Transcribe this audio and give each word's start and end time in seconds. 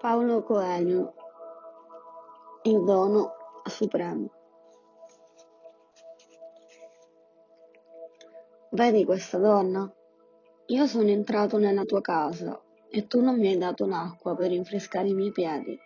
Paolo 0.00 0.44
Coelho 0.44 1.12
Il 2.62 2.84
dono 2.84 3.32
supremo 3.64 4.30
Vedi 8.70 9.04
questa 9.04 9.38
donna? 9.38 9.92
Io 10.66 10.86
sono 10.86 11.08
entrato 11.08 11.58
nella 11.58 11.82
tua 11.82 12.00
casa 12.00 12.62
e 12.88 13.08
tu 13.08 13.20
non 13.20 13.40
mi 13.40 13.48
hai 13.48 13.58
dato 13.58 13.86
l'acqua 13.86 14.36
per 14.36 14.50
rinfrescare 14.50 15.08
i 15.08 15.14
miei 15.14 15.32
piedi. 15.32 15.76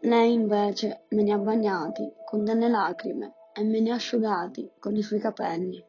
Lei 0.00 0.32
invece 0.32 1.04
me 1.10 1.22
ne 1.22 1.34
ha 1.34 1.38
bagnati 1.38 2.10
con 2.24 2.42
delle 2.42 2.68
lacrime 2.68 3.34
e 3.52 3.62
me 3.64 3.80
ne 3.80 3.90
ha 3.90 3.96
asciugati 3.96 4.72
con 4.78 4.96
i 4.96 5.02
suoi 5.02 5.20
capelli. 5.20 5.84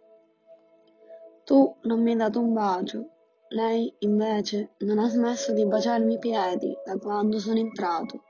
Tu 1.46 1.78
non 1.84 2.02
mi 2.02 2.12
hai 2.12 2.18
dato 2.18 2.42
un 2.42 2.52
bacio 2.52 3.11
lei, 3.52 3.94
invece, 4.00 4.76
non 4.80 5.00
ha 5.00 5.08
smesso 5.10 5.52
di 5.54 5.66
baciarmi 5.66 6.14
i 6.14 6.20
piedi 6.20 6.74
da 6.86 6.98
quando 6.98 7.40
sono 7.40 7.60
entrato. 7.60 8.24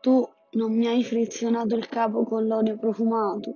Tu 0.00 0.26
non 0.52 0.74
mi 0.74 0.86
hai 0.86 1.02
frizionato 1.04 1.74
il 1.74 1.88
capo 1.88 2.24
con 2.24 2.46
l'olio 2.46 2.78
profumato. 2.78 3.54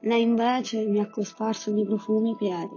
Lei 0.00 0.22
invece 0.22 0.86
mi 0.86 0.98
ha 0.98 1.08
cosparso 1.08 1.70
di 1.70 1.84
profumi 1.84 2.30
i 2.30 2.36
piedi. 2.36 2.76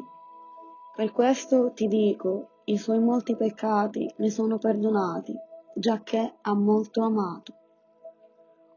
Per 0.95 1.11
questo 1.11 1.71
ti 1.71 1.87
dico, 1.87 2.61
i 2.65 2.77
suoi 2.77 2.99
molti 2.99 3.35
peccati 3.35 4.13
le 4.17 4.29
sono 4.29 4.59
perdonati, 4.59 5.35
giacché 5.73 6.35
ha 6.41 6.53
molto 6.53 7.01
amato. 7.01 7.53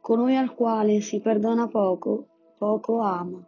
Colui 0.00 0.36
al 0.36 0.54
quale 0.54 1.00
si 1.00 1.20
perdona 1.20 1.66
poco, 1.68 2.26
poco 2.56 3.00
ama. 3.00 3.46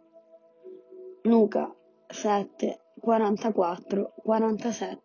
Luca 1.23 1.73
7, 2.07 2.81
44, 2.99 4.13
47. 4.23 4.99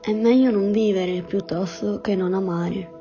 È 0.00 0.12
meglio 0.12 0.50
non 0.50 0.70
vivere 0.70 1.22
piuttosto 1.22 2.00
che 2.00 2.14
non 2.14 2.34
amare. 2.34 2.96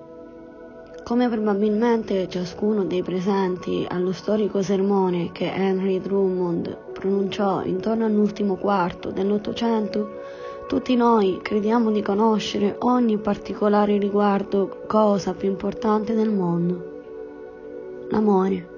Come 1.04 1.30
probabilmente 1.30 2.28
ciascuno 2.28 2.84
dei 2.84 3.02
presenti 3.02 3.86
allo 3.88 4.12
storico 4.12 4.62
sermone 4.62 5.32
che 5.32 5.50
Henry 5.54 6.02
Drummond 6.02 6.92
pronunciò 6.92 7.64
intorno 7.64 8.06
all'ultimo 8.06 8.56
quarto 8.56 9.12
dell'Ottocento, 9.12 10.20
tutti 10.68 10.96
noi 10.98 11.40
crediamo 11.42 11.92
di 11.92 12.02
conoscere 12.02 12.76
ogni 12.80 13.18
particolare 13.18 13.98
riguardo 13.98 14.84
cosa 14.86 15.34
più 15.34 15.48
importante 15.48 16.14
del 16.14 16.30
mondo, 16.30 18.08
l'amore. 18.10 18.77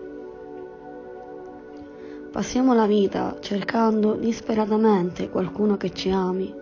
Passiamo 2.40 2.73
la 2.73 2.88
vita 2.88 3.36
cercando 3.42 4.14
disperatamente 4.14 5.28
qualcuno 5.28 5.76
che 5.76 5.92
ci 5.92 6.09
ami, 6.09 6.56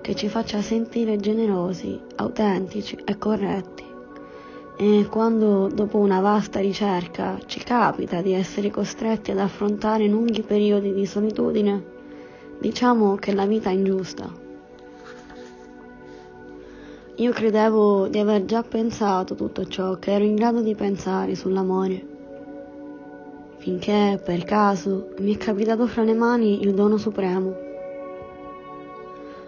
che 0.00 0.16
ci 0.16 0.28
faccia 0.28 0.60
sentire 0.60 1.18
generosi, 1.18 2.00
autentici 2.16 2.98
e 3.04 3.16
corretti. 3.16 3.84
E 4.76 5.06
quando 5.08 5.68
dopo 5.68 5.98
una 5.98 6.18
vasta 6.18 6.58
ricerca 6.58 7.38
ci 7.46 7.60
capita 7.60 8.20
di 8.22 8.32
essere 8.32 8.72
costretti 8.72 9.30
ad 9.30 9.38
affrontare 9.38 10.08
lunghi 10.08 10.42
periodi 10.42 10.92
di 10.92 11.06
solitudine, 11.06 11.80
diciamo 12.58 13.14
che 13.14 13.32
la 13.32 13.46
vita 13.46 13.70
è 13.70 13.74
ingiusta. 13.74 14.28
Io 17.14 17.30
credevo 17.30 18.08
di 18.08 18.18
aver 18.18 18.46
già 18.46 18.64
pensato 18.64 19.36
tutto 19.36 19.64
ciò 19.68 19.96
che 19.96 20.10
ero 20.10 20.24
in 20.24 20.34
grado 20.34 20.60
di 20.60 20.74
pensare 20.74 21.36
sull'amore 21.36 22.09
finché, 23.60 24.18
per 24.24 24.42
caso, 24.44 25.10
mi 25.18 25.34
è 25.34 25.38
capitato 25.38 25.86
fra 25.86 26.02
le 26.02 26.14
mani 26.14 26.62
il 26.62 26.72
dono 26.74 26.96
supremo. 26.96 27.68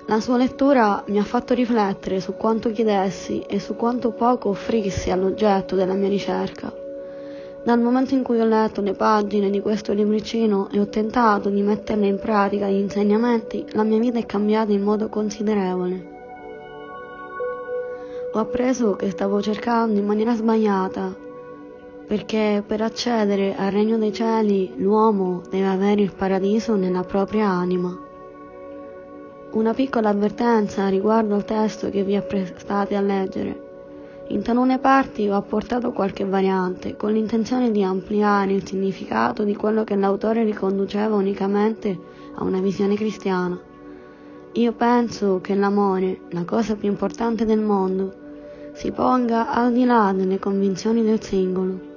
La 0.06 0.20
sua 0.20 0.36
lettura 0.36 1.02
mi 1.06 1.18
ha 1.18 1.24
fatto 1.24 1.54
riflettere 1.54 2.20
su 2.20 2.34
quanto 2.34 2.70
chiedessi 2.70 3.40
e 3.40 3.58
su 3.58 3.74
quanto 3.74 4.10
poco 4.12 4.50
offrissi 4.50 5.10
all'oggetto 5.10 5.76
della 5.76 5.94
mia 5.94 6.08
ricerca. 6.08 6.70
Dal 7.64 7.80
momento 7.80 8.12
in 8.12 8.22
cui 8.22 8.38
ho 8.38 8.44
letto 8.44 8.82
le 8.82 8.92
pagine 8.92 9.48
di 9.48 9.60
questo 9.60 9.94
libricino 9.94 10.68
e 10.70 10.78
ho 10.78 10.88
tentato 10.88 11.48
di 11.48 11.62
metterle 11.62 12.06
in 12.06 12.18
pratica 12.18 12.68
gli 12.68 12.80
insegnamenti, 12.80 13.64
la 13.70 13.84
mia 13.84 13.98
vita 13.98 14.18
è 14.18 14.26
cambiata 14.26 14.72
in 14.72 14.82
modo 14.82 15.08
considerevole. 15.08 16.10
Ho 18.34 18.38
appreso 18.38 18.94
che 18.96 19.10
stavo 19.10 19.40
cercando 19.40 19.98
in 19.98 20.04
maniera 20.04 20.34
sbagliata 20.34 21.30
perché 22.12 22.62
per 22.66 22.82
accedere 22.82 23.56
al 23.56 23.70
regno 23.70 23.96
dei 23.96 24.12
cieli 24.12 24.74
l'uomo 24.76 25.40
deve 25.48 25.66
avere 25.66 26.02
il 26.02 26.12
paradiso 26.12 26.76
nella 26.76 27.04
propria 27.04 27.48
anima. 27.48 27.98
Una 29.52 29.72
piccola 29.72 30.10
avvertenza 30.10 30.88
riguardo 30.88 31.34
al 31.34 31.46
testo 31.46 31.88
che 31.88 32.04
vi 32.04 32.14
apprestate 32.14 32.96
a 32.96 33.00
leggere. 33.00 34.26
In 34.28 34.42
talune 34.42 34.78
parti 34.78 35.26
ho 35.26 35.36
apportato 35.36 35.92
qualche 35.92 36.26
variante, 36.26 36.96
con 36.96 37.14
l'intenzione 37.14 37.70
di 37.70 37.82
ampliare 37.82 38.52
il 38.52 38.66
significato 38.66 39.42
di 39.42 39.56
quello 39.56 39.82
che 39.82 39.96
l'autore 39.96 40.44
riconduceva 40.44 41.14
unicamente 41.14 41.98
a 42.34 42.44
una 42.44 42.60
visione 42.60 42.94
cristiana. 42.94 43.58
Io 44.52 44.72
penso 44.72 45.40
che 45.40 45.54
l'amore, 45.54 46.20
la 46.32 46.44
cosa 46.44 46.76
più 46.76 46.90
importante 46.90 47.46
del 47.46 47.60
mondo, 47.60 48.12
si 48.74 48.90
ponga 48.90 49.50
al 49.50 49.72
di 49.72 49.86
là 49.86 50.12
delle 50.14 50.38
convinzioni 50.38 51.02
del 51.02 51.22
singolo 51.22 51.88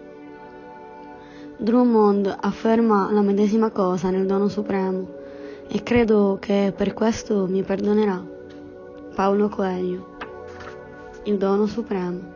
Drummond 1.57 2.35
afferma 2.41 3.09
la 3.13 3.21
medesima 3.21 3.69
cosa 3.69 4.09
nel 4.09 4.25
dono 4.25 4.49
supremo 4.49 5.07
e 5.69 5.81
credo 5.83 6.37
che 6.37 6.73
per 6.75 6.93
questo 6.93 7.47
mi 7.47 7.63
perdonerà. 7.63 8.21
Paolo 9.15 9.47
Coelho. 9.47 10.17
Il 11.23 11.37
dono 11.37 11.65
supremo. 11.65 12.33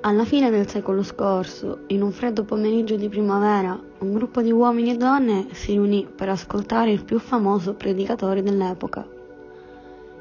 Alla 0.00 0.24
fine 0.24 0.48
del 0.48 0.66
secolo 0.66 1.02
scorso, 1.02 1.80
in 1.88 2.00
un 2.00 2.12
freddo 2.12 2.44
pomeriggio 2.44 2.96
di 2.96 3.10
primavera, 3.10 3.78
un 3.98 4.14
gruppo 4.14 4.40
di 4.40 4.50
uomini 4.50 4.92
e 4.92 4.96
donne 4.96 5.48
si 5.52 5.72
riunì 5.72 6.08
per 6.12 6.30
ascoltare 6.30 6.92
il 6.92 7.04
più 7.04 7.18
famoso 7.18 7.74
predicatore 7.74 8.42
dell'epoca. 8.42 9.06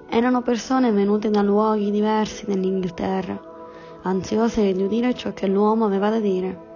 Erano 0.09 0.41
persone 0.41 0.91
venute 0.91 1.29
da 1.29 1.41
luoghi 1.41 1.89
diversi 1.89 2.45
dell'Inghilterra 2.45 3.48
ansiose 4.09 4.73
di 4.73 4.83
udire 4.83 5.13
ciò 5.13 5.31
che 5.33 5.47
l'uomo 5.47 5.85
aveva 5.85 6.09
da 6.09 6.19
dire. 6.19 6.67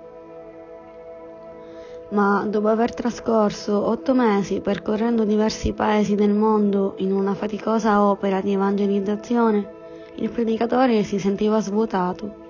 Ma 2.09 2.45
dopo 2.47 2.67
aver 2.67 2.94
trascorso 2.94 3.88
otto 3.88 4.13
mesi 4.13 4.61
percorrendo 4.61 5.23
diversi 5.23 5.73
paesi 5.73 6.16
del 6.16 6.33
mondo 6.33 6.94
in 6.97 7.11
una 7.11 7.33
faticosa 7.33 8.03
opera 8.03 8.39
di 8.39 8.53
evangelizzazione, 8.53 9.81
il 10.16 10.29
predicatore 10.29 11.03
si 11.03 11.17
sentiva 11.17 11.59
svuotato. 11.59 12.41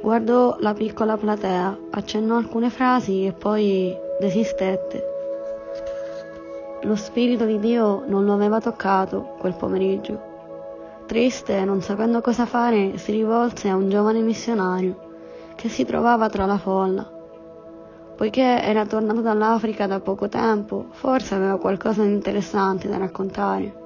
Guardò 0.00 0.56
la 0.60 0.72
piccola 0.72 1.16
platea, 1.16 1.78
accennò 1.90 2.36
alcune 2.36 2.70
frasi 2.70 3.26
e 3.26 3.32
poi 3.32 3.92
desistette. 4.20 5.12
Lo 6.82 6.94
Spirito 6.94 7.44
di 7.46 7.58
Dio 7.58 8.04
non 8.06 8.24
lo 8.24 8.34
aveva 8.34 8.60
toccato 8.60 9.34
quel 9.38 9.54
pomeriggio. 9.54 10.33
Triste, 11.06 11.64
non 11.66 11.82
sapendo 11.82 12.22
cosa 12.22 12.46
fare, 12.46 12.96
si 12.96 13.12
rivolse 13.12 13.68
a 13.68 13.76
un 13.76 13.90
giovane 13.90 14.20
missionario 14.20 15.12
che 15.54 15.68
si 15.68 15.84
trovava 15.84 16.30
tra 16.30 16.46
la 16.46 16.56
folla. 16.56 17.06
Poiché 18.16 18.62
era 18.62 18.86
tornato 18.86 19.20
dall'Africa 19.20 19.86
da 19.86 20.00
poco 20.00 20.28
tempo, 20.28 20.86
forse 20.90 21.34
aveva 21.34 21.58
qualcosa 21.58 22.02
di 22.02 22.12
interessante 22.12 22.88
da 22.88 22.96
raccontare. 22.96 23.82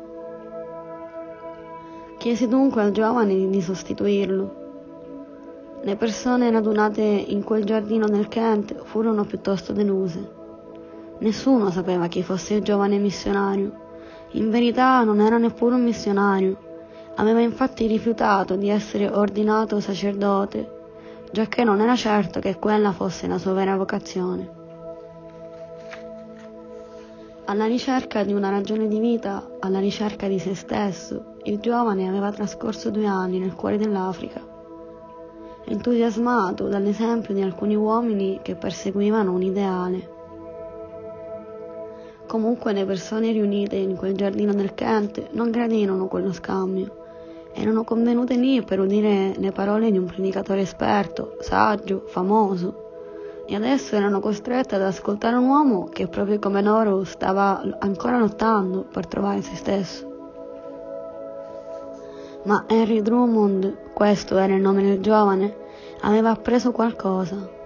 Chiese 2.19 2.47
dunque 2.47 2.83
al 2.83 2.93
giovane 2.93 3.49
di 3.49 3.61
sostituirlo. 3.61 4.67
Le 5.83 5.97
persone 5.97 6.50
radunate 6.53 7.03
in 7.03 7.43
quel 7.43 7.65
giardino 7.65 8.06
del 8.06 8.29
Kent 8.29 8.76
furono 8.85 9.25
piuttosto 9.25 9.73
deluse. 9.73 10.37
Nessuno 11.19 11.70
sapeva 11.70 12.06
chi 12.06 12.23
fosse 12.23 12.55
il 12.55 12.62
giovane 12.62 12.99
missionario. 12.99 13.73
In 14.32 14.50
verità 14.50 15.03
non 15.03 15.20
era 15.20 15.37
neppure 15.37 15.75
un 15.75 15.82
missionario, 15.82 16.68
Aveva 17.20 17.41
infatti 17.41 17.88
rifiutato 17.88 18.55
di 18.55 18.69
essere 18.69 19.09
ordinato 19.09 19.81
sacerdote, 19.81 20.76
giacché 21.32 21.65
non 21.65 21.81
era 21.81 21.97
certo 21.97 22.38
che 22.38 22.56
quella 22.61 22.93
fosse 22.93 23.26
la 23.26 23.38
sua 23.38 23.55
vera 23.55 23.76
vocazione. 23.76 24.56
Alla 27.47 27.67
ricerca 27.67 28.23
di 28.23 28.32
una 28.32 28.50
ragione 28.50 28.87
di 28.87 29.00
vita, 29.00 29.56
alla 29.59 29.81
ricerca 29.81 30.29
di 30.29 30.38
se 30.38 30.55
stesso, 30.55 31.35
il 31.43 31.59
giovane 31.59 32.06
aveva 32.06 32.31
trascorso 32.31 32.91
due 32.91 33.06
anni 33.06 33.41
nel 33.41 33.55
cuore 33.55 33.79
dell'Africa, 33.79 34.41
entusiasmato 35.65 36.69
dall'esempio 36.69 37.35
di 37.35 37.43
alcuni 37.43 37.75
uomini 37.75 38.38
che 38.43 38.55
perseguivano 38.55 39.32
un 39.32 39.43
ideale. 39.43 40.17
Comunque 42.29 42.73
le 42.73 42.85
persone 42.85 43.32
riunite 43.32 43.75
in 43.75 43.97
quel 43.97 44.15
giardino 44.15 44.55
del 44.55 44.75
Kent 44.75 45.31
non 45.32 45.50
gradirono 45.50 46.06
quello 46.06 46.32
scambio 46.32 46.98
erano 47.58 47.82
convenute 47.82 48.37
lì 48.37 48.62
per 48.62 48.78
udire 48.78 49.34
le 49.37 49.50
parole 49.50 49.90
di 49.90 49.99
un 49.99 50.05
predicatore 50.05 50.60
esperto, 50.60 51.37
saggio, 51.40 52.05
famoso, 52.06 52.87
e 53.46 53.56
adesso 53.56 53.96
erano 53.96 54.20
costrette 54.20 54.76
ad 54.76 54.82
ascoltare 54.82 55.34
un 55.34 55.49
uomo 55.49 55.88
che 55.88 56.06
proprio 56.06 56.38
come 56.38 56.62
loro 56.62 57.02
stava 57.02 57.60
ancora 57.81 58.19
lottando 58.19 58.84
per 58.84 59.08
trovare 59.08 59.43
se 59.43 59.56
stesso. 59.56 60.06
Ma 62.44 62.64
Henry 62.69 63.02
Drummond, 63.02 63.93
questo 63.93 64.37
era 64.37 64.55
il 64.55 64.60
nome 64.60 64.82
del 64.82 65.00
giovane, 65.00 65.56
aveva 66.02 66.31
appreso 66.31 66.70
qualcosa. 66.70 67.56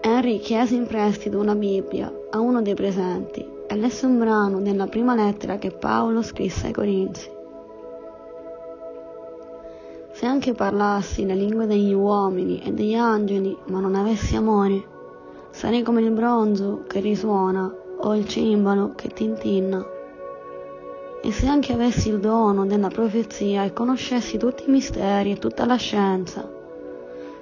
Henry 0.00 0.38
chiese 0.38 0.74
in 0.74 0.86
prestito 0.86 1.38
una 1.38 1.54
Bibbia 1.54 2.10
a 2.30 2.40
uno 2.40 2.62
dei 2.62 2.74
presenti 2.74 3.60
un 3.74 4.18
brano 4.18 4.60
della 4.60 4.86
prima 4.86 5.14
lettera 5.14 5.56
che 5.56 5.70
Paolo 5.70 6.20
scrisse 6.20 6.66
ai 6.66 6.72
Corinzi. 6.72 7.30
Se 10.12 10.26
anche 10.26 10.52
parlassi 10.52 11.24
le 11.24 11.34
lingue 11.34 11.66
degli 11.66 11.94
uomini 11.94 12.60
e 12.62 12.72
degli 12.72 12.94
angeli, 12.94 13.56
ma 13.68 13.80
non 13.80 13.94
avessi 13.94 14.36
amore, 14.36 14.84
sarei 15.50 15.82
come 15.82 16.02
il 16.02 16.10
bronzo 16.10 16.84
che 16.86 17.00
risuona 17.00 17.74
o 17.96 18.14
il 18.14 18.28
cimbalo 18.28 18.92
che 18.94 19.08
tintinna. 19.08 19.82
E 21.22 21.32
se 21.32 21.46
anche 21.46 21.72
avessi 21.72 22.10
il 22.10 22.20
dono 22.20 22.66
della 22.66 22.88
profezia 22.88 23.64
e 23.64 23.72
conoscessi 23.72 24.36
tutti 24.36 24.64
i 24.66 24.70
misteri 24.70 25.32
e 25.32 25.38
tutta 25.38 25.64
la 25.64 25.76
scienza, 25.76 26.46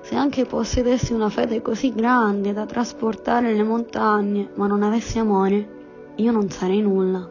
se 0.03 0.15
anche 0.15 0.45
possedessi 0.45 1.13
una 1.13 1.29
fede 1.29 1.61
così 1.61 1.93
grande 1.93 2.53
da 2.53 2.67
trasportare 2.67 3.53
le 3.53 3.65
montagne, 3.65 4.51
ma 4.55 4.69
non 4.69 4.85
avessi 4.85 5.19
amore, 5.19 5.79
io 6.17 6.33
non 6.33 6.51
sarei 6.51 6.81
nulla. 6.83 7.29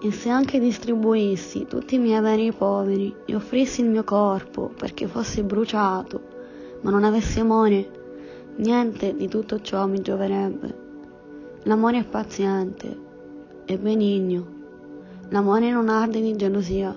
E 0.00 0.12
se 0.12 0.28
anche 0.28 0.58
distribuissi 0.58 1.66
tutti 1.66 1.94
i 1.94 1.98
miei 1.98 2.20
beni 2.20 2.48
ai 2.48 2.52
poveri 2.52 3.14
e 3.24 3.34
offrissi 3.34 3.80
il 3.80 3.88
mio 3.88 4.04
corpo 4.04 4.70
perché 4.76 5.06
fosse 5.06 5.42
bruciato, 5.42 6.20
ma 6.82 6.90
non 6.90 7.04
avessi 7.04 7.40
amore, 7.40 7.90
niente 8.56 9.16
di 9.16 9.28
tutto 9.28 9.60
ciò 9.60 9.86
mi 9.86 10.00
gioverebbe. 10.00 10.84
L'amore 11.62 11.98
è 11.98 12.04
paziente, 12.04 12.96
è 13.64 13.76
benigno, 13.76 14.46
l'amore 15.30 15.70
non 15.70 15.88
arde 15.88 16.20
di 16.20 16.36
gelosia, 16.36 16.96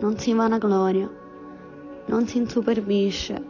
non 0.00 0.18
si 0.18 0.32
vanagloria, 0.32 1.10
non 2.06 2.26
si 2.26 2.38
insuperbisce, 2.38 3.42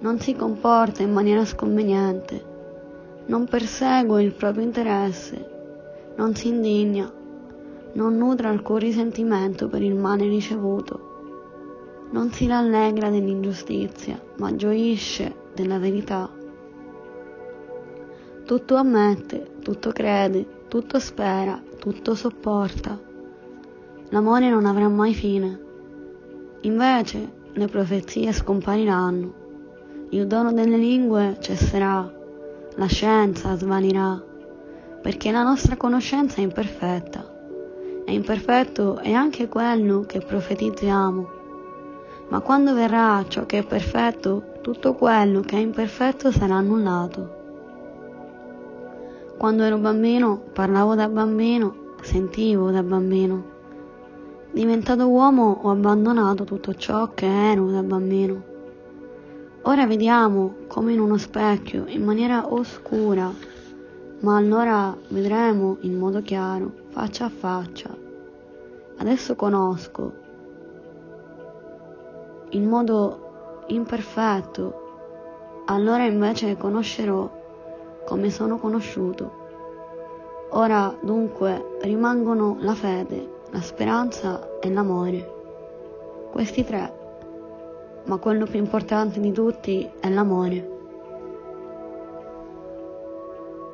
non 0.00 0.18
si 0.18 0.34
comporta 0.34 1.02
in 1.02 1.12
maniera 1.12 1.44
sconveniente, 1.44 2.49
non 3.30 3.46
persegue 3.46 4.24
il 4.24 4.32
proprio 4.32 4.64
interesse, 4.64 6.14
non 6.16 6.34
si 6.34 6.48
indigna 6.48 7.10
non 7.92 8.16
nutre 8.16 8.48
alcun 8.48 8.78
risentimento 8.78 9.68
per 9.68 9.82
il 9.82 9.94
male 9.94 10.26
ricevuto, 10.26 12.08
non 12.10 12.32
si 12.32 12.48
rallegra 12.48 13.08
dell'ingiustizia, 13.08 14.20
ma 14.38 14.54
gioisce 14.54 15.34
della 15.54 15.78
verità. 15.78 16.28
Tutto 18.44 18.74
ammette, 18.74 19.58
tutto 19.62 19.92
crede, 19.92 20.66
tutto 20.68 20.98
spera, 20.98 21.60
tutto 21.78 22.16
sopporta. 22.16 22.98
L'amore 24.08 24.50
non 24.50 24.66
avrà 24.66 24.88
mai 24.88 25.14
fine. 25.14 25.68
Invece 26.62 27.32
le 27.52 27.66
profezie 27.66 28.32
scompariranno, 28.32 29.34
il 30.10 30.26
dono 30.26 30.52
delle 30.52 30.76
lingue 30.76 31.36
cesserà, 31.40 32.18
la 32.76 32.86
scienza 32.86 33.56
svanirà, 33.56 34.22
perché 35.02 35.30
la 35.30 35.42
nostra 35.42 35.76
conoscenza 35.76 36.36
è 36.36 36.40
imperfetta 36.40 37.38
e 38.04 38.12
imperfetto 38.12 38.98
è 38.98 39.12
anche 39.12 39.48
quello 39.48 40.02
che 40.02 40.20
profetizziamo. 40.20 41.38
Ma 42.28 42.40
quando 42.40 42.74
verrà 42.74 43.24
ciò 43.26 43.44
che 43.46 43.58
è 43.58 43.66
perfetto, 43.66 44.54
tutto 44.60 44.94
quello 44.94 45.40
che 45.40 45.56
è 45.56 45.60
imperfetto 45.60 46.30
sarà 46.30 46.54
annullato. 46.54 47.38
Quando 49.36 49.62
ero 49.62 49.78
bambino, 49.78 50.40
parlavo 50.52 50.94
da 50.94 51.08
bambino, 51.08 51.94
sentivo 52.02 52.70
da 52.70 52.82
bambino. 52.82 53.58
Diventato 54.52 55.08
uomo 55.08 55.60
ho 55.62 55.70
abbandonato 55.70 56.44
tutto 56.44 56.74
ciò 56.74 57.10
che 57.14 57.26
ero 57.26 57.70
da 57.70 57.82
bambino. 57.82 58.49
Ora 59.62 59.86
vediamo 59.86 60.54
come 60.68 60.94
in 60.94 61.00
uno 61.00 61.18
specchio, 61.18 61.84
in 61.86 62.02
maniera 62.02 62.50
oscura, 62.50 63.30
ma 64.20 64.36
allora 64.36 64.96
vedremo 65.08 65.76
in 65.80 65.98
modo 65.98 66.22
chiaro, 66.22 66.72
faccia 66.88 67.26
a 67.26 67.28
faccia. 67.28 67.94
Adesso 68.96 69.34
conosco 69.36 70.12
in 72.50 72.66
modo 72.66 73.64
imperfetto, 73.66 75.62
allora 75.66 76.04
invece 76.04 76.56
conoscerò 76.56 77.30
come 78.06 78.30
sono 78.30 78.58
conosciuto. 78.58 79.38
Ora 80.52 80.96
dunque 81.02 81.76
rimangono 81.82 82.56
la 82.60 82.74
fede, 82.74 83.42
la 83.50 83.60
speranza 83.60 84.58
e 84.58 84.70
l'amore. 84.72 85.32
Questi 86.32 86.64
tre, 86.64 86.99
ma 88.04 88.16
quello 88.18 88.46
più 88.46 88.58
importante 88.58 89.20
di 89.20 89.32
tutti 89.32 89.88
è 90.00 90.08
l'amore. 90.08 90.78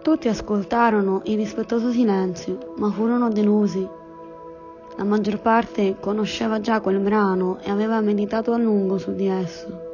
Tutti 0.02 0.28
ascoltarono 0.28 1.23
in 1.25 1.37
rispettoso 1.37 1.90
silenzio, 1.90 2.75
ma 2.76 2.90
furono 2.90 3.28
delusi. 3.28 3.88
La 4.96 5.05
maggior 5.05 5.40
parte 5.40 5.96
conosceva 5.99 6.61
già 6.61 6.81
quel 6.81 7.00
brano 7.00 7.58
e 7.61 7.70
aveva 7.70 8.00
meditato 8.00 8.52
a 8.52 8.56
lungo 8.56 8.99
su 8.99 9.14
di 9.14 9.26
esso. 9.26 9.84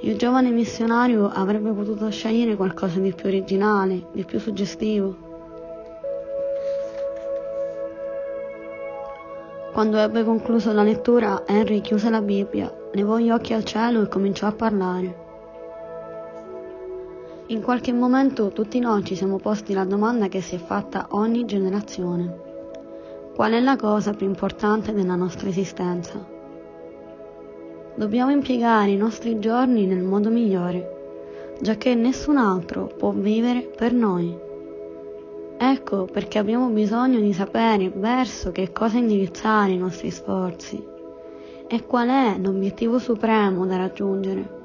Il 0.00 0.16
giovane 0.16 0.50
missionario 0.50 1.28
avrebbe 1.28 1.70
potuto 1.72 2.10
scegliere 2.10 2.56
qualcosa 2.56 3.00
di 3.00 3.12
più 3.12 3.26
originale, 3.28 4.06
di 4.12 4.24
più 4.24 4.38
suggestivo. 4.38 5.26
Quando 9.72 9.98
ebbe 9.98 10.24
concluso 10.24 10.72
la 10.72 10.82
lettura, 10.82 11.44
Henry 11.46 11.80
chiuse 11.80 12.10
la 12.10 12.20
Bibbia, 12.20 12.72
levò 12.92 13.18
gli 13.18 13.30
occhi 13.30 13.52
al 13.52 13.64
cielo 13.64 14.02
e 14.02 14.08
cominciò 14.08 14.46
a 14.46 14.52
parlare. 14.52 15.26
In 17.48 17.62
qualche 17.62 17.92
momento 17.92 18.50
tutti 18.50 18.78
noi 18.78 19.04
ci 19.04 19.14
siamo 19.14 19.38
posti 19.38 19.72
la 19.72 19.84
domanda 19.84 20.28
che 20.28 20.40
si 20.40 20.54
è 20.54 20.58
fatta 20.58 21.06
ogni 21.10 21.44
generazione. 21.44 22.46
Qual 23.34 23.52
è 23.52 23.60
la 23.60 23.76
cosa 23.76 24.12
più 24.12 24.26
importante 24.26 24.92
della 24.92 25.14
nostra 25.14 25.48
esistenza? 25.48 26.36
Dobbiamo 27.94 28.30
impiegare 28.30 28.90
i 28.90 28.96
nostri 28.96 29.38
giorni 29.38 29.86
nel 29.86 30.02
modo 30.02 30.30
migliore, 30.30 31.56
giacché 31.60 31.94
nessun 31.94 32.36
altro 32.36 32.86
può 32.86 33.10
vivere 33.12 33.62
per 33.62 33.92
noi. 33.92 34.36
Ecco 35.56 36.04
perché 36.04 36.38
abbiamo 36.38 36.68
bisogno 36.68 37.18
di 37.18 37.32
sapere 37.32 37.90
verso 37.90 38.52
che 38.52 38.72
cosa 38.72 38.98
indirizzare 38.98 39.72
i 39.72 39.78
nostri 39.78 40.10
sforzi 40.10 40.96
e 41.68 41.84
qual 41.84 42.08
è 42.08 42.38
l'obiettivo 42.38 42.98
supremo 42.98 43.66
da 43.66 43.76
raggiungere. 43.76 44.56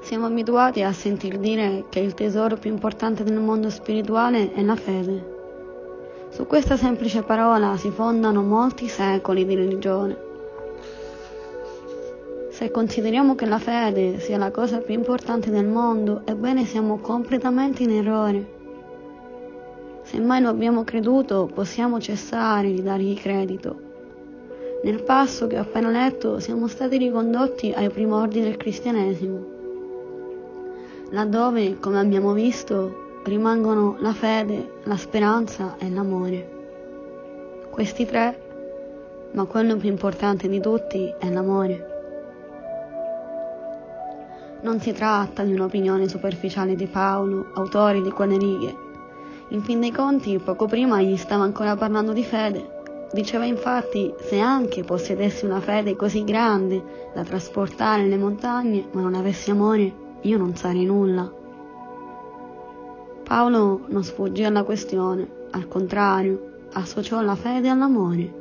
Siamo 0.00 0.26
abituati 0.26 0.82
a 0.82 0.92
sentir 0.92 1.38
dire 1.38 1.86
che 1.88 1.98
il 1.98 2.14
tesoro 2.14 2.56
più 2.56 2.70
importante 2.70 3.24
del 3.24 3.40
mondo 3.40 3.68
spirituale 3.68 4.52
è 4.52 4.62
la 4.62 4.76
fede. 4.76 5.36
Su 6.30 6.46
questa 6.46 6.76
semplice 6.76 7.22
parola 7.22 7.76
si 7.76 7.90
fondano 7.90 8.42
molti 8.42 8.86
secoli 8.86 9.44
di 9.44 9.54
religione. 9.56 10.16
Se 12.50 12.70
consideriamo 12.70 13.34
che 13.34 13.46
la 13.46 13.58
fede 13.58 14.20
sia 14.20 14.38
la 14.38 14.50
cosa 14.50 14.78
più 14.78 14.94
importante 14.94 15.50
del 15.50 15.66
mondo, 15.66 16.22
ebbene 16.24 16.64
siamo 16.64 16.98
completamente 16.98 17.82
in 17.82 17.90
errore. 17.90 18.56
Se 20.02 20.18
mai 20.20 20.40
lo 20.40 20.48
abbiamo 20.48 20.84
creduto, 20.84 21.50
possiamo 21.52 22.00
cessare 22.00 22.70
di 22.70 22.82
dargli 22.82 23.14
credito. 23.14 23.87
Nel 24.82 25.02
passo 25.02 25.46
che 25.46 25.58
ho 25.58 25.62
appena 25.62 25.90
letto 25.90 26.38
siamo 26.40 26.68
stati 26.68 26.96
ricondotti 26.96 27.72
ai 27.72 27.90
primordi 27.90 28.40
del 28.40 28.56
cristianesimo 28.56 29.56
laddove, 31.10 31.78
come 31.78 31.98
abbiamo 31.98 32.32
visto, 32.32 33.20
rimangono 33.24 33.96
la 34.00 34.12
fede, 34.12 34.80
la 34.84 34.96
speranza 34.96 35.76
e 35.78 35.90
l'amore. 35.90 36.56
Questi 37.70 38.04
tre, 38.04 38.40
ma 39.32 39.44
quello 39.44 39.76
più 39.76 39.88
importante 39.88 40.48
di 40.48 40.60
tutti 40.60 41.14
è 41.18 41.30
l'amore. 41.30 41.96
Non 44.60 44.80
si 44.80 44.92
tratta 44.92 45.44
di 45.44 45.52
un'opinione 45.52 46.08
superficiale 46.08 46.74
di 46.74 46.86
Paolo, 46.86 47.50
autore 47.54 48.02
di 48.02 48.10
quelle 48.10 48.36
righe. 48.36 48.86
In 49.50 49.62
fin 49.62 49.80
dei 49.80 49.92
conti, 49.92 50.38
poco 50.38 50.66
prima 50.66 51.00
gli 51.00 51.16
stava 51.16 51.44
ancora 51.44 51.76
parlando 51.76 52.12
di 52.12 52.24
fede. 52.24 52.77
Diceva 53.12 53.46
infatti, 53.46 54.12
se 54.18 54.38
anche 54.38 54.84
possedessi 54.84 55.46
una 55.46 55.60
fede 55.60 55.96
così 55.96 56.24
grande 56.24 57.10
da 57.14 57.24
trasportare 57.24 58.06
le 58.06 58.18
montagne, 58.18 58.86
ma 58.92 59.00
non 59.00 59.14
avessi 59.14 59.50
amore, 59.50 59.92
io 60.22 60.36
non 60.36 60.54
sarei 60.54 60.84
nulla. 60.84 61.32
Paolo 63.24 63.84
non 63.86 64.04
sfuggì 64.04 64.44
alla 64.44 64.62
questione, 64.62 65.46
al 65.52 65.68
contrario, 65.68 66.66
associò 66.72 67.22
la 67.22 67.34
fede 67.34 67.68
all'amore, 67.68 68.32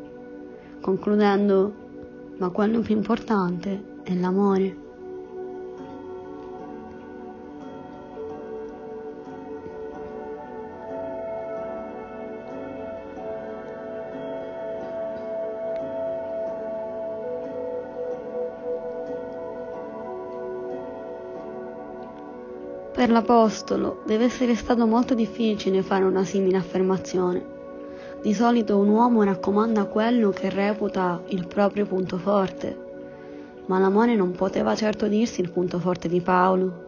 concludendo, 0.82 1.74
ma 2.38 2.50
quello 2.50 2.82
più 2.82 2.96
importante 2.96 4.02
è 4.04 4.14
l'amore. 4.16 4.87
Per 22.98 23.12
l'Apostolo 23.12 24.02
deve 24.08 24.26
essere 24.26 24.56
stato 24.56 24.88
molto 24.88 25.14
difficile 25.14 25.84
fare 25.84 26.04
una 26.04 26.24
simile 26.24 26.58
affermazione. 26.58 27.46
Di 28.24 28.34
solito 28.34 28.80
un 28.80 28.90
uomo 28.90 29.22
raccomanda 29.22 29.86
quello 29.86 30.32
che 30.32 30.50
reputa 30.50 31.22
il 31.28 31.46
proprio 31.46 31.86
punto 31.86 32.18
forte, 32.18 32.76
ma 33.68 33.78
l'amore 33.78 34.16
non 34.16 34.32
poteva 34.32 34.74
certo 34.74 35.08
dirsi 35.08 35.42
il 35.42 35.52
punto 35.52 35.78
forte 35.78 36.08
di 36.08 36.22
Paolo. 36.22 36.86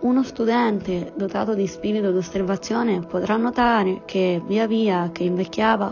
Uno 0.00 0.22
studente 0.24 1.14
dotato 1.16 1.54
di 1.54 1.66
spirito 1.66 2.10
d'osservazione 2.10 3.00
potrà 3.00 3.36
notare 3.36 4.02
che 4.04 4.42
via 4.46 4.66
via 4.66 5.08
che 5.10 5.22
invecchiava 5.22 5.90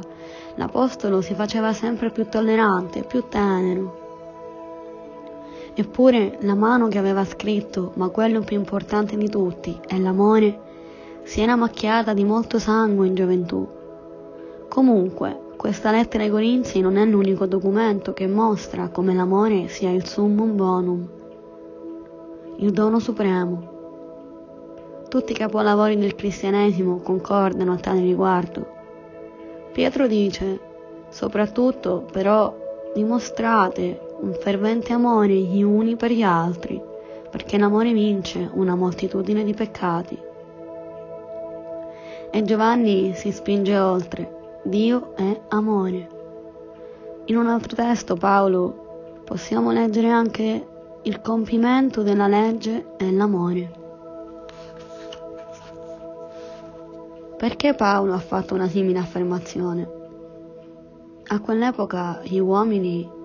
l'Apostolo 0.57 1.23
si 1.23 1.33
faceva 1.33 1.73
sempre 1.73 2.11
più 2.11 2.27
tollerante, 2.29 3.03
più 3.03 3.25
tenero, 3.31 4.08
Eppure 5.79 6.39
la 6.41 6.57
mano 6.57 6.89
che 6.89 6.99
aveva 6.99 7.25
scritto, 7.25 7.93
ma 7.95 8.09
quello 8.09 8.41
più 8.41 8.57
importante 8.57 9.17
di 9.17 9.29
tutti, 9.29 9.79
è 9.87 9.97
l'amore, 9.97 10.59
si 11.23 11.41
era 11.41 11.55
macchiata 11.55 12.15
di 12.15 12.25
molto 12.25 12.59
sangue 12.59 13.07
in 13.07 13.15
gioventù. 13.15 13.65
Comunque, 14.69 15.53
questa 15.57 15.93
lettera 15.93 16.25
ai 16.25 16.31
Corinzi 16.31 16.81
non 16.81 16.97
è 16.97 17.05
l'unico 17.05 17.47
documento 17.47 18.13
che 18.13 18.27
mostra 18.27 18.89
come 18.89 19.15
l'amore 19.15 19.69
sia 19.69 19.93
il 19.93 20.05
summum 20.05 20.57
bonum, 20.57 21.09
il 22.57 22.73
dono 22.73 22.99
supremo. 22.99 23.77
Tutti 25.09 25.31
i 25.31 25.37
capolavori 25.37 25.97
del 25.97 26.17
cristianesimo 26.17 26.99
concordano 26.99 27.75
a 27.75 27.77
tale 27.77 28.01
riguardo. 28.01 28.67
Pietro 29.73 30.09
dice, 30.09 30.59
soprattutto 31.09 32.05
però 32.11 32.53
dimostrate 32.95 34.07
un 34.21 34.35
fervente 34.41 34.93
amore 34.93 35.35
gli 35.35 35.63
uni 35.63 35.97
per 35.97 36.11
gli 36.11 36.23
altri, 36.23 36.81
perché 37.31 37.59
l'amore 37.59 37.93
vince 37.93 38.51
una 38.53 38.75
moltitudine 38.75 39.45
di 39.45 39.55
peccati. 39.55 40.19
E 42.31 42.43
Giovanni 42.43 43.15
si 43.15 43.31
spinge 43.33 43.79
oltre, 43.79 44.61
Dio 44.65 45.15
è 45.17 45.41
amore. 45.49 46.09
In 47.27 47.37
un 47.37 47.47
altro 47.47 47.77
testo 47.77 48.17
Paolo 48.17 49.21
possiamo 49.25 49.71
leggere 49.71 50.09
anche 50.09 50.67
il 51.03 51.21
compimento 51.21 52.03
della 52.03 52.27
legge 52.27 52.97
è 52.97 53.11
l'amore. 53.11 53.71
Perché 57.37 57.75
Paolo 57.75 58.15
ha 58.15 58.19
fatto 58.19 58.55
una 58.55 58.69
simile 58.69 58.99
affermazione? 58.99 59.89
A 61.29 61.41
quell'epoca 61.41 62.21
gli 62.25 62.39
uomini 62.39 63.17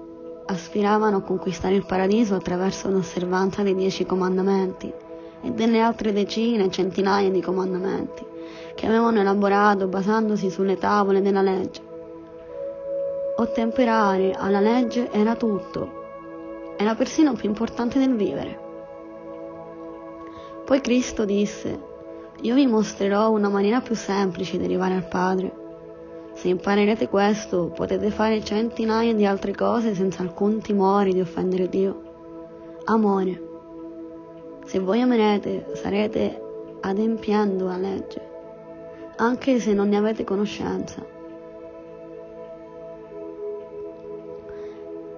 aspiravano 0.46 1.18
a 1.18 1.22
conquistare 1.22 1.76
il 1.76 1.86
paradiso 1.86 2.36
attraverso 2.36 2.90
l'osservanza 2.90 3.64
dei 3.64 3.76
dieci 3.76 4.06
comandamenti 4.06 4.92
e 5.42 5.52
delle 5.52 5.80
altre 5.80 6.14
decine, 6.14 6.70
centinaia 6.70 7.30
di 7.30 7.42
comandamenti 7.42 8.26
che 8.76 8.86
avevano 8.86 9.20
elaborato 9.20 9.88
basandosi 9.88 10.50
sulle 10.50 10.78
tavole 10.78 11.22
della 11.22 11.42
legge. 11.42 11.82
Ottemperare 13.36 14.34
alla 14.34 14.60
legge 14.60 15.12
era 15.12 15.36
tutto, 15.36 16.02
era 16.78 16.96
persino 16.96 17.34
più 17.34 17.50
importante 17.50 18.00
del 18.00 18.16
vivere. 18.16 18.60
Poi 20.66 20.82
Cristo 20.82 21.26
disse, 21.26 21.92
io 22.42 22.56
vi 22.56 22.68
mostrerò 22.68 23.32
una 23.32 23.50
maniera 23.50 23.82
più 23.82 23.96
semplice 23.96 24.58
di 24.58 24.64
arrivare 24.64 24.96
al 24.96 25.08
Padre 25.08 25.63
se 26.34 26.48
imparerete 26.48 27.08
questo, 27.08 27.72
potete 27.74 28.10
fare 28.10 28.44
centinaia 28.44 29.14
di 29.14 29.26
altre 29.26 29.54
cose 29.54 29.94
senza 29.94 30.24
alcun 30.24 30.60
timore 30.62 31.12
di 31.12 31.22
offendere 31.22 31.70
Dio. 31.70 32.02
Amore. 32.86 33.52
Se 34.66 34.80
voi 34.80 35.02
amerete, 35.02 35.72
sarete 35.74 36.42
adempiendo 36.82 37.66
la 37.66 37.78
legge, 37.78 38.22
anche 39.18 39.60
se 39.60 39.74
non 39.74 39.90
ne 39.90 39.98
avete 39.98 40.24
conoscenza. 40.24 41.06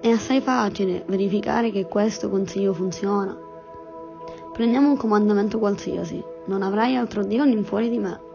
È 0.00 0.08
assai 0.08 0.40
facile 0.40 1.02
verificare 1.06 1.70
che 1.70 1.86
questo 1.86 2.28
consiglio 2.28 2.72
funziona. 2.72 3.36
Prendiamo 4.52 4.90
un 4.90 4.96
comandamento 4.96 5.58
qualsiasi, 5.58 6.22
non 6.46 6.62
avrai 6.62 6.94
altro 6.94 7.24
Dio 7.24 7.42
all'infuori 7.42 7.88
di 7.88 7.98
me. 7.98 8.25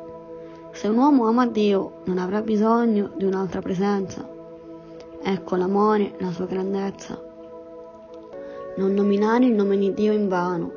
Se 0.73 0.87
un 0.87 0.97
uomo 0.97 1.27
ama 1.27 1.45
Dio, 1.47 2.01
non 2.05 2.17
avrà 2.17 2.41
bisogno 2.41 3.11
di 3.15 3.25
un'altra 3.25 3.61
presenza. 3.61 4.27
Ecco 5.21 5.55
l'amore, 5.57 6.13
la 6.19 6.31
sua 6.31 6.45
grandezza. 6.45 7.21
Non 8.77 8.93
nominare 8.93 9.45
il 9.45 9.53
nome 9.53 9.77
di 9.77 9.93
Dio 9.93 10.13
in 10.13 10.29
vano. 10.29 10.71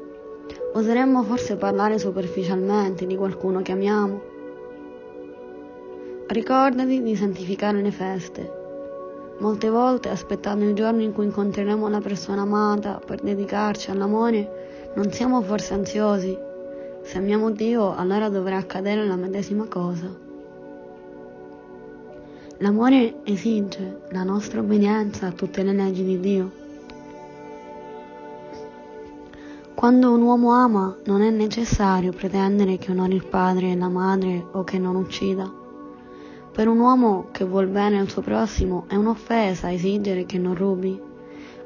Oseremmo 0.75 1.23
forse 1.23 1.57
parlare 1.57 1.99
superficialmente 1.99 3.07
di 3.07 3.17
qualcuno 3.17 3.63
che 3.63 3.73
amiamo. 3.73 4.21
Ricordati 6.27 7.01
di 7.01 7.15
santificare 7.15 7.81
le 7.81 7.93
feste. 7.93 8.63
Molte 9.39 9.71
volte, 9.71 10.09
aspettando 10.09 10.65
il 10.65 10.75
giorno 10.75 11.03
in 11.03 11.13
cui 11.13 11.25
incontreremo 11.27 11.89
la 11.89 12.01
persona 12.01 12.43
amata 12.43 13.01
per 13.05 13.21
dedicarci 13.21 13.91
all'amore, 13.91 14.93
non 14.97 15.13
siamo 15.13 15.41
forse 15.41 15.73
ansiosi 15.73 16.44
se 17.05 17.19
amiamo 17.19 17.51
Dio, 17.51 17.95
allora 17.95 18.31
dovrà 18.31 18.57
accadere 18.57 19.07
la 19.07 19.17
medesima 19.17 19.67
cosa. 19.67 20.09
L'amore 22.59 23.17
esige 23.25 24.01
la 24.11 24.23
nostra 24.23 24.61
obbedienza 24.61 25.27
a 25.27 25.33
tutte 25.33 25.63
le 25.63 25.73
leggi 25.75 26.03
di 26.03 26.19
Dio. 26.19 26.51
Quando 29.75 30.13
un 30.13 30.23
uomo 30.23 30.53
ama 30.53 30.97
non 31.05 31.21
è 31.21 31.29
necessario 31.29 32.11
pretendere 32.13 32.79
che 32.79 32.91
onori 32.91 33.17
il 33.17 33.27
padre 33.27 33.73
e 33.73 33.77
la 33.77 33.89
madre 33.91 34.43
o 34.53 34.65
che 34.65 34.79
non 34.79 34.97
uccida. 34.97 35.53
Per 36.53 36.69
un 36.69 36.79
uomo 36.79 37.27
che 37.33 37.45
vuol 37.45 37.67
bene 37.67 37.99
al 37.99 38.09
suo 38.09 38.23
prossimo 38.23 38.85
è 38.87 38.95
un'offesa 38.95 39.71
esigere 39.71 40.25
che 40.25 40.39
non 40.39 40.55
rubi. 40.55 40.99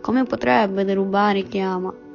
Come 0.01 0.25
potrebbe 0.25 0.85
derubare 0.85 1.45
chi 1.45 1.61
ama? 1.61 2.07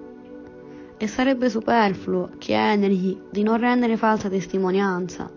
E 1.03 1.07
sarebbe 1.07 1.49
superfluo 1.49 2.29
chiedergli 2.37 3.23
di 3.29 3.43
non 3.43 3.57
rendere 3.57 3.97
falsa 3.97 4.29
testimonianza, 4.29 5.29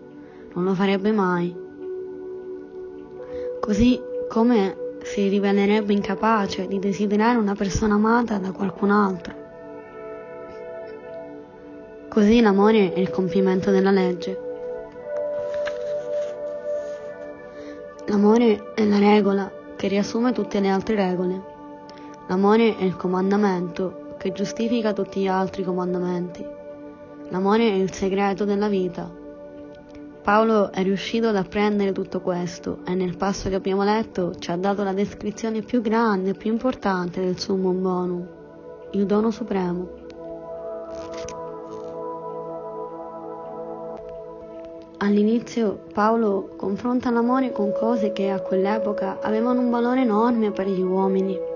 non 0.53 0.63
lo 0.63 0.73
farebbe 0.73 1.11
mai. 1.11 1.53
Così 3.59 3.99
come 4.29 4.77
si 5.03 5.27
rivelerebbe 5.27 5.91
incapace 5.91 6.67
di 6.67 6.79
desiderare 6.79 7.37
una 7.37 7.53
persona 7.53 7.95
amata 7.95 8.37
da 8.37 8.53
qualcun 8.53 8.91
altro. 8.91 9.33
Così 12.07 12.39
l'amore 12.39 12.93
è 12.93 12.99
il 12.99 13.09
compimento 13.09 13.69
della 13.69 13.91
legge. 13.91 14.39
L'amore 18.05 18.71
è 18.73 18.85
la 18.85 18.99
regola 18.99 19.51
che 19.75 19.89
riassume 19.89 20.31
tutte 20.31 20.61
le 20.61 20.69
altre 20.69 20.95
regole. 20.95 21.41
L'amore 22.27 22.77
è 22.77 22.85
il 22.85 22.95
comandamento 22.95 24.05
che 24.17 24.31
giustifica 24.31 24.93
tutti 24.93 25.21
gli 25.21 25.27
altri 25.27 25.63
comandamenti. 25.63 26.45
L'amore 27.29 27.69
è 27.69 27.73
il 27.73 27.93
segreto 27.93 28.45
della 28.45 28.67
vita. 28.67 29.09
Paolo 30.21 30.71
è 30.71 30.83
riuscito 30.83 31.29
ad 31.29 31.35
apprendere 31.37 31.93
tutto 31.93 32.19
questo 32.19 32.79
e 32.85 32.93
nel 32.95 33.15
passo 33.15 33.47
che 33.47 33.55
abbiamo 33.55 33.83
letto 33.83 34.35
ci 34.35 34.51
ha 34.51 34.57
dato 34.57 34.83
la 34.83 34.91
descrizione 34.91 35.61
più 35.61 35.81
grande 35.81 36.31
e 36.31 36.33
più 36.33 36.51
importante 36.51 37.21
del 37.21 37.39
summum 37.39 37.81
bonum, 37.81 38.27
il 38.91 39.05
dono 39.05 39.31
supremo. 39.31 40.05
All'inizio 44.97 45.83
Paolo 45.93 46.55
confronta 46.57 47.11
l'amore 47.11 47.51
con 47.51 47.71
cose 47.71 48.11
che 48.11 48.29
a 48.29 48.41
quell'epoca 48.41 49.19
avevano 49.21 49.61
un 49.61 49.69
valore 49.69 50.01
enorme 50.01 50.51
per 50.51 50.67
gli 50.67 50.81
uomini 50.81 51.55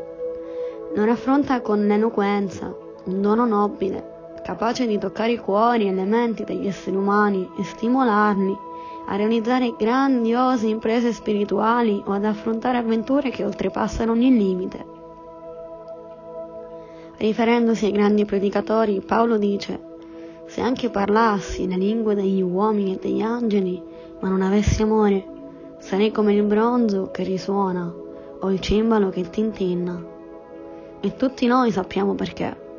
non 0.94 1.10
affronta 1.10 1.62
con 1.62 1.90
eloquenza 1.90 2.76
un 3.06 3.22
dono 3.22 3.46
nobile, 3.46 4.34
capace 4.44 4.86
di 4.86 4.98
toccare 4.98 5.32
i 5.32 5.38
cuori 5.38 5.88
e 5.88 5.94
le 5.94 6.04
menti 6.04 6.44
degli 6.44 6.68
esseri 6.68 6.96
umani 6.96 7.50
e 7.58 7.64
stimolarli 7.64 8.70
a 9.08 9.16
realizzare 9.16 9.74
grandiose 9.78 10.68
imprese 10.68 11.14
spirituali 11.14 12.04
o 12.06 12.12
ad 12.12 12.26
affrontare 12.26 12.78
avventure 12.78 13.30
che 13.30 13.44
oltrepassano 13.44 14.12
ogni 14.12 14.36
limite. 14.36 14.86
Riferendosi 17.18 17.86
ai 17.86 17.92
grandi 17.92 18.26
predicatori, 18.26 19.02
Paolo 19.02 19.38
dice, 19.38 19.80
se 20.48 20.62
anche 20.62 20.90
parlassi 20.90 21.68
le 21.68 21.78
lingue 21.78 22.16
degli 22.16 22.42
uomini 22.42 22.96
e 22.96 23.00
degli 23.02 23.22
angeli, 23.22 23.82
ma 24.20 24.28
non 24.28 24.42
avessi 24.42 24.82
amore, 24.82 25.26
sarei 25.80 26.12
come 26.12 26.34
il 26.34 26.44
bronzo 26.44 27.10
che 27.12 27.24
risuona 27.24 27.94
o 28.40 28.52
il 28.52 28.60
cimbalo 28.60 29.10
che 29.10 29.30
tintinna. 29.30 30.11
E 31.02 31.16
tutti 31.16 31.48
noi 31.48 31.72
sappiamo 31.72 32.14
perché. 32.14 32.70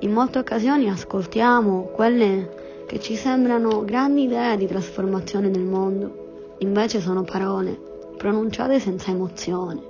In 0.00 0.12
molte 0.12 0.38
occasioni 0.38 0.90
ascoltiamo 0.90 1.90
quelle 1.94 2.84
che 2.86 3.00
ci 3.00 3.14
sembrano 3.14 3.84
grandi 3.84 4.24
idee 4.24 4.56
di 4.56 4.66
trasformazione 4.66 5.50
del 5.50 5.62
mondo, 5.62 6.54
invece 6.58 7.00
sono 7.00 7.22
parole 7.22 7.90
pronunciate 8.16 8.78
senza 8.78 9.10
emozione, 9.10 9.80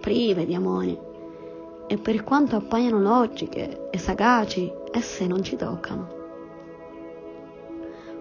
prive 0.00 0.46
di 0.46 0.54
amore, 0.54 0.98
e 1.86 1.98
per 1.98 2.22
quanto 2.24 2.56
appaiano 2.56 3.00
logiche 3.00 3.88
e 3.90 3.98
sagaci, 3.98 4.72
esse 4.92 5.26
non 5.26 5.42
ci 5.42 5.56
toccano. 5.56 6.14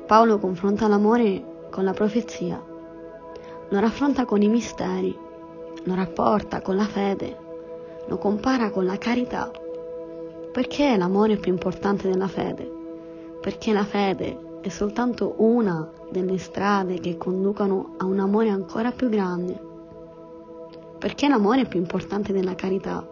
Paolo 0.05 0.37
confronta 0.39 0.87
l'amore 0.87 1.67
con 1.69 1.83
la 1.83 1.93
profezia, 1.93 2.61
lo 3.69 3.79
raffronta 3.79 4.25
con 4.25 4.41
i 4.41 4.47
misteri, 4.47 5.17
lo 5.83 5.95
rapporta 5.95 6.61
con 6.61 6.75
la 6.75 6.85
fede, 6.85 7.44
lo 8.07 8.17
compara 8.17 8.69
con 8.69 8.85
la 8.85 8.97
carità. 8.97 9.51
Perché 10.51 10.95
l'amore 10.95 11.33
è 11.33 11.37
più 11.37 11.51
importante 11.51 12.09
della 12.09 12.27
fede? 12.27 12.71
Perché 13.41 13.73
la 13.73 13.83
fede 13.83 14.59
è 14.61 14.69
soltanto 14.69 15.35
una 15.37 15.89
delle 16.09 16.37
strade 16.37 16.99
che 16.99 17.17
conducono 17.17 17.95
a 17.97 18.05
un 18.05 18.19
amore 18.19 18.49
ancora 18.49 18.91
più 18.91 19.09
grande. 19.09 19.59
Perché 20.97 21.27
l'amore 21.27 21.61
è 21.61 21.67
più 21.67 21.79
importante 21.79 22.33
della 22.33 22.55
carità? 22.55 23.05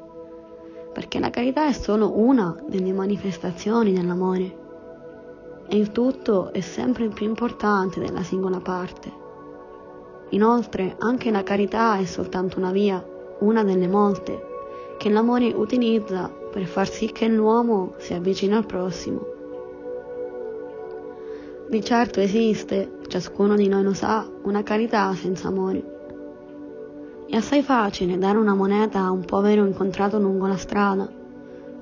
Perché 0.94 1.20
la 1.20 1.30
carità 1.30 1.68
è 1.68 1.74
solo 1.74 2.18
una 2.18 2.56
delle 2.68 2.94
manifestazioni 2.94 3.94
dell'amore 3.94 4.62
e 5.68 5.78
il 5.78 5.92
tutto 5.92 6.52
è 6.54 6.62
sempre 6.62 7.08
più 7.10 7.26
importante 7.26 8.00
della 8.00 8.24
singola 8.24 8.60
parte. 8.60 9.12
Inoltre 10.30 10.96
anche 11.00 11.32
la 11.32 11.44
carità 11.44 11.98
è 11.98 12.06
soltanto 12.06 12.58
una 12.58 12.72
via, 12.72 13.04
una 13.40 13.64
delle 13.64 13.88
molte, 13.88 14.53
che 15.04 15.10
l'amore 15.10 15.52
utilizza 15.54 16.32
per 16.50 16.64
far 16.64 16.88
sì 16.88 17.08
che 17.08 17.28
l'uomo 17.28 17.96
si 17.98 18.14
avvicini 18.14 18.54
al 18.54 18.66
prossimo. 18.66 19.20
Di 21.68 21.84
certo 21.84 22.22
esiste, 22.22 23.00
ciascuno 23.10 23.56
di 23.56 23.68
noi 23.68 23.84
lo 23.84 23.94
sa, 23.94 24.26
una 24.44 24.64
carità 24.64 25.14
senza 25.14 25.50
amore. 25.50 25.84
È 27.28 27.36
assai 27.36 27.64
facile 27.64 28.18
dare 28.18 28.38
una 28.38 28.54
moneta 28.54 29.02
a 29.02 29.12
un 29.12 29.26
povero 29.26 29.66
incontrato 29.66 30.20
lungo 30.20 30.48
la 30.48 30.56
strada. 30.56 31.12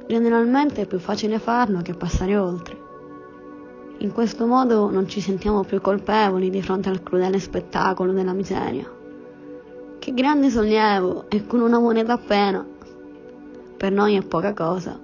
Generalmente 0.08 0.82
è 0.82 0.88
più 0.88 0.98
facile 0.98 1.38
farlo 1.38 1.84
che 1.84 1.94
passare 1.94 2.36
oltre. 2.36 2.76
In 4.00 4.14
questo 4.14 4.48
modo 4.48 4.90
non 4.90 5.08
ci 5.08 5.22
sentiamo 5.22 5.64
più 5.64 5.80
colpevoli 5.80 6.50
di 6.50 6.64
fronte 6.64 6.90
al 6.90 7.04
crudele 7.04 7.38
spettacolo 7.38 8.14
della 8.14 8.34
miseria. 8.34 8.92
Che 10.00 10.12
grande 10.12 10.50
sollievo 10.50 11.26
e 11.30 11.46
con 11.46 11.60
una 11.60 11.78
moneta 11.78 12.14
appena. 12.14 12.71
Per 13.82 13.92
noi 13.92 14.16
è 14.16 14.22
poca 14.22 14.54
cosa 14.54 14.96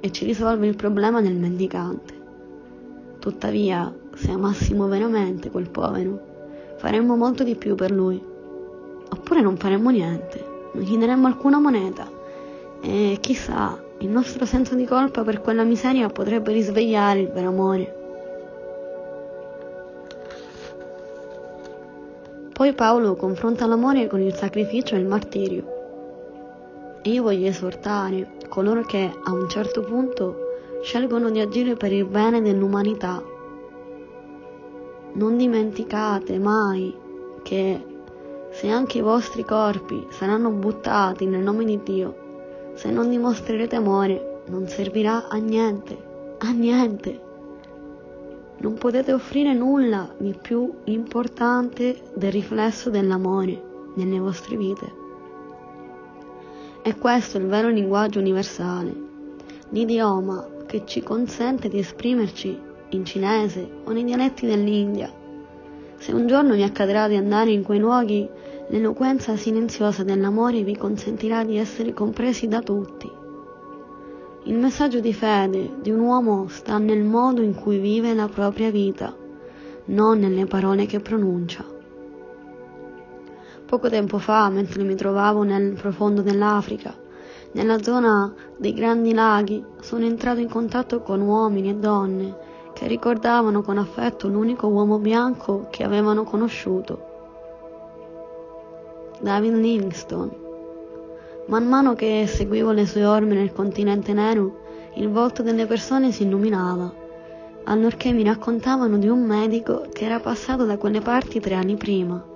e 0.00 0.10
ci 0.10 0.24
risolve 0.24 0.66
il 0.66 0.74
problema 0.74 1.20
del 1.22 1.36
mendicante. 1.36 2.12
Tuttavia, 3.20 3.94
se 4.16 4.32
amassimo 4.32 4.88
veramente 4.88 5.48
quel 5.48 5.70
povero, 5.70 6.18
faremmo 6.78 7.14
molto 7.14 7.44
di 7.44 7.54
più 7.54 7.76
per 7.76 7.92
lui. 7.92 8.20
Oppure 9.12 9.40
non 9.42 9.56
faremmo 9.56 9.90
niente, 9.90 10.44
non 10.72 10.82
gli 10.82 10.98
daremmo 10.98 11.28
alcuna 11.28 11.60
moneta 11.60 12.04
e 12.80 13.18
chissà, 13.20 13.80
il 13.98 14.08
nostro 14.08 14.44
senso 14.44 14.74
di 14.74 14.86
colpa 14.86 15.22
per 15.22 15.40
quella 15.40 15.62
miseria 15.62 16.08
potrebbe 16.08 16.50
risvegliare 16.50 17.20
il 17.20 17.28
vero 17.28 17.48
amore. 17.50 17.94
Poi 22.52 22.72
Paolo 22.72 23.14
confronta 23.14 23.66
l'amore 23.66 24.08
con 24.08 24.20
il 24.20 24.34
sacrificio 24.34 24.96
e 24.96 24.98
il 24.98 25.06
martirio. 25.06 25.78
E 27.02 27.10
io 27.10 27.22
voglio 27.22 27.48
esortare 27.48 28.36
coloro 28.48 28.82
che 28.82 29.12
a 29.24 29.32
un 29.32 29.48
certo 29.48 29.82
punto 29.82 30.36
scelgono 30.82 31.30
di 31.30 31.40
agire 31.40 31.74
per 31.76 31.92
il 31.92 32.04
bene 32.04 32.42
dell'umanità. 32.42 33.22
Non 35.12 35.36
dimenticate 35.36 36.38
mai 36.38 36.94
che 37.42 37.84
se 38.50 38.68
anche 38.68 38.98
i 38.98 39.02
vostri 39.02 39.44
corpi 39.44 40.06
saranno 40.10 40.50
buttati 40.50 41.26
nel 41.26 41.42
nome 41.42 41.64
di 41.64 41.80
Dio, 41.82 42.72
se 42.74 42.90
non 42.90 43.08
dimostrerete 43.08 43.76
amore, 43.76 44.42
non 44.46 44.66
servirà 44.68 45.28
a 45.28 45.36
niente, 45.36 45.96
a 46.38 46.50
niente 46.50 47.28
non 48.60 48.74
potete 48.74 49.12
offrire 49.12 49.54
nulla 49.54 50.12
di 50.18 50.34
più 50.40 50.70
importante 50.84 51.96
del 52.14 52.30
riflesso 52.30 52.90
dell'amore 52.90 53.62
nelle 53.94 54.18
vostre 54.18 54.56
vite. 54.56 54.99
E 56.82 56.96
questo 56.96 57.36
è 57.36 57.40
il 57.40 57.46
vero 57.46 57.68
linguaggio 57.68 58.18
universale, 58.18 58.94
l'idioma 59.70 60.46
che 60.66 60.82
ci 60.84 61.02
consente 61.02 61.68
di 61.68 61.78
esprimerci 61.78 62.58
in 62.90 63.04
cinese 63.04 63.68
o 63.84 63.92
nei 63.92 64.04
dialetti 64.04 64.46
dell'India. 64.46 65.12
Se 65.96 66.12
un 66.12 66.26
giorno 66.26 66.54
vi 66.54 66.62
accadrà 66.62 67.08
di 67.08 67.16
andare 67.16 67.50
in 67.50 67.62
quei 67.62 67.78
luoghi, 67.78 68.28
l'eloquenza 68.68 69.36
silenziosa 69.36 70.02
dell'amore 70.02 70.62
vi 70.62 70.76
consentirà 70.76 71.44
di 71.44 71.56
essere 71.56 71.92
compresi 71.92 72.48
da 72.48 72.60
tutti 72.60 73.18
il 74.44 74.56
messaggio 74.56 75.00
di 75.00 75.12
fede 75.12 75.74
di 75.82 75.90
un 75.90 76.00
uomo 76.00 76.48
sta 76.48 76.78
nel 76.78 77.02
modo 77.02 77.42
in 77.42 77.54
cui 77.54 77.78
vive 77.78 78.14
la 78.14 78.26
propria 78.26 78.70
vita, 78.70 79.14
non 79.86 80.18
nelle 80.18 80.46
parole 80.46 80.86
che 80.86 81.00
pronuncia. 81.00 81.79
Poco 83.70 83.88
tempo 83.88 84.18
fa, 84.18 84.48
mentre 84.48 84.82
mi 84.82 84.96
trovavo 84.96 85.44
nel 85.44 85.74
profondo 85.74 86.22
dell'Africa, 86.22 86.92
nella 87.52 87.80
zona 87.80 88.34
dei 88.56 88.74
grandi 88.74 89.14
laghi, 89.14 89.64
sono 89.78 90.04
entrato 90.04 90.40
in 90.40 90.48
contatto 90.48 91.02
con 91.02 91.20
uomini 91.20 91.70
e 91.70 91.74
donne 91.76 92.36
che 92.72 92.88
ricordavano 92.88 93.62
con 93.62 93.78
affetto 93.78 94.26
l'unico 94.26 94.66
uomo 94.66 94.98
bianco 94.98 95.68
che 95.70 95.84
avevano 95.84 96.24
conosciuto, 96.24 97.06
David 99.20 99.54
Livingstone 99.54 100.30
Man 101.46 101.68
mano 101.68 101.94
che 101.94 102.24
seguivo 102.26 102.72
le 102.72 102.86
sue 102.86 103.04
orme 103.04 103.36
nel 103.36 103.52
continente 103.52 104.12
nero, 104.12 104.62
il 104.94 105.08
volto 105.10 105.44
delle 105.44 105.66
persone 105.66 106.10
si 106.10 106.24
illuminava, 106.24 106.92
allorché 107.66 108.10
mi 108.10 108.24
raccontavano 108.24 108.98
di 108.98 109.06
un 109.06 109.22
medico 109.22 109.86
che 109.92 110.06
era 110.06 110.18
passato 110.18 110.64
da 110.64 110.76
quelle 110.76 111.00
parti 111.00 111.38
tre 111.38 111.54
anni 111.54 111.76
prima. 111.76 112.29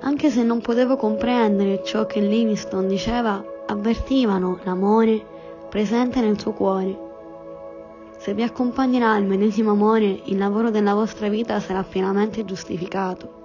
Anche 0.00 0.30
se 0.30 0.42
non 0.42 0.60
potevo 0.60 0.96
comprendere 0.96 1.82
ciò 1.82 2.06
che 2.06 2.20
Livingstone 2.20 2.86
diceva, 2.86 3.42
avvertivano 3.66 4.58
l'amore 4.62 5.24
presente 5.68 6.20
nel 6.20 6.38
suo 6.38 6.52
cuore. 6.52 7.04
Se 8.18 8.34
vi 8.34 8.42
accompagnerà 8.42 9.16
il 9.16 9.26
medesimo 9.26 9.72
amore, 9.72 10.20
il 10.24 10.38
lavoro 10.38 10.70
della 10.70 10.94
vostra 10.94 11.28
vita 11.28 11.60
sarà 11.60 11.82
pienamente 11.82 12.44
giustificato. 12.44 13.44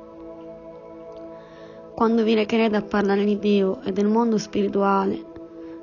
Quando 1.93 2.23
vi 2.23 2.33
recherete 2.33 2.75
a 2.75 2.81
parlare 2.81 3.23
di 3.23 3.37
Dio 3.37 3.81
e 3.83 3.91
del 3.91 4.07
mondo 4.07 4.37
spirituale, 4.37 5.23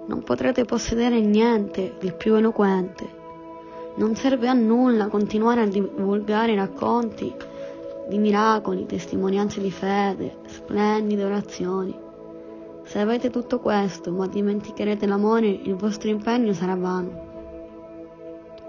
non 0.07 0.23
potrete 0.23 0.65
possedere 0.65 1.21
niente 1.21 1.95
di 2.01 2.13
più 2.13 2.35
eloquente. 2.35 3.17
Non 3.97 4.15
serve 4.15 4.49
a 4.49 4.53
nulla 4.53 5.09
continuare 5.09 5.61
a 5.63 5.67
divulgare 5.67 6.55
racconti 6.55 7.35
di 8.09 8.19
miracoli, 8.19 8.87
testimonianze 8.87 9.61
di 9.61 9.71
fede, 9.71 10.39
splendide 10.47 11.25
orazioni. 11.25 11.95
Se 12.85 12.99
avete 12.99 13.29
tutto 13.29 13.61
questo, 13.61 14.11
ma 14.11 14.27
dimenticherete 14.27 15.07
l'amore, 15.07 15.49
il 15.49 15.75
vostro 15.75 16.09
impegno 16.09 16.55
sarà 16.55 16.75
vano. 16.75 17.27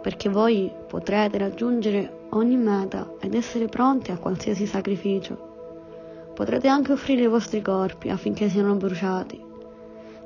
Perché 0.02 0.28
voi 0.28 0.70
potrete 0.88 1.38
raggiungere 1.38 2.28
ogni 2.32 2.58
meta 2.58 3.14
ed 3.22 3.34
essere 3.34 3.68
pronti 3.68 4.12
a 4.12 4.18
qualsiasi 4.18 4.66
sacrificio. 4.66 5.48
Potrete 6.34 6.68
anche 6.68 6.92
offrire 6.92 7.24
i 7.24 7.28
vostri 7.28 7.62
corpi 7.62 8.10
affinché 8.10 8.50
siano 8.50 8.76
bruciati, 8.76 9.42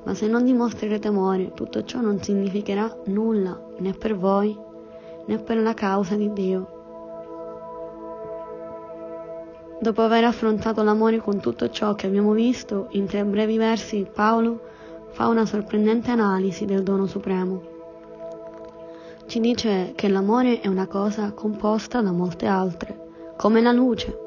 ma 0.04 0.14
se 0.14 0.28
non 0.28 0.44
dimostrerete 0.44 1.08
amore, 1.08 1.54
tutto 1.54 1.84
ciò 1.84 2.02
non 2.02 2.22
significherà 2.22 2.96
nulla 3.06 3.60
né 3.78 3.94
per 3.94 4.16
voi 4.16 4.58
né 5.26 5.38
per 5.38 5.58
la 5.58 5.74
causa 5.74 6.16
di 6.16 6.34
Dio. 6.34 6.83
Dopo 9.84 10.02
aver 10.02 10.24
affrontato 10.24 10.82
l'amore 10.82 11.18
con 11.18 11.42
tutto 11.42 11.70
ciò 11.70 11.94
che 11.94 12.08
abbiamo 12.08 12.32
visto, 12.32 12.88
in 12.92 13.06
tre 13.06 13.26
brevi 13.26 13.58
versi 13.58 14.08
Paolo 14.10 14.62
fa 15.12 15.28
una 15.28 15.46
sorprendente 15.46 16.10
analisi 16.10 16.64
del 16.64 16.84
dono 16.84 17.06
supremo. 17.06 17.62
Ci 19.26 19.42
dice 19.42 19.92
che 19.94 20.08
l'amore 20.08 20.62
è 20.62 20.70
una 20.70 20.88
cosa 20.88 21.34
composta 21.34 22.02
da 22.02 22.14
molte 22.14 22.46
altre, 22.46 23.34
come 23.36 23.60
la 23.60 23.74
luce, 23.74 24.18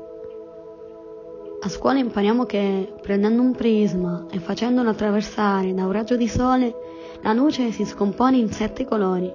a 1.63 1.71
scuola 1.71 2.01
impariamo 2.01 2.45
che 2.45 2.93
prendendo 3.01 3.41
un 3.41 3.53
prisma 3.53 4.27
e 4.31 4.39
facendolo 4.41 4.91
attraversare 4.91 5.73
da 5.73 5.87
un 5.87 5.93
raggio 5.93 6.17
di 6.17 6.29
sole, 6.29 6.75
la 7.23 7.33
luce 7.33 7.73
si 7.73 7.87
scompone 7.87 8.37
in 8.37 8.53
sette 8.53 8.85
colori, 8.85 9.33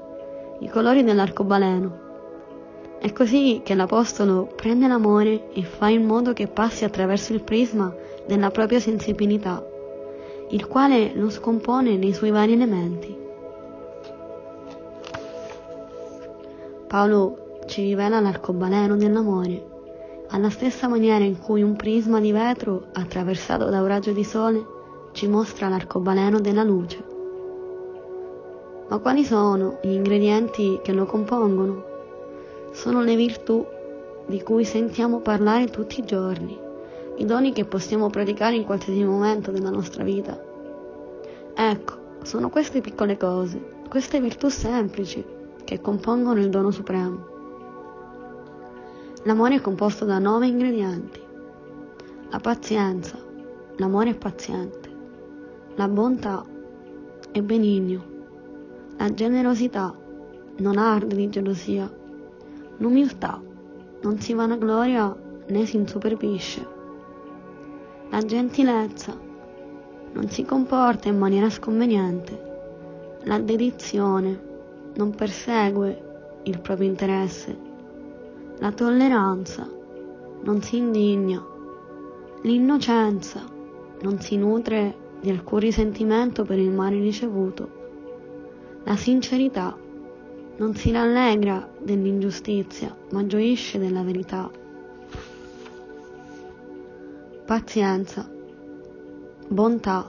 i 0.60 0.69
colori 0.69 1.03
dell'arcobaleno. 1.03 2.11
È 3.02 3.12
così 3.14 3.62
che 3.64 3.74
l'Apostolo 3.74 4.54
prende 4.56 4.86
l'amore 4.88 5.52
e 5.54 5.64
fa 5.64 5.90
in 5.90 6.06
modo 6.06 6.34
che 6.34 6.46
passi 6.46 6.86
attraverso 6.86 7.34
il 7.34 7.42
prisma 7.42 7.92
della 8.28 8.52
propria 8.52 8.80
sensibilità, 8.80 9.66
il 10.50 10.68
quale 10.68 11.12
lo 11.16 11.32
scompone 11.32 11.98
nei 11.98 12.14
suoi 12.14 12.30
vari 12.30 12.54
elementi. 12.54 13.18
Paolo 16.86 17.58
ci 17.66 17.82
rivela 17.82 18.20
l'arcobaleno 18.20 18.96
dell'amore, 18.96 19.66
alla 20.28 20.52
stessa 20.52 20.88
maniera 20.88 21.24
in 21.24 21.40
cui 21.40 21.64
un 21.64 21.76
prisma 21.76 22.20
di 22.20 22.32
vetro 22.32 22.84
attraversato 22.94 23.66
da 23.72 23.82
un 23.82 23.88
raggio 23.88 24.12
di 24.12 24.24
sole 24.24 24.64
ci 25.14 25.28
mostra 25.28 25.70
l'arcobaleno 25.70 26.40
della 26.40 26.64
luce. 26.64 27.04
Ma 28.90 29.00
quali 29.00 29.26
sono 29.26 29.80
gli 29.82 29.90
ingredienti 29.90 30.80
che 30.84 30.94
lo 30.94 31.06
compongono? 31.08 31.90
Sono 32.71 33.01
le 33.01 33.15
virtù 33.15 33.65
di 34.27 34.41
cui 34.41 34.63
sentiamo 34.63 35.19
parlare 35.19 35.67
tutti 35.67 35.99
i 35.99 36.05
giorni, 36.05 36.57
i 37.17 37.25
doni 37.25 37.51
che 37.51 37.65
possiamo 37.65 38.10
praticare 38.10 38.55
in 38.55 38.63
qualsiasi 38.63 39.03
momento 39.03 39.51
della 39.51 39.69
nostra 39.69 40.03
vita. 40.03 40.41
Ecco, 41.53 41.93
sono 42.23 42.49
queste 42.49 42.81
piccole 42.81 43.17
cose, 43.17 43.62
queste 43.89 44.21
virtù 44.21 44.47
semplici, 44.47 45.23
che 45.63 45.81
compongono 45.81 46.39
il 46.39 46.49
dono 46.49 46.71
supremo. 46.71 47.27
L'amore 49.23 49.55
è 49.55 49.62
composto 49.62 50.05
da 50.05 50.17
nove 50.17 50.47
ingredienti. 50.47 51.19
La 52.29 52.39
pazienza, 52.39 53.17
l'amore 53.75 54.12
è 54.12 54.15
paziente. 54.15 54.89
La 55.75 55.88
bontà 55.88 56.43
è 57.31 57.41
benigno. 57.41 58.03
La 58.97 59.13
generosità 59.13 59.93
non 60.57 60.77
arde 60.77 61.15
di 61.15 61.29
gelosia. 61.29 61.99
L'umiltà 62.82 63.39
non 64.02 64.20
si 64.20 64.34
vanagloria 64.34 65.15
né 65.50 65.65
si 65.67 65.76
insuperbisce. 65.78 66.67
La 68.10 68.26
gentilezza 68.26 69.15
non 70.13 70.28
si 70.30 70.44
comporta 70.44 71.08
in 71.08 71.20
maniera 71.20 71.52
sconveniente. 71.52 73.20
La 73.26 73.38
dedizione 73.38 74.50
non 74.96 75.12
persegue 75.12 76.39
il 76.44 76.60
proprio 76.60 76.88
interesse. 76.88 77.56
La 78.58 78.72
tolleranza 78.72 79.70
non 80.41 80.60
si 80.63 80.78
indigna. 80.78 81.39
L'innocenza 82.41 83.44
non 84.02 84.20
si 84.20 84.38
nutre 84.38 84.96
di 85.22 85.30
alcun 85.30 85.60
risentimento 85.60 86.44
per 86.46 86.58
il 86.58 86.72
male 86.72 87.00
ricevuto. 87.00 87.70
La 88.86 88.96
sincerità 88.96 89.78
non 90.62 90.76
si 90.76 90.91
rallegra 90.91 91.67
dell'ingiustizia, 91.80 92.95
ma 93.10 93.26
gioisce 93.26 93.80
della 93.80 94.04
verità. 94.04 94.47
Pazienza, 97.45 98.30
bontà, 99.47 100.08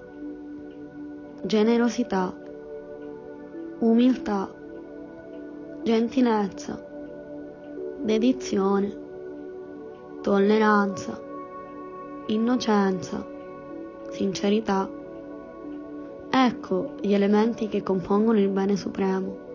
generosità, 1.43 2.37
umiltà, 3.79 4.53
gentilezza, 5.85 6.87
dedizione, 8.03 8.95
tolleranza, 10.21 11.19
innocenza, 12.27 13.27
sincerità. 14.11 14.87
Ecco 16.29 16.95
gli 17.01 17.15
elementi 17.15 17.69
che 17.69 17.83
compongono 17.83 18.39
il 18.39 18.51
bene 18.51 18.77
supremo. 18.77 19.52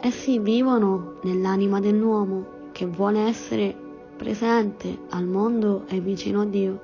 Essi 0.00 0.38
vivono 0.38 1.14
nell'anima 1.22 1.80
dell'uomo 1.80 2.70
che 2.70 2.86
vuole 2.86 3.18
essere 3.22 3.74
presente 4.16 4.96
al 5.10 5.24
mondo 5.24 5.86
e 5.88 5.98
vicino 5.98 6.42
a 6.42 6.44
Dio. 6.44 6.80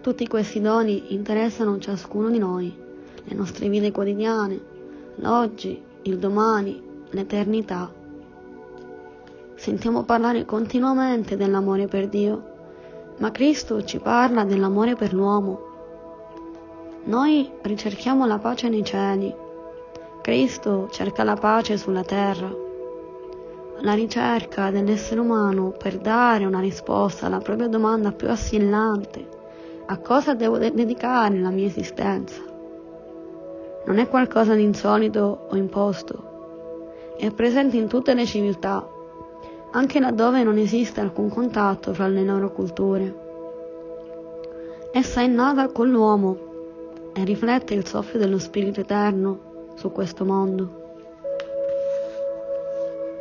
Tutti 0.00 0.26
questi 0.26 0.60
doni 0.60 1.14
interessano 1.14 1.78
ciascuno 1.78 2.30
di 2.30 2.38
noi, 2.38 2.76
le 3.22 3.34
nostre 3.34 3.68
vite 3.68 3.92
quotidiane, 3.92 4.60
l'oggi, 5.16 5.80
il 6.02 6.18
domani, 6.18 6.82
l'eternità. 7.10 7.92
Sentiamo 9.54 10.02
parlare 10.02 10.44
continuamente 10.44 11.36
dell'amore 11.36 11.86
per 11.86 12.08
Dio, 12.08 12.52
ma 13.18 13.30
Cristo 13.30 13.84
ci 13.84 13.98
parla 13.98 14.42
dell'amore 14.42 14.96
per 14.96 15.14
l'uomo. 15.14 15.60
Noi 17.04 17.48
ricerchiamo 17.62 18.26
la 18.26 18.38
pace 18.38 18.68
nei 18.68 18.84
cieli, 18.84 19.42
Cristo 20.24 20.88
cerca 20.90 21.22
la 21.22 21.34
pace 21.34 21.76
sulla 21.76 22.02
terra. 22.02 22.50
La 23.80 23.92
ricerca 23.92 24.70
dell'essere 24.70 25.20
umano 25.20 25.74
per 25.76 25.98
dare 25.98 26.46
una 26.46 26.60
risposta 26.60 27.26
alla 27.26 27.40
propria 27.40 27.68
domanda 27.68 28.10
più 28.10 28.30
assillante, 28.30 29.28
a 29.84 29.98
cosa 29.98 30.32
devo 30.32 30.56
de- 30.56 30.72
dedicare 30.72 31.38
la 31.38 31.50
mia 31.50 31.66
esistenza? 31.66 32.40
Non 33.84 33.98
è 33.98 34.08
qualcosa 34.08 34.54
di 34.54 34.62
insolito 34.62 35.46
o 35.50 35.56
imposto, 35.56 37.16
è 37.18 37.30
presente 37.30 37.76
in 37.76 37.86
tutte 37.86 38.14
le 38.14 38.24
civiltà, 38.24 38.82
anche 39.72 40.00
laddove 40.00 40.42
non 40.42 40.56
esiste 40.56 41.02
alcun 41.02 41.28
contatto 41.28 41.92
fra 41.92 42.08
le 42.08 42.24
loro 42.24 42.50
culture. 42.50 43.14
Essa 44.90 45.20
è 45.20 45.26
nata 45.26 45.68
con 45.68 45.90
l'uomo 45.90 46.38
e 47.12 47.24
riflette 47.24 47.74
il 47.74 47.86
soffio 47.86 48.18
dello 48.18 48.38
Spirito 48.38 48.80
Eterno 48.80 49.52
su 49.74 49.92
questo 49.92 50.24
mondo. 50.24 50.82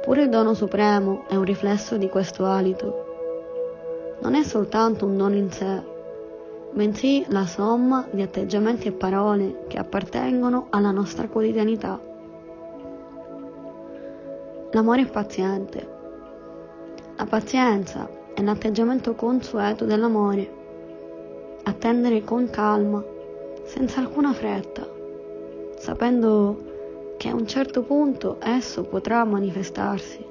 Pure 0.04 0.24
il 0.24 0.30
dono 0.30 0.54
supremo 0.54 1.24
è 1.28 1.36
un 1.36 1.44
riflesso 1.44 1.98
di 1.98 2.10
questo 2.10 2.46
alito. 2.46 4.18
Non 4.20 4.36
è 4.36 4.44
soltanto 4.44 5.06
un 5.06 5.18
dono 5.18 5.36
in 5.36 5.52
sé, 5.52 5.82
bensì 6.72 7.26
la 7.30 7.46
somma 7.46 8.06
di 8.12 8.22
atteggiamenti 8.22 8.88
e 8.88 8.92
parole 8.92 9.66
che 9.68 9.78
appartengono 9.78 10.68
alla 10.70 10.92
nostra 10.92 11.28
quotidianità. 11.28 12.00
L'amore 14.72 15.02
è 15.04 15.10
paziente. 15.10 15.92
La 17.16 17.26
pazienza 17.26 18.10
è 18.34 18.42
l'atteggiamento 18.42 19.14
consueto 19.14 19.86
dell'amore. 19.86 20.62
Attendere 21.64 22.24
con 22.24 22.50
calma, 22.50 23.02
senza 23.64 24.00
alcuna 24.00 24.34
fretta 24.34 24.93
sapendo 25.84 27.16
che 27.18 27.28
a 27.28 27.36
un 27.36 27.46
certo 27.46 27.82
punto 27.82 28.38
esso 28.40 28.84
potrà 28.84 29.26
manifestarsi. 29.26 30.26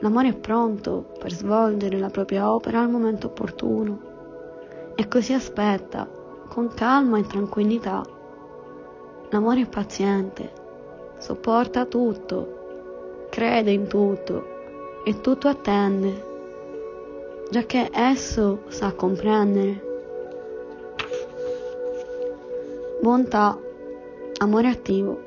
L'amore 0.00 0.28
è 0.28 0.34
pronto 0.34 1.06
per 1.18 1.32
svolgere 1.32 1.98
la 1.98 2.10
propria 2.10 2.52
opera 2.52 2.80
al 2.80 2.90
momento 2.90 3.28
opportuno 3.28 4.92
e 4.94 5.08
così 5.08 5.32
aspetta 5.32 6.06
con 6.50 6.68
calma 6.74 7.18
e 7.18 7.26
tranquillità. 7.26 8.04
L'amore 9.30 9.62
è 9.62 9.66
paziente, 9.66 10.52
sopporta 11.16 11.86
tutto, 11.86 13.28
crede 13.30 13.70
in 13.70 13.86
tutto 13.86 14.44
e 15.02 15.18
tutto 15.22 15.48
attende, 15.48 16.24
giacché 17.50 17.88
esso 17.90 18.64
sa 18.68 18.92
comprendere. 18.92 19.90
Bontà 23.00 23.58
Amore 24.42 24.66
attivo. 24.66 25.20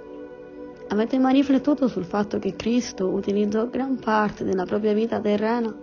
Avete 0.90 1.18
mai 1.18 1.36
riflettuto 1.36 1.88
sul 1.88 2.04
fatto 2.04 2.38
che 2.38 2.58
Cristo 2.58 3.08
utilizzò 3.08 3.66
gran 3.70 3.98
parte 3.98 4.44
della 4.44 4.66
propria 4.66 4.92
vita 4.92 5.22
terrena 5.22 5.74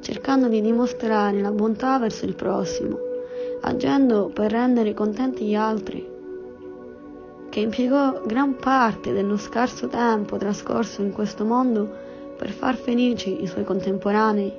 cercando 0.00 0.48
di 0.48 0.60
dimostrare 0.60 1.40
la 1.40 1.52
bontà 1.52 2.00
verso 2.00 2.24
il 2.24 2.34
prossimo, 2.34 2.98
agendo 3.60 4.32
per 4.34 4.50
rendere 4.50 4.92
contenti 4.92 5.44
gli 5.44 5.54
altri? 5.54 6.04
Che 7.48 7.60
impiegò 7.60 8.22
gran 8.26 8.56
parte 8.56 9.12
dello 9.12 9.36
scarso 9.36 9.86
tempo 9.86 10.36
trascorso 10.36 11.00
in 11.00 11.12
questo 11.12 11.44
mondo 11.44 11.88
per 12.36 12.50
far 12.50 12.74
felici 12.74 13.40
i 13.40 13.46
suoi 13.46 13.62
contemporanei? 13.62 14.52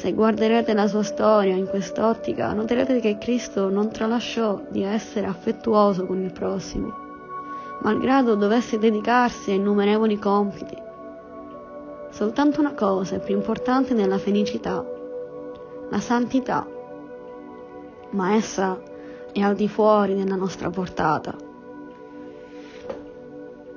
Se 0.00 0.14
guarderete 0.14 0.72
la 0.72 0.86
sua 0.86 1.02
storia 1.02 1.54
in 1.54 1.66
quest'ottica, 1.66 2.54
noterete 2.54 3.00
che 3.00 3.18
Cristo 3.18 3.68
non 3.68 3.90
tralasciò 3.90 4.58
di 4.70 4.82
essere 4.82 5.26
affettuoso 5.26 6.06
con 6.06 6.22
il 6.22 6.32
prossimo, 6.32 6.90
malgrado 7.82 8.34
dovesse 8.34 8.78
dedicarsi 8.78 9.50
a 9.50 9.54
innumerevoli 9.56 10.18
compiti. 10.18 10.74
Soltanto 12.12 12.60
una 12.60 12.72
cosa 12.72 13.16
è 13.16 13.20
più 13.20 13.34
importante 13.34 13.92
della 13.92 14.16
felicità, 14.16 14.82
la 15.90 16.00
santità, 16.00 16.66
ma 18.12 18.34
essa 18.36 18.80
è 19.32 19.40
al 19.42 19.54
di 19.54 19.68
fuori 19.68 20.14
della 20.14 20.36
nostra 20.36 20.70
portata. 20.70 21.36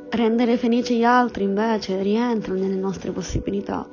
Rendere 0.08 0.56
felici 0.56 0.96
gli 0.96 1.04
altri 1.04 1.44
invece 1.44 2.02
rientra 2.02 2.54
nelle 2.54 2.80
nostre 2.80 3.12
possibilità. 3.12 3.86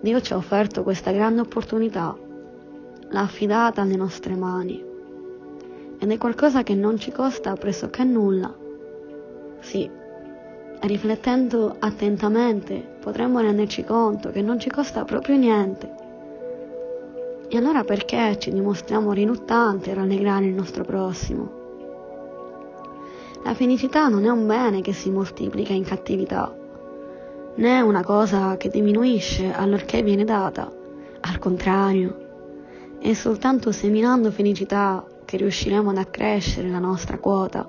Dio 0.00 0.20
ci 0.20 0.32
ha 0.32 0.36
offerto 0.36 0.82
questa 0.82 1.12
grande 1.12 1.42
opportunità, 1.42 2.16
l'ha 3.10 3.20
affidata 3.20 3.82
alle 3.82 3.96
nostre 3.96 4.34
mani 4.34 4.82
ed 5.98 6.10
è 6.10 6.16
qualcosa 6.16 6.62
che 6.62 6.74
non 6.74 6.98
ci 6.98 7.12
costa 7.12 7.52
pressoché 7.54 8.02
nulla. 8.04 8.54
Sì, 9.58 9.90
riflettendo 10.80 11.76
attentamente 11.78 12.96
potremmo 13.00 13.40
renderci 13.40 13.84
conto 13.84 14.30
che 14.30 14.40
non 14.40 14.58
ci 14.58 14.70
costa 14.70 15.04
proprio 15.04 15.36
niente. 15.36 15.94
E 17.48 17.56
allora 17.58 17.84
perché 17.84 18.38
ci 18.38 18.50
dimostriamo 18.52 19.12
riluttanti 19.12 19.90
a 19.90 19.94
rallegrare 19.94 20.46
il 20.46 20.54
nostro 20.54 20.84
prossimo? 20.84 21.58
La 23.44 23.52
felicità 23.54 24.08
non 24.08 24.24
è 24.24 24.28
un 24.28 24.46
bene 24.46 24.80
che 24.80 24.94
si 24.94 25.10
moltiplica 25.10 25.74
in 25.74 25.84
cattività, 25.84 26.54
né 27.60 27.76
è 27.76 27.80
una 27.80 28.02
cosa 28.02 28.56
che 28.56 28.70
diminuisce 28.70 29.52
allorché 29.52 30.02
viene 30.02 30.24
data. 30.24 30.70
Al 31.20 31.38
contrario, 31.38 32.28
è 32.98 33.12
soltanto 33.12 33.70
seminando 33.70 34.30
felicità 34.30 35.04
che 35.26 35.36
riusciremo 35.36 35.90
ad 35.90 35.98
accrescere 35.98 36.70
la 36.70 36.78
nostra 36.78 37.18
quota. 37.18 37.68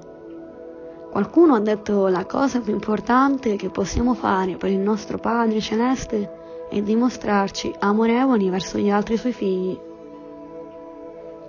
Qualcuno 1.11 1.55
ha 1.55 1.59
detto 1.59 2.07
la 2.07 2.25
cosa 2.25 2.61
più 2.61 2.71
importante 2.71 3.57
che 3.57 3.69
possiamo 3.69 4.13
fare 4.13 4.55
per 4.55 4.71
il 4.71 4.79
nostro 4.79 5.17
Padre 5.17 5.59
Celeste 5.59 6.67
è 6.69 6.81
dimostrarci 6.81 7.73
amorevoli 7.79 8.49
verso 8.49 8.77
gli 8.77 8.89
altri 8.89 9.17
suoi 9.17 9.33
figli. 9.33 9.77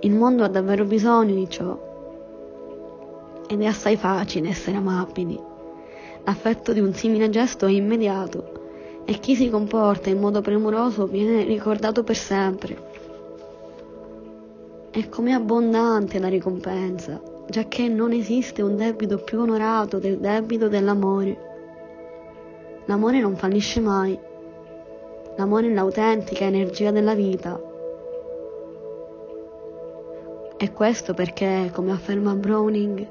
Il 0.01 0.11
mondo 0.11 0.43
ha 0.43 0.49
davvero 0.49 0.83
bisogno 0.83 1.33
di 1.33 1.49
ciò. 1.49 1.91
Ed 3.47 3.61
è 3.61 3.65
assai 3.65 3.95
facile 3.95 4.49
essere 4.49 4.75
amabili. 4.75 5.51
L'affetto 6.25 6.71
di 6.71 6.79
un 6.79 6.93
simile 6.93 7.29
gesto 7.29 7.65
è 7.65 7.71
immediato 7.71 9.01
e 9.05 9.19
chi 9.19 9.35
si 9.35 9.49
comporta 9.49 10.09
in 10.09 10.19
modo 10.19 10.39
premuroso 10.39 11.05
viene 11.05 11.43
ricordato 11.43 12.03
per 12.03 12.15
sempre. 12.15 12.91
E 14.91 15.09
com'è 15.09 15.31
abbondante 15.31 16.19
la 16.19 16.29
ricompensa, 16.29 17.21
giacché 17.49 17.89
non 17.89 18.13
esiste 18.13 18.61
un 18.61 18.77
debito 18.77 19.17
più 19.17 19.39
onorato 19.39 19.99
del 19.99 20.19
debito 20.19 20.69
dell'amore. 20.69 21.51
L'amore 22.85 23.19
non 23.19 23.35
fallisce 23.35 23.81
mai. 23.81 24.17
L'amore 25.35 25.67
è 25.67 25.73
l'autentica 25.73 26.45
energia 26.45 26.91
della 26.91 27.15
vita. 27.15 27.59
E 30.55 30.71
questo 30.71 31.13
perché, 31.13 31.69
come 31.73 31.91
afferma 31.91 32.35
Browning, 32.35 33.07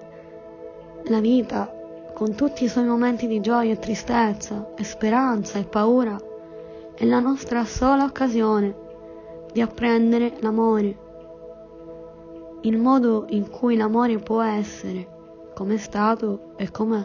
la 1.07 1.20
vita, 1.20 1.82
con 2.14 2.35
tutti 2.35 2.64
i 2.64 2.68
suoi 2.68 2.85
momenti 2.85 3.27
di 3.27 3.40
gioia 3.40 3.72
e 3.72 3.79
tristezza, 3.79 4.72
e 4.77 4.85
speranza 4.85 5.59
e 5.59 5.64
paura, 5.64 6.18
è 6.94 7.05
la 7.05 7.20
nostra 7.20 7.64
sola 7.64 8.05
occasione 8.05 8.75
di 9.53 9.61
apprendere 9.61 10.35
l'amore 10.40 11.11
il 12.64 12.79
modo 12.79 13.25
in 13.31 13.51
cui 13.51 13.77
l'amore 13.77 14.18
può 14.18 14.40
essere, 14.40 15.07
come 15.53 15.75
è 15.75 15.79
stato 15.79 16.53
e 16.57 16.70
com'è. 16.70 17.05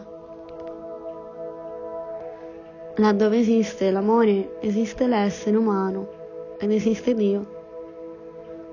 Laddove 2.97 3.39
esiste 3.39 3.89
l'amore, 3.89 4.57
esiste 4.61 5.07
l'essere 5.07 5.57
umano 5.57 6.09
ed 6.59 6.71
esiste 6.71 7.15
Dio. 7.15 7.55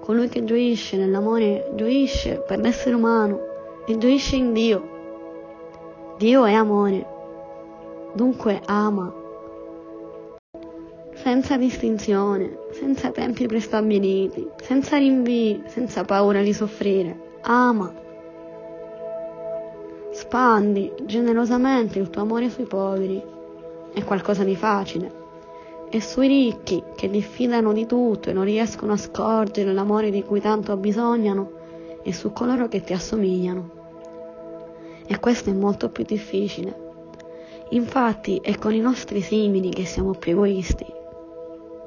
Colui 0.00 0.28
che 0.28 0.44
gioisce 0.44 0.98
nell'amore 0.98 1.70
gioisce 1.74 2.42
per 2.46 2.58
l'essere 2.58 2.94
umano 2.94 3.40
e 3.86 3.96
gioisce 3.96 4.36
in 4.36 4.52
Dio. 4.52 4.93
Dio 6.16 6.44
è 6.44 6.52
amore, 6.52 7.06
dunque 8.14 8.60
ama 8.66 9.22
senza 11.24 11.56
distinzione, 11.56 12.58
senza 12.72 13.10
tempi 13.10 13.46
prestabiliti, 13.46 14.46
senza 14.60 14.98
rinvii, 14.98 15.62
senza 15.66 16.04
paura 16.04 16.42
di 16.42 16.52
soffrire. 16.52 17.38
Ama. 17.42 17.92
Spandi 20.10 20.92
generosamente 21.04 21.98
il 21.98 22.10
tuo 22.10 22.22
amore 22.22 22.50
sui 22.50 22.64
poveri. 22.64 23.22
È 23.92 24.04
qualcosa 24.04 24.44
di 24.44 24.54
facile. 24.54 25.22
E 25.88 26.00
sui 26.00 26.28
ricchi 26.28 26.82
che 26.94 27.08
diffidano 27.08 27.72
di 27.72 27.86
tutto 27.86 28.28
e 28.28 28.32
non 28.32 28.44
riescono 28.44 28.92
a 28.92 28.98
scorgere 28.98 29.72
l'amore 29.72 30.10
di 30.10 30.22
cui 30.24 30.40
tanto 30.40 30.72
abbisognano 30.72 31.50
e 32.02 32.12
su 32.12 32.32
coloro 32.32 32.68
che 32.68 32.82
ti 32.82 32.92
assomigliano. 32.92 33.83
E 35.06 35.18
questo 35.20 35.50
è 35.50 35.52
molto 35.52 35.90
più 35.90 36.04
difficile. 36.04 36.82
Infatti 37.70 38.40
è 38.42 38.56
con 38.56 38.74
i 38.74 38.80
nostri 38.80 39.20
simili 39.20 39.70
che 39.70 39.84
siamo 39.84 40.12
più 40.12 40.32
egoisti 40.32 41.02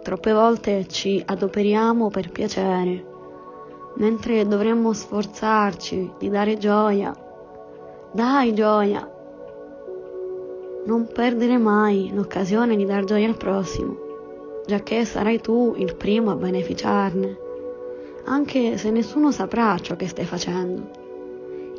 Troppe 0.07 0.31
volte 0.31 0.87
ci 0.87 1.21
adoperiamo 1.25 2.09
per 2.09 2.31
piacere, 2.31 3.03
mentre 3.95 4.47
dovremmo 4.47 4.93
sforzarci 4.93 6.13
di 6.17 6.29
dare 6.29 6.57
gioia. 6.57 7.13
Dai 8.13 8.53
gioia! 8.53 9.05
Non 10.85 11.09
perdere 11.13 11.57
mai 11.57 12.09
l'occasione 12.13 12.77
di 12.77 12.85
dar 12.85 13.03
gioia 13.03 13.27
al 13.27 13.35
prossimo, 13.35 13.97
giacché 14.65 15.03
sarai 15.03 15.41
tu 15.41 15.73
il 15.75 15.93
primo 15.97 16.31
a 16.31 16.35
beneficiarne, 16.35 17.37
anche 18.27 18.77
se 18.77 18.89
nessuno 18.91 19.33
saprà 19.33 19.77
ciò 19.79 19.97
che 19.97 20.07
stai 20.07 20.23
facendo. 20.23 20.96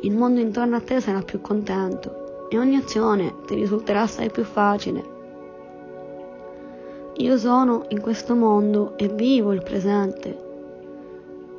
Il 0.01 0.15
mondo 0.15 0.39
intorno 0.39 0.75
a 0.75 0.81
te 0.81 1.01
sarà 1.01 1.21
più 1.21 1.41
contento 1.41 2.47
e 2.49 2.57
ogni 2.57 2.75
azione 2.75 3.35
ti 3.45 3.55
risulterà 3.55 4.01
assai 4.01 4.29
più 4.29 4.43
facile 4.43 5.17
io 7.19 7.37
sono 7.37 7.83
in 7.89 7.99
questo 7.99 8.33
mondo 8.33 8.97
e 8.97 9.09
vivo 9.09 9.51
il 9.51 9.61
presente. 9.61 10.37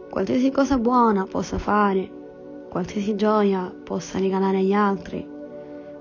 Qualsiasi 0.09 0.51
cosa 0.51 0.79
buona 0.79 1.27
possa 1.27 1.59
fare, 1.59 2.09
qualsiasi 2.71 3.15
gioia 3.15 3.71
possa 3.85 4.19
regalare 4.19 4.57
agli 4.57 4.73
altri, 4.73 5.29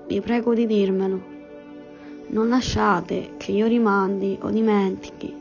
vi 0.06 0.20
prego 0.22 0.54
di 0.54 0.66
dirmelo. 0.66 1.20
Non 2.28 2.48
lasciate 2.48 3.32
che 3.36 3.52
io 3.52 3.66
rimandi 3.66 4.38
o 4.40 4.48
dimentichi, 4.48 5.36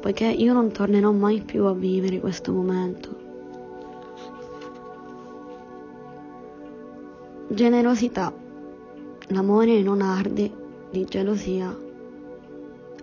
poiché 0.00 0.26
io 0.26 0.52
non 0.52 0.72
tornerò 0.72 1.12
mai 1.12 1.40
più 1.40 1.64
a 1.66 1.74
vivere 1.74 2.18
questo 2.18 2.50
momento. 2.50 3.27
Generosità. 7.50 8.30
L'amore 9.28 9.80
non 9.80 10.02
arde 10.02 10.52
di 10.90 11.06
gelosia. 11.06 11.74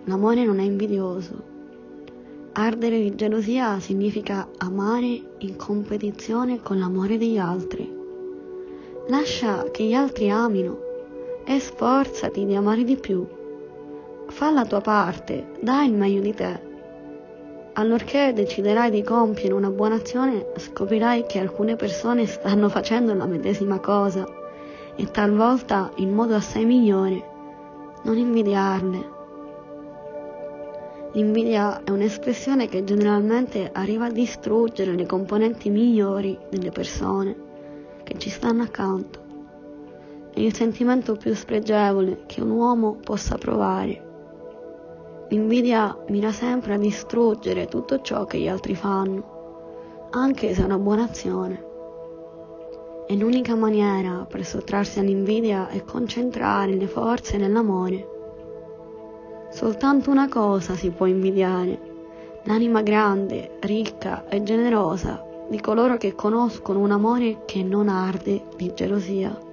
L'amore 0.04 0.44
non 0.44 0.60
è 0.60 0.62
invidioso. 0.62 1.42
Ardere 2.52 3.00
di 3.00 3.16
gelosia 3.16 3.80
significa 3.80 4.48
amare 4.58 5.20
in 5.38 5.56
competizione 5.56 6.62
con 6.62 6.78
l'amore 6.78 7.18
degli 7.18 7.38
altri. 7.38 7.92
Lascia 9.08 9.68
che 9.72 9.82
gli 9.82 9.94
altri 9.94 10.30
amino 10.30 10.78
e 11.44 11.58
sforzati 11.58 12.46
di 12.46 12.54
amare 12.54 12.84
di 12.84 12.96
più. 12.96 13.26
Fa 14.28 14.52
la 14.52 14.64
tua 14.64 14.80
parte, 14.80 15.54
dai 15.60 15.88
il 15.88 15.94
meglio 15.94 16.20
di 16.20 16.34
te. 16.34 16.65
Allorché 17.78 18.32
deciderai 18.34 18.90
di 18.90 19.02
compiere 19.02 19.54
una 19.54 19.70
buona 19.70 19.96
azione, 19.96 20.46
scoprirai 20.56 21.24
che 21.26 21.38
alcune 21.38 21.76
persone 21.76 22.26
stanno 22.26 22.68
facendo 22.68 23.14
la 23.14 23.26
medesima 23.26 23.80
cosa 23.80 24.26
e 24.96 25.10
talvolta 25.10 25.90
in 25.96 26.12
modo 26.12 26.34
assai 26.34 26.64
migliore. 26.64 27.34
Non 28.02 28.16
invidiarle, 28.16 29.14
L'invidia 31.16 31.82
è 31.82 31.90
un'espressione 31.90 32.68
che 32.68 32.84
generalmente 32.84 33.70
arriva 33.72 34.04
a 34.04 34.10
distruggere 34.10 34.92
le 34.92 35.06
componenti 35.06 35.70
migliori 35.70 36.38
delle 36.50 36.70
persone 36.70 37.34
che 38.02 38.18
ci 38.18 38.28
stanno 38.28 38.62
accanto. 38.62 39.18
È 40.30 40.38
il 40.40 40.54
sentimento 40.54 41.16
più 41.16 41.34
spregevole 41.34 42.24
che 42.26 42.42
un 42.42 42.50
uomo 42.50 42.96
possa 42.96 43.38
provare. 43.38 44.05
L'invidia 45.28 45.96
mira 46.08 46.30
sempre 46.30 46.74
a 46.74 46.78
distruggere 46.78 47.66
tutto 47.66 48.00
ciò 48.00 48.24
che 48.24 48.38
gli 48.38 48.48
altri 48.48 48.74
fanno, 48.74 50.08
anche 50.10 50.54
se 50.54 50.62
è 50.62 50.64
una 50.64 50.78
buona 50.78 51.04
azione. 51.04 51.64
E 53.06 53.16
l'unica 53.16 53.54
maniera 53.54 54.26
per 54.28 54.44
sottrarsi 54.44 54.98
all'invidia 54.98 55.68
è 55.68 55.84
concentrare 55.84 56.74
le 56.74 56.86
forze 56.86 57.36
nell'amore 57.36 58.14
Soltanto 59.56 60.10
una 60.10 60.28
cosa 60.28 60.74
si 60.74 60.90
può 60.90 61.06
invidiare, 61.06 61.80
l'anima 62.42 62.82
grande, 62.82 63.56
ricca 63.60 64.28
e 64.28 64.42
generosa 64.42 65.24
di 65.48 65.60
coloro 65.60 65.96
che 65.96 66.14
conoscono 66.14 66.80
un 66.80 66.90
amore 66.90 67.44
che 67.46 67.62
non 67.62 67.88
arde 67.88 68.48
di 68.56 68.72
gelosia. 68.74 69.45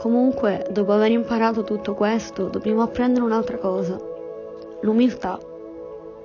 Comunque, 0.00 0.66
dopo 0.70 0.92
aver 0.92 1.10
imparato 1.10 1.62
tutto 1.62 1.92
questo, 1.92 2.48
dobbiamo 2.48 2.80
apprendere 2.80 3.22
un'altra 3.22 3.58
cosa, 3.58 4.00
l'umiltà. 4.80 5.38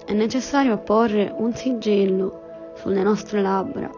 È 0.06 0.14
necessario 0.14 0.72
apporre 0.72 1.34
un 1.36 1.54
sigillo 1.54 2.72
sulle 2.76 3.04
nostre 3.04 3.42
labbra 3.42 3.92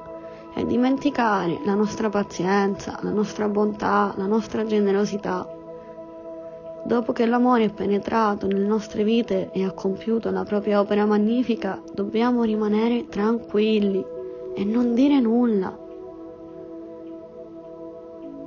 e 0.56 0.66
dimenticare 0.66 1.60
la 1.64 1.76
nostra 1.76 2.10
pazienza, 2.10 2.98
la 3.04 3.12
nostra 3.12 3.48
bontà, 3.50 4.16
la 4.18 4.26
nostra 4.26 4.66
generosità. 4.66 5.48
Dopo 6.84 7.14
che 7.14 7.28
l'amore 7.28 7.66
è 7.66 7.72
penetrato 7.72 8.48
nelle 8.48 8.66
nostre 8.66 9.04
vite 9.04 9.52
e 9.52 9.64
ha 9.64 9.74
compiuto 9.74 10.32
la 10.32 10.44
propria 10.44 10.80
opera 10.80 11.06
magnifica, 11.06 11.80
dobbiamo 11.94 12.42
rimanere 12.42 13.06
tranquilli 13.10 14.04
e 14.56 14.64
non 14.64 14.96
dire 14.96 15.20
nulla 15.20 15.86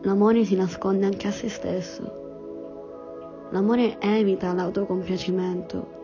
l'amore 0.03 0.45
si 0.45 0.57
nasconde 0.57 1.07
anche 1.07 1.29
a 1.29 1.33
se 1.33 1.49
stesso. 1.49 3.49
L'amore 3.51 3.99
evita 4.01 4.53
l'autocompiacimento. 4.53 5.99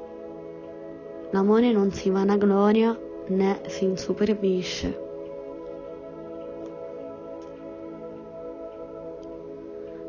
L'amore 1.30 1.72
non 1.72 1.92
si 1.92 2.10
vanagloria 2.10 2.98
né 3.28 3.60
si 3.66 3.84
insuperbisce. 3.84 5.04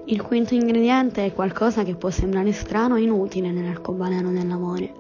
Il 0.05 0.21
quinto 0.21 0.53
ingrediente 0.53 1.25
è 1.25 1.33
qualcosa 1.33 1.83
che 1.83 1.95
può 1.95 2.09
sembrare 2.09 2.53
strano 2.53 2.95
e 2.95 3.01
inutile 3.01 3.51
nell'arcobaleno 3.51 4.31
dell'amore, 4.31 4.93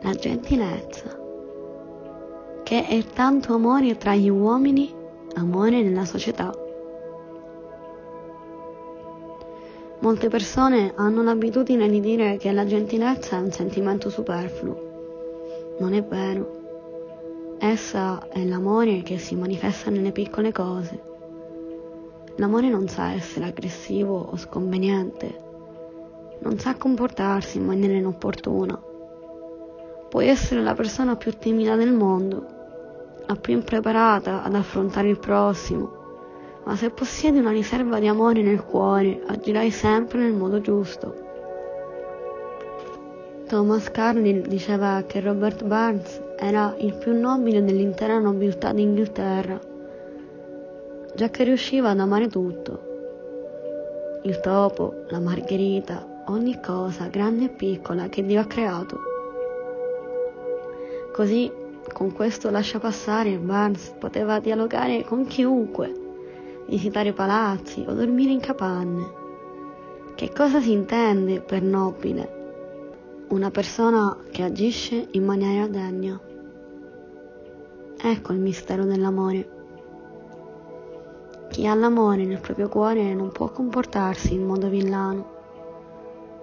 la 0.00 0.14
gentilezza, 0.14 1.18
che 2.62 2.86
è 2.86 3.04
tanto 3.04 3.52
amore 3.52 3.98
tra 3.98 4.14
gli 4.14 4.30
uomini, 4.30 4.94
amore 5.34 5.82
nella 5.82 6.06
società. 6.06 6.63
Molte 10.04 10.28
persone 10.28 10.92
hanno 10.96 11.22
l'abitudine 11.22 11.88
di 11.88 11.98
dire 11.98 12.36
che 12.36 12.52
la 12.52 12.66
gentilezza 12.66 13.38
è 13.38 13.40
un 13.40 13.50
sentimento 13.50 14.10
superfluo. 14.10 15.76
Non 15.78 15.94
è 15.94 16.04
vero. 16.04 17.56
Essa 17.58 18.28
è 18.28 18.44
l'amore 18.44 19.00
che 19.00 19.16
si 19.16 19.34
manifesta 19.34 19.88
nelle 19.88 20.12
piccole 20.12 20.52
cose. 20.52 21.00
L'amore 22.36 22.68
non 22.68 22.86
sa 22.86 23.12
essere 23.12 23.46
aggressivo 23.46 24.18
o 24.30 24.36
sconveniente. 24.36 25.40
Non 26.40 26.58
sa 26.58 26.74
comportarsi 26.74 27.56
in 27.56 27.64
maniera 27.64 27.94
inopportuna. 27.94 28.78
Puoi 30.10 30.28
essere 30.28 30.60
la 30.60 30.74
persona 30.74 31.16
più 31.16 31.32
timida 31.38 31.76
del 31.76 31.94
mondo, 31.94 32.44
la 33.24 33.36
più 33.36 33.54
impreparata 33.54 34.42
ad 34.42 34.54
affrontare 34.54 35.08
il 35.08 35.18
prossimo, 35.18 36.03
ma 36.64 36.76
se 36.76 36.90
possiedi 36.90 37.38
una 37.38 37.50
riserva 37.50 37.98
di 37.98 38.06
amore 38.06 38.42
nel 38.42 38.64
cuore, 38.64 39.22
agirai 39.26 39.70
sempre 39.70 40.20
nel 40.20 40.32
modo 40.32 40.60
giusto. 40.60 41.22
Thomas 43.46 43.90
Carlyle 43.90 44.40
diceva 44.40 45.04
che 45.06 45.20
Robert 45.20 45.64
Burns 45.64 46.22
era 46.38 46.74
il 46.78 46.94
più 46.94 47.12
nobile 47.18 47.62
dell'intera 47.62 48.18
nobiltà 48.18 48.72
d'Inghilterra, 48.72 49.60
già 51.14 51.28
che 51.28 51.44
riusciva 51.44 51.90
ad 51.90 52.00
amare 52.00 52.28
tutto. 52.28 52.92
Il 54.22 54.40
topo, 54.40 55.04
la 55.08 55.20
margherita, 55.20 56.22
ogni 56.28 56.58
cosa, 56.62 57.08
grande 57.08 57.44
e 57.44 57.48
piccola, 57.50 58.08
che 58.08 58.24
Dio 58.24 58.40
ha 58.40 58.46
creato. 58.46 58.98
Così, 61.12 61.52
con 61.92 62.12
questo 62.14 62.48
lascia 62.48 62.78
passare, 62.78 63.36
Burns 63.36 63.92
poteva 63.98 64.40
dialogare 64.40 65.04
con 65.04 65.26
chiunque 65.26 66.03
visitare 66.66 67.12
palazzi 67.12 67.84
o 67.86 67.92
dormire 67.92 68.32
in 68.32 68.40
capanne. 68.40 69.22
Che 70.14 70.30
cosa 70.32 70.60
si 70.60 70.72
intende 70.72 71.40
per 71.40 71.62
nobile? 71.62 72.42
Una 73.28 73.50
persona 73.50 74.16
che 74.30 74.42
agisce 74.42 75.08
in 75.10 75.24
maniera 75.24 75.66
degna. 75.66 76.20
Ecco 77.96 78.32
il 78.32 78.38
mistero 78.38 78.84
dell'amore. 78.84 79.48
Chi 81.50 81.66
ha 81.66 81.74
l'amore 81.74 82.24
nel 82.24 82.40
proprio 82.40 82.68
cuore 82.68 83.14
non 83.14 83.32
può 83.32 83.50
comportarsi 83.50 84.34
in 84.34 84.44
modo 84.44 84.68
villano. 84.68 85.32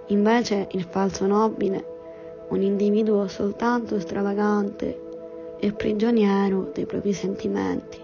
Invece 0.07 0.67
il 0.71 0.83
falso 0.83 1.25
nobile, 1.25 2.45
un 2.49 2.61
individuo 2.61 3.27
soltanto 3.27 3.99
stravagante, 3.99 5.55
è 5.59 5.71
prigioniero 5.71 6.71
dei 6.73 6.85
propri 6.85 7.13
sentimenti 7.13 7.99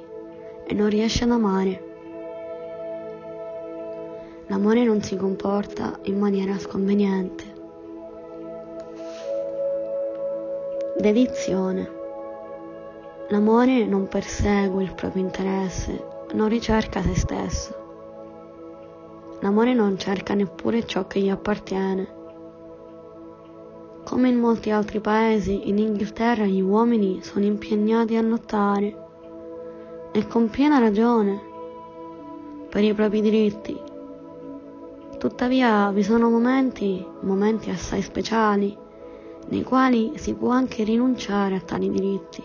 e 0.65 0.73
non 0.73 0.89
riesce 0.89 1.23
ad 1.23 1.31
amare. 1.31 1.86
L'amore 4.49 4.85
non 4.85 5.01
si 5.01 5.17
comporta 5.17 5.99
in 6.03 6.17
maniera 6.17 6.57
sconveniente. 6.57 7.43
Dedizione. 10.97 11.91
L'amore 13.27 13.85
non 13.85 14.07
persegue 14.07 14.83
il 14.83 14.93
proprio 14.93 15.21
interesse, 15.21 16.01
non 16.31 16.47
ricerca 16.47 17.01
se 17.01 17.15
stesso. 17.15 17.75
L'amore 19.41 19.73
non 19.73 19.97
cerca 19.97 20.33
neppure 20.33 20.85
ciò 20.85 21.05
che 21.07 21.19
gli 21.19 21.29
appartiene. 21.29 22.15
Come 24.05 24.29
in 24.29 24.39
molti 24.39 24.71
altri 24.71 25.01
paesi, 25.01 25.67
in 25.67 25.77
Inghilterra 25.77 26.45
gli 26.45 26.61
uomini 26.61 27.21
sono 27.21 27.43
impegnati 27.43 28.15
a 28.15 28.21
lottare, 28.21 28.95
e 30.13 30.25
con 30.25 30.49
piena 30.49 30.79
ragione, 30.79 31.41
per 32.69 32.85
i 32.85 32.93
propri 32.93 33.19
diritti, 33.19 33.86
Tuttavia 35.17 35.89
vi 35.89 36.03
sono 36.03 36.29
momenti, 36.29 37.03
momenti 37.21 37.71
assai 37.71 38.03
speciali, 38.03 38.77
nei 39.47 39.63
quali 39.63 40.11
si 40.15 40.35
può 40.35 40.49
anche 40.49 40.83
rinunciare 40.83 41.55
a 41.55 41.59
tali 41.59 41.89
diritti. 41.89 42.43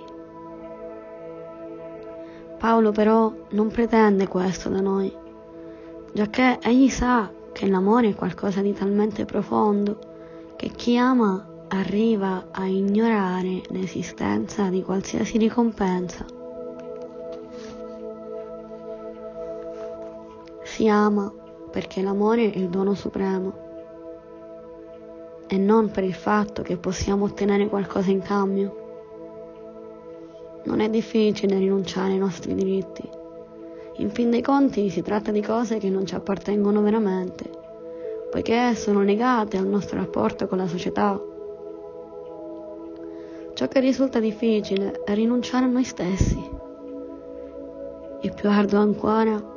Paolo 2.59 2.91
però 2.91 3.31
non 3.51 3.69
pretende 3.69 4.27
questo 4.27 4.71
da 4.71 4.81
noi, 4.81 5.15
giacché 6.15 6.59
egli 6.63 6.89
sa 6.89 7.31
che 7.53 7.69
l'amore 7.69 8.09
è 8.09 8.15
qualcosa 8.15 8.63
di 8.63 8.73
talmente 8.73 9.27
profondo 9.27 9.99
che 10.57 10.71
chi 10.71 10.97
ama 10.97 11.47
arriva 11.69 12.47
a 12.53 12.67
ignorare 12.67 13.61
l'esistenza 13.69 14.69
di 14.69 14.83
qualsiasi 14.83 15.37
ricompensa. 15.37 16.25
Si 20.63 20.89
ama 20.89 21.41
perché 21.73 22.03
l'amore 22.03 22.53
è 22.53 22.59
il 22.59 22.69
dono 22.69 22.95
supremo 22.95 23.71
e 25.49 25.57
non 25.57 25.91
per 25.91 26.05
il 26.05 26.15
fatto 26.15 26.63
che 26.63 26.77
possiamo 26.77 27.25
ottenere 27.25 27.67
qualcosa 27.69 28.11
in 28.11 28.21
cambio. 28.21 28.81
Non 30.65 30.81
è 30.81 30.89
difficile 30.89 31.59
rinunciare 31.59 32.13
ai 32.13 32.19
nostri 32.19 32.55
diritti. 32.55 33.09
In 33.97 34.11
fin 34.11 34.31
dei 34.31 34.43
conti 34.43 34.89
si 34.91 35.03
tratta 35.03 35.31
di 35.31 35.43
cose 35.43 35.79
che 35.79 35.91
non 35.91 36.07
ci 36.07 36.15
appartengono 36.15 36.81
veramente, 36.83 37.51
poiché 38.31 38.75
sono 38.75 39.03
legate 39.03 39.57
al 39.57 39.67
nostro 39.67 39.99
rapporto 39.99 40.47
con 40.47 40.59
la 40.59 40.67
società. 40.67 41.21
Ciò 43.55 43.69
che 43.69 43.81
risulta 43.81 44.21
difficile 44.21 45.03
è 45.05 45.15
rinunciare 45.15 45.65
a 45.65 45.69
noi 45.69 45.85
stessi. 45.85 46.51
E 48.23 48.31
più 48.31 48.49
arduo 48.49 48.79
ancora 48.79 49.52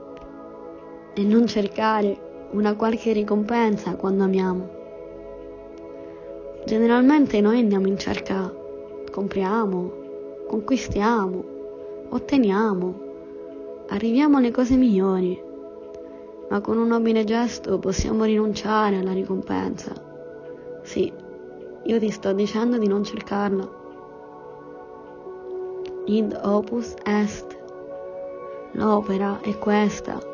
e 1.16 1.24
non 1.24 1.48
cercare 1.48 2.48
una 2.52 2.76
qualche 2.76 3.14
ricompensa 3.14 3.96
quando 3.96 4.26
amiamo. 4.26 4.70
Generalmente 6.66 7.40
noi 7.40 7.60
andiamo 7.60 7.88
in 7.88 7.98
cerca, 7.98 8.54
compriamo, 9.12 9.92
conquistiamo, 10.48 11.44
otteniamo, 12.10 13.00
arriviamo 13.88 14.38
alle 14.38 14.52
cose 14.52 14.76
migliori, 14.76 15.42
ma 16.50 16.60
con 16.60 16.78
un 16.78 16.88
nobile 16.88 17.24
gesto 17.24 17.80
possiamo 17.80 18.26
rinunciare 18.26 18.98
alla 18.98 19.14
ricompensa. 19.14 19.94
Sì, 20.82 21.12
io 21.84 22.00
ti 22.00 22.10
sto 22.10 22.34
dicendo 22.34 22.78
di 22.78 22.88
non 22.88 23.04
cercarla. 23.04 23.84
Id 26.08 26.40
opus 26.44 26.94
est. 27.04 27.64
L'opera 28.74 29.40
è 29.42 29.58
questa 29.58 30.34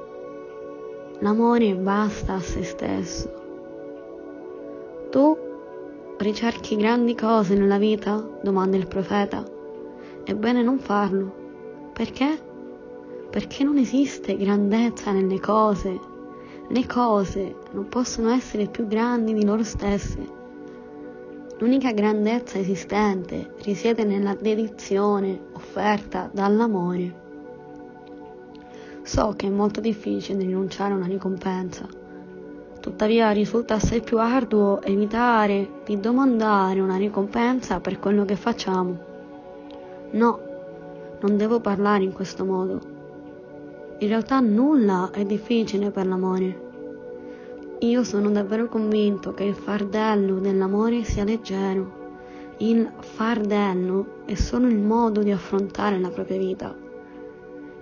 L'amore 1.24 1.76
basta 1.76 2.34
a 2.34 2.40
se 2.40 2.64
stesso. 2.64 3.32
Tu 5.12 5.38
ricerchi 6.18 6.76
grandi 6.76 7.14
cose 7.14 7.54
nella 7.54 7.78
vita? 7.78 8.28
domanda 8.42 8.76
il 8.76 8.88
profeta. 8.88 9.44
Ebbene 10.24 10.64
non 10.64 10.80
farlo. 10.80 11.92
Perché? 11.94 12.40
Perché 13.30 13.64
non 13.64 13.78
esiste 13.78 14.36
grandezza 14.36 15.12
nelle 15.12 15.40
cose. 15.40 16.00
Le 16.68 16.88
cose 16.88 17.56
non 17.74 17.88
possono 17.88 18.32
essere 18.32 18.66
più 18.66 18.88
grandi 18.88 19.36
di 19.36 19.46
loro 19.46 19.64
stesse. 19.64 20.28
L'unica 21.60 21.92
grandezza 21.92 22.58
esistente 22.58 23.54
risiede 23.62 24.06
nella 24.06 24.34
dedizione 24.34 25.40
offerta 25.54 26.32
dall'amore. 26.34 27.31
So 29.04 29.34
che 29.36 29.48
è 29.48 29.50
molto 29.50 29.82
difficile 29.82 30.44
rinunciare 30.44 30.94
a 30.94 30.96
una 30.96 31.08
ricompensa. 31.08 31.88
Tuttavia 32.80 33.32
risulta 33.32 33.76
assai 33.76 34.02
più 34.02 34.20
arduo 34.20 34.80
evitare 34.84 35.82
di 35.86 36.00
domandare 36.00 36.80
una 36.80 36.98
ricompensa 36.98 37.80
per 37.80 37.98
quello 37.98 38.26
che 38.26 38.36
facciamo. 38.36 38.98
No, 40.12 40.40
non 41.20 41.36
devo 41.36 41.60
parlare 41.60 42.04
in 42.04 42.12
questo 42.12 42.46
modo. 42.46 42.80
In 43.98 44.08
realtà 44.08 44.40
nulla 44.40 45.10
è 45.12 45.26
difficile 45.26 45.90
per 45.90 46.06
l'amore. 46.06 46.70
Io 47.80 48.04
sono 48.04 48.30
davvero 48.30 48.68
convinto 48.68 49.34
che 49.34 49.46
il 49.46 49.56
fardello 49.56 50.40
dell'amore 50.40 51.04
sia 51.04 51.24
leggero. 51.24 52.00
Il 52.58 52.88
fardello 53.00 54.22
è 54.26 54.36
solo 54.36 54.68
il 54.68 54.78
modo 54.78 55.24
di 55.24 55.32
affrontare 55.32 56.00
la 56.00 56.10
propria 56.10 56.38
vita 56.38 56.90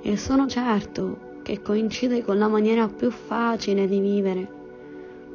e 0.01 0.17
sono 0.17 0.47
certo 0.47 1.27
che 1.43 1.61
coincide 1.61 2.23
con 2.23 2.37
la 2.37 2.47
maniera 2.47 2.87
più 2.87 3.09
facile 3.09 3.87
di 3.87 3.99
vivere, 3.99 4.47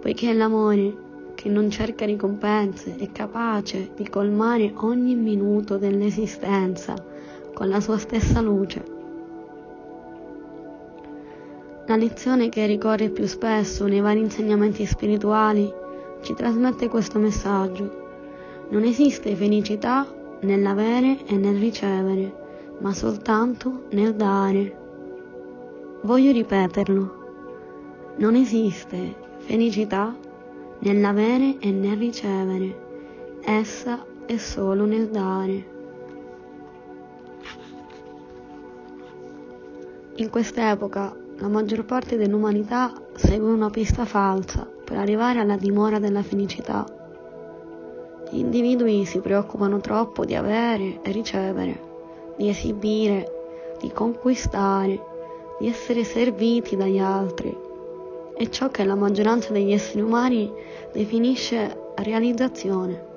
poiché 0.00 0.32
l'amore 0.32 1.02
che 1.34 1.48
non 1.48 1.70
cerca 1.70 2.06
ricompense 2.06 2.96
è 2.96 3.10
capace 3.10 3.90
di 3.96 4.08
colmare 4.08 4.72
ogni 4.76 5.14
minuto 5.14 5.76
dell'esistenza 5.76 6.94
con 7.52 7.68
la 7.68 7.80
sua 7.80 7.98
stessa 7.98 8.40
luce. 8.40 8.92
La 11.86 11.96
lezione 11.96 12.48
che 12.48 12.64
ricorre 12.64 13.10
più 13.10 13.26
spesso 13.26 13.86
nei 13.86 14.00
vari 14.00 14.20
insegnamenti 14.20 14.86
spirituali 14.86 15.70
ci 16.22 16.32
trasmette 16.32 16.88
questo 16.88 17.18
messaggio. 17.18 18.02
Non 18.70 18.84
esiste 18.84 19.34
felicità 19.34 20.06
nell'avere 20.40 21.18
e 21.26 21.36
nel 21.36 21.58
ricevere, 21.58 22.43
ma 22.78 22.92
soltanto 22.92 23.84
nel 23.90 24.14
dare. 24.14 24.76
Voglio 26.02 26.32
ripeterlo. 26.32 27.22
Non 28.16 28.34
esiste 28.34 29.14
felicità 29.38 30.14
nell'avere 30.80 31.58
e 31.58 31.70
nel 31.70 31.96
ricevere, 31.96 32.82
essa 33.42 34.04
è 34.26 34.36
solo 34.36 34.84
nel 34.84 35.08
dare. 35.08 35.72
In 40.16 40.30
quest'epoca 40.30 41.14
la 41.38 41.48
maggior 41.48 41.84
parte 41.84 42.16
dell'umanità 42.16 42.92
segue 43.14 43.50
una 43.50 43.70
pista 43.70 44.04
falsa 44.04 44.68
per 44.84 44.96
arrivare 44.96 45.40
alla 45.40 45.56
dimora 45.56 45.98
della 45.98 46.22
felicità. 46.22 46.86
Gli 48.30 48.38
individui 48.38 49.04
si 49.04 49.18
preoccupano 49.18 49.80
troppo 49.80 50.24
di 50.24 50.34
avere 50.34 51.00
e 51.02 51.10
ricevere, 51.10 51.93
di 52.36 52.48
esibire, 52.48 53.76
di 53.80 53.90
conquistare, 53.92 55.00
di 55.58 55.68
essere 55.68 56.04
serviti 56.04 56.76
dagli 56.76 56.98
altri. 56.98 57.56
È 58.36 58.48
ciò 58.48 58.68
che 58.68 58.84
la 58.84 58.94
maggioranza 58.94 59.52
degli 59.52 59.72
esseri 59.72 60.00
umani 60.00 60.52
definisce 60.92 61.92
realizzazione. 61.96 63.12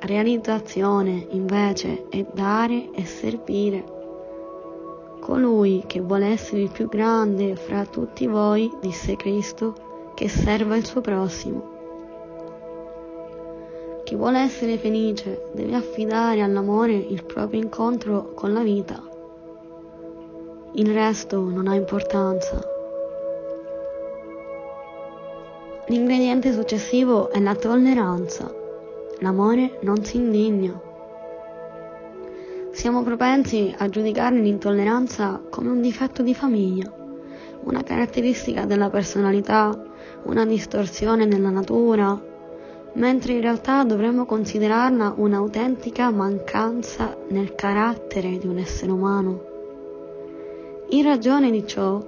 Realizzazione 0.00 1.26
invece 1.30 2.06
è 2.08 2.24
dare 2.32 2.90
e 2.94 3.04
servire. 3.04 3.84
Colui 5.20 5.84
che 5.86 6.00
vuole 6.00 6.28
essere 6.28 6.62
il 6.62 6.70
più 6.70 6.88
grande 6.88 7.54
fra 7.54 7.84
tutti 7.84 8.26
voi, 8.26 8.70
disse 8.80 9.16
Cristo, 9.16 10.12
che 10.14 10.28
serva 10.28 10.76
il 10.76 10.86
suo 10.86 11.02
prossimo. 11.02 11.69
Chi 14.10 14.16
vuole 14.16 14.40
essere 14.40 14.76
felice 14.76 15.50
deve 15.52 15.76
affidare 15.76 16.42
all'amore 16.42 16.94
il 16.94 17.22
proprio 17.24 17.60
incontro 17.60 18.32
con 18.34 18.52
la 18.52 18.60
vita. 18.60 19.00
Il 20.72 20.92
resto 20.92 21.38
non 21.40 21.68
ha 21.68 21.76
importanza. 21.76 22.60
L'ingrediente 25.86 26.52
successivo 26.52 27.30
è 27.30 27.38
la 27.38 27.54
tolleranza. 27.54 28.52
L'amore 29.20 29.78
non 29.82 30.04
si 30.04 30.16
indigna. 30.16 30.76
Siamo 32.72 33.04
propensi 33.04 33.72
a 33.78 33.88
giudicare 33.88 34.40
l'intolleranza 34.40 35.40
come 35.50 35.70
un 35.70 35.80
difetto 35.80 36.24
di 36.24 36.34
famiglia, 36.34 36.92
una 37.62 37.84
caratteristica 37.84 38.64
della 38.64 38.90
personalità, 38.90 39.70
una 40.24 40.44
distorsione 40.44 41.26
nella 41.26 41.50
natura, 41.50 42.29
mentre 42.94 43.34
in 43.34 43.40
realtà 43.40 43.84
dovremmo 43.84 44.24
considerarla 44.24 45.14
un'autentica 45.16 46.10
mancanza 46.10 47.16
nel 47.28 47.54
carattere 47.54 48.38
di 48.38 48.46
un 48.46 48.58
essere 48.58 48.90
umano. 48.90 49.44
In 50.90 51.02
ragione 51.04 51.50
di 51.50 51.66
ciò, 51.66 52.02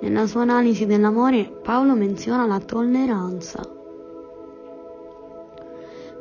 nella 0.00 0.26
sua 0.26 0.42
analisi 0.42 0.86
dell'amore 0.86 1.50
Paolo 1.62 1.94
menziona 1.94 2.46
la 2.46 2.58
tolleranza 2.58 3.74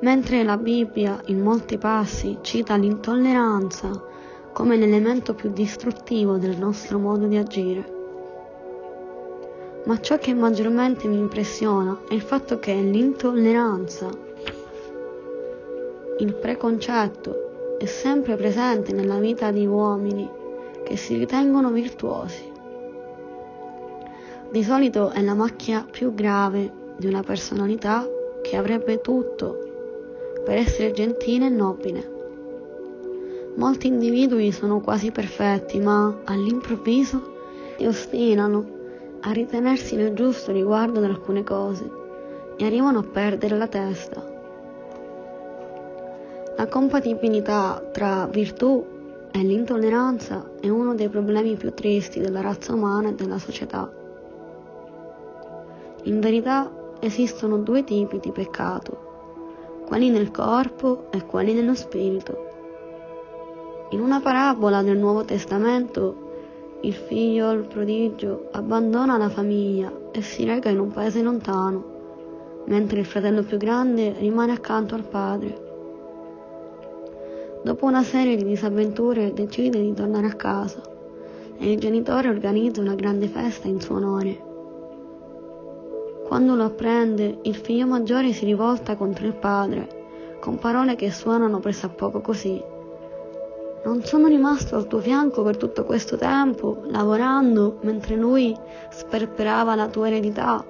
mentre 0.04 0.44
la 0.44 0.58
Bibbia 0.58 1.22
in 1.28 1.40
molti 1.40 1.78
passi 1.78 2.40
cita 2.42 2.76
l'intolleranza 2.76 3.90
come 4.52 4.76
l'elemento 4.76 5.34
più 5.34 5.50
distruttivo 5.52 6.38
del 6.38 6.58
nostro 6.58 7.00
modo 7.00 7.26
di 7.26 7.38
agire. 7.38 7.93
Ma 9.86 10.00
ciò 10.00 10.18
che 10.18 10.34
maggiormente 10.34 11.08
mi 11.10 11.18
impressiona 11.18 12.04
è 12.08 12.14
il 12.14 12.22
fatto 12.22 12.58
che 12.58 12.74
l'intolleranza, 12.74 14.10
il 16.20 16.34
preconcetto, 16.36 17.76
è 17.78 17.86
sempre 17.86 18.38
presente 18.38 18.94
nella 18.94 19.20
vita 19.20 19.52
di 19.52 19.66
uomini 19.66 20.30
che 20.86 20.96
si 20.96 21.18
ritengono 21.18 21.70
virtuosi. 21.70 22.50
Di 24.50 24.64
solito 24.64 25.10
è 25.10 25.22
la 25.22 25.34
macchia 25.34 25.86
più 25.90 26.14
grave 26.14 26.72
di 26.96 27.08
una 27.08 27.22
personalità 27.22 28.08
che 28.42 28.56
avrebbe 28.56 29.02
tutto 29.02 29.58
per 30.46 30.58
essere 30.58 30.94
gentile 30.94 31.48
e 31.48 31.50
nobile. 31.50 32.12
Molti 33.56 33.88
individui 33.88 34.54
sono 34.54 34.80
quasi 34.80 35.12
perfetti, 35.12 35.80
ma 35.80 36.22
all'improvviso 36.24 37.32
si 37.78 37.86
ostinano 37.86 38.82
a 39.26 39.32
ritenersi 39.32 39.96
nel 39.96 40.14
giusto 40.14 40.52
riguardo 40.52 41.00
ad 41.00 41.06
alcune 41.06 41.44
cose 41.44 41.90
e 42.58 42.66
arrivano 42.66 43.00
a 43.00 43.04
perdere 43.04 43.58
la 43.58 43.68
testa. 43.68 44.32
La 46.58 46.68
compatibilità 46.68 47.82
tra 47.92 48.28
virtù 48.28 48.86
e 49.32 49.40
l'intolleranza 49.40 50.52
è 50.60 50.68
uno 50.68 50.94
dei 50.94 51.08
problemi 51.08 51.56
più 51.56 51.74
tristi 51.74 52.20
della 52.20 52.42
razza 52.42 52.74
umana 52.74 53.10
e 53.10 53.14
della 53.14 53.40
società. 53.40 53.92
In 56.04 56.20
verità 56.20 56.70
esistono 57.00 57.58
due 57.58 57.84
tipi 57.84 58.20
di 58.20 58.32
peccato, 58.32 59.84
quelli 59.88 60.10
nel 60.10 60.32
corpo 60.32 61.08
e 61.12 61.26
quelli 61.26 61.54
nello 61.54 61.76
spirito. 61.76 62.52
In 63.92 64.02
una 64.02 64.20
parabola 64.20 64.84
del 64.84 64.98
Nuovo 64.98 65.24
Testamento, 65.24 66.23
il 66.84 66.94
figlio, 66.94 67.52
il 67.52 67.64
prodigio, 67.64 68.50
abbandona 68.52 69.18
la 69.18 69.30
famiglia 69.30 69.92
e 70.12 70.22
si 70.22 70.44
reca 70.44 70.68
in 70.68 70.80
un 70.80 70.92
paese 70.92 71.22
lontano, 71.22 72.62
mentre 72.66 73.00
il 73.00 73.06
fratello 73.06 73.42
più 73.44 73.56
grande 73.58 74.16
rimane 74.20 74.52
accanto 74.52 74.94
al 74.96 75.06
padre. 75.06 75.62
Dopo 77.64 77.86
una 77.86 78.04
serie 78.04 78.36
di 78.36 78.44
disavventure 78.44 79.32
decide 79.34 79.80
di 79.80 79.94
tornare 79.94 80.28
a 80.28 80.34
casa 80.34 80.82
e 81.58 81.72
il 81.72 81.80
genitore 81.80 82.28
organizza 82.28 82.82
una 82.82 82.96
grande 82.96 83.28
festa 83.28 83.70
in 83.70 83.80
suo 83.80 83.96
onore. 83.96 84.52
Quando 86.28 86.56
lo 86.56 86.66
apprende, 86.66 87.38
il 87.44 87.56
figlio 87.56 87.88
maggiore 87.88 88.34
si 88.34 88.44
rivolta 88.44 88.98
contro 88.98 89.26
il 89.26 89.36
padre, 89.36 90.38
con 90.42 90.58
parole 90.58 90.96
che 90.96 91.12
suonano 91.12 91.60
pressappoco 91.60 92.20
così. 92.20 92.73
Non 93.86 94.02
sono 94.04 94.28
rimasto 94.28 94.78
al 94.78 94.88
tuo 94.88 95.00
fianco 95.00 95.44
per 95.44 95.58
tutto 95.58 95.84
questo 95.84 96.16
tempo, 96.16 96.84
lavorando, 96.86 97.80
mentre 97.82 98.16
lui 98.16 98.58
sperperava 98.90 99.76
la 99.76 99.90
tua 99.90 100.08
eredità. 100.08 100.66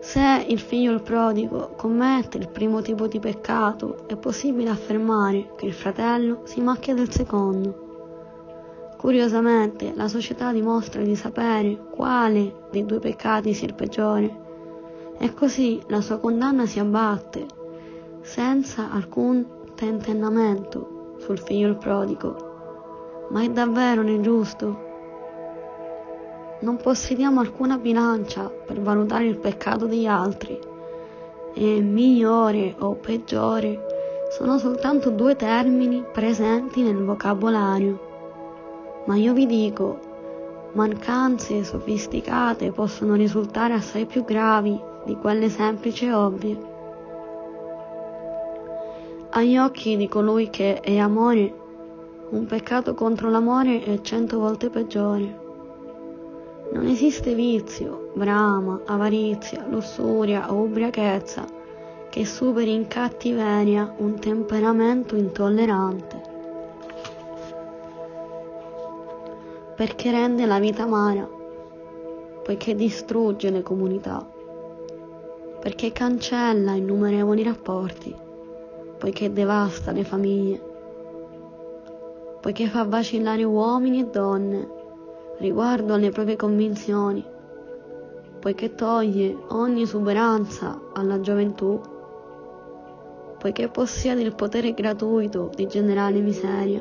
Se 0.00 0.44
il 0.48 0.58
figlio 0.58 0.90
il 0.90 1.02
prodigo 1.02 1.74
commette 1.76 2.38
il 2.38 2.48
primo 2.48 2.82
tipo 2.82 3.06
di 3.06 3.20
peccato, 3.20 4.08
è 4.08 4.16
possibile 4.16 4.70
affermare 4.70 5.52
che 5.56 5.66
il 5.66 5.72
fratello 5.72 6.40
si 6.42 6.60
macchia 6.60 6.94
del 6.94 7.12
secondo. 7.12 8.94
Curiosamente, 8.98 9.92
la 9.94 10.08
società 10.08 10.50
dimostra 10.50 11.02
di 11.02 11.14
sapere 11.14 11.76
quale 11.90 12.66
dei 12.72 12.84
due 12.84 12.98
peccati 12.98 13.54
sia 13.54 13.68
il 13.68 13.74
peggiore 13.74 14.40
e 15.18 15.32
così 15.34 15.80
la 15.86 16.00
sua 16.00 16.18
condanna 16.18 16.66
si 16.66 16.80
abbatte 16.80 17.46
senza 18.22 18.90
alcun 18.90 19.60
tentennamento 19.84 21.16
sul 21.18 21.38
figlio 21.38 21.68
il 21.68 21.76
prodigo. 21.76 23.26
Ma 23.30 23.42
è 23.42 23.48
davvero 23.48 24.02
nel 24.02 24.20
giusto? 24.20 24.90
Non 26.60 26.76
possediamo 26.76 27.40
alcuna 27.40 27.78
bilancia 27.78 28.48
per 28.48 28.80
valutare 28.80 29.26
il 29.26 29.38
peccato 29.38 29.86
degli 29.86 30.06
altri 30.06 30.56
e 31.54 31.80
migliore 31.80 32.76
o 32.78 32.94
peggiore 32.94 34.30
sono 34.30 34.56
soltanto 34.58 35.10
due 35.10 35.34
termini 35.34 36.04
presenti 36.12 36.82
nel 36.82 37.02
vocabolario 37.02 38.10
ma 39.04 39.16
io 39.16 39.32
vi 39.32 39.46
dico, 39.46 39.98
mancanze 40.74 41.64
sofisticate 41.64 42.70
possono 42.70 43.14
risultare 43.14 43.74
assai 43.74 44.06
più 44.06 44.24
gravi 44.24 44.80
di 45.04 45.16
quelle 45.16 45.48
semplici 45.48 46.06
e 46.06 46.12
ovvie. 46.12 46.71
Agli 49.34 49.56
occhi 49.56 49.96
di 49.96 50.08
colui 50.08 50.50
che 50.50 50.80
è 50.80 50.96
amore, 50.98 51.54
un 52.30 52.46
peccato 52.46 52.94
contro 52.94 53.30
l'amore 53.30 53.82
è 53.82 54.00
cento 54.00 54.38
volte 54.38 54.70
peggiore. 54.70 55.40
Non 56.72 56.86
esiste 56.86 57.34
vizio, 57.34 58.10
brama, 58.14 58.80
avarizia, 58.86 59.66
lussuria 59.68 60.52
o 60.52 60.62
ubriachezza 60.62 61.44
che 62.10 62.24
superi 62.24 62.72
in 62.74 62.86
cattiveria 62.86 63.94
un 63.98 64.18
temperamento 64.18 65.16
intollerante. 65.16 66.32
perché 69.82 70.12
rende 70.12 70.46
la 70.46 70.60
vita 70.60 70.84
amara, 70.84 71.28
poiché 72.44 72.76
distrugge 72.76 73.50
le 73.50 73.62
comunità, 73.62 74.24
perché 75.60 75.90
cancella 75.90 76.74
innumerevoli 76.74 77.42
rapporti, 77.42 78.14
poiché 79.02 79.32
devasta 79.32 79.90
le 79.90 80.04
famiglie, 80.04 80.60
poiché 82.40 82.68
fa 82.68 82.84
vacillare 82.84 83.42
uomini 83.42 83.98
e 83.98 84.04
donne, 84.04 84.68
riguardo 85.38 85.94
alle 85.94 86.10
proprie 86.10 86.36
convinzioni, 86.36 87.24
poiché 88.38 88.76
toglie 88.76 89.36
ogni 89.48 89.82
esuberanza 89.82 90.80
alla 90.92 91.18
gioventù, 91.18 91.80
poiché 93.40 93.66
possiede 93.66 94.22
il 94.22 94.36
potere 94.36 94.72
gratuito 94.72 95.50
di 95.52 95.66
generare 95.66 96.20
miseria. 96.20 96.80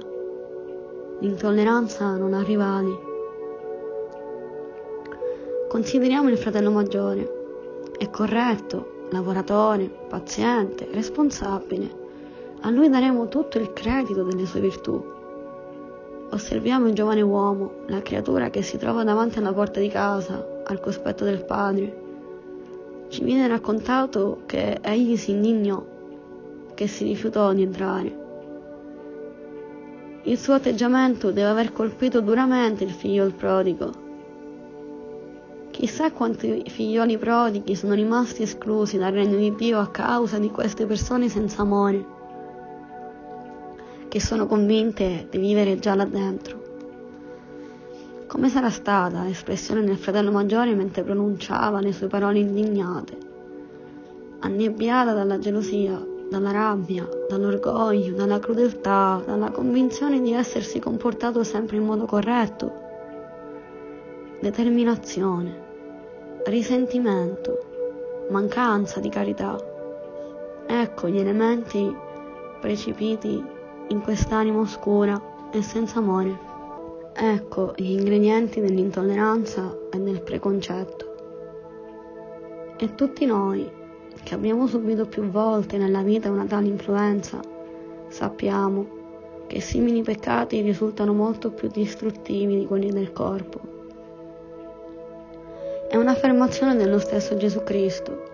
L'intolleranza 1.21 2.15
non 2.17 2.35
ha 2.35 2.43
rivali. 2.43 2.95
Consideriamo 5.67 6.29
il 6.29 6.37
fratello 6.37 6.69
maggiore. 6.69 7.89
È 7.97 8.07
corretto, 8.11 9.07
lavoratore, 9.09 9.89
paziente, 10.07 10.87
responsabile. 10.91 12.00
A 12.63 12.69
lui 12.69 12.89
daremo 12.89 13.27
tutto 13.27 13.57
il 13.57 13.73
credito 13.73 14.21
delle 14.21 14.45
sue 14.45 14.59
virtù. 14.59 15.03
Osserviamo 16.29 16.87
il 16.87 16.93
giovane 16.93 17.21
uomo, 17.21 17.71
la 17.87 18.03
creatura 18.03 18.51
che 18.51 18.61
si 18.61 18.77
trova 18.77 19.03
davanti 19.03 19.39
alla 19.39 19.51
porta 19.51 19.79
di 19.79 19.89
casa, 19.89 20.61
al 20.65 20.79
cospetto 20.79 21.23
del 21.23 21.43
padre. 21.43 21.99
Ci 23.07 23.23
viene 23.23 23.47
raccontato 23.47 24.43
che 24.45 24.77
egli 24.79 25.17
si 25.17 25.31
indignò, 25.31 25.83
che 26.75 26.85
si 26.85 27.03
rifiutò 27.03 27.51
di 27.51 27.63
entrare. 27.63 28.19
Il 30.23 30.37
suo 30.37 30.53
atteggiamento 30.53 31.31
deve 31.31 31.49
aver 31.49 31.73
colpito 31.73 32.21
duramente 32.21 32.83
il 32.83 32.91
figlio 32.91 33.23
del 33.23 33.33
prodigo. 33.33 33.91
Chissà 35.71 36.11
quanti 36.11 36.63
figlioli 36.67 37.17
prodighi 37.17 37.75
sono 37.75 37.95
rimasti 37.95 38.43
esclusi 38.43 38.99
dal 38.99 39.13
regno 39.13 39.37
di 39.37 39.55
Dio 39.55 39.79
a 39.79 39.89
causa 39.89 40.37
di 40.37 40.51
queste 40.51 40.85
persone 40.85 41.27
senza 41.27 41.63
amore, 41.63 42.19
che 44.11 44.19
sono 44.19 44.45
convinte 44.45 45.27
di 45.29 45.37
vivere 45.37 45.79
già 45.79 45.95
là 45.95 46.03
dentro. 46.03 46.59
Come 48.27 48.49
sarà 48.49 48.69
stata 48.69 49.23
l'espressione 49.23 49.85
del 49.85 49.95
fratello 49.95 50.31
maggiore 50.31 50.75
mentre 50.75 51.03
pronunciava 51.03 51.79
le 51.79 51.93
sue 51.93 52.07
parole 52.07 52.39
indignate, 52.39 53.17
annebbiata 54.39 55.13
dalla 55.13 55.39
gelosia 55.39 56.05
dalla 56.29 56.51
rabbia, 56.51 57.07
dall'orgoglio, 57.29 58.13
dalla 58.13 58.39
crudeltà, 58.39 59.23
dalla 59.25 59.49
convinzione 59.49 60.19
di 60.19 60.33
essersi 60.33 60.79
comportato 60.79 61.45
sempre 61.45 61.77
in 61.77 61.85
modo 61.85 62.03
corretto. 62.03 62.69
Determinazione, 64.41 66.41
risentimento, 66.43 68.25
mancanza 68.29 68.99
di 68.99 69.07
carità. 69.07 69.55
Ecco 70.67 71.07
gli 71.07 71.17
elementi 71.17 71.95
precipiti 72.59 73.59
in 73.91 74.01
quest'anima 74.01 74.59
oscura 74.59 75.49
e 75.51 75.61
senza 75.61 75.99
amore. 75.99 76.49
Ecco 77.13 77.73
gli 77.75 77.91
ingredienti 77.91 78.61
dell'intolleranza 78.61 79.77
e 79.91 79.99
del 79.99 80.21
preconcetto. 80.21 81.09
E 82.77 82.95
tutti 82.95 83.25
noi, 83.25 83.69
che 84.23 84.33
abbiamo 84.33 84.65
subito 84.65 85.05
più 85.05 85.23
volte 85.29 85.77
nella 85.77 86.01
vita 86.01 86.31
una 86.31 86.45
tale 86.45 86.67
influenza, 86.67 87.39
sappiamo 88.07 88.99
che 89.47 89.59
simili 89.59 90.01
peccati 90.01 90.61
risultano 90.61 91.13
molto 91.13 91.51
più 91.51 91.67
distruttivi 91.67 92.59
di 92.59 92.65
quelli 92.65 92.91
del 92.91 93.11
corpo. 93.11 93.59
È 95.89 95.97
un'affermazione 95.97 96.77
dello 96.77 96.99
stesso 96.99 97.35
Gesù 97.35 97.61
Cristo, 97.63 98.30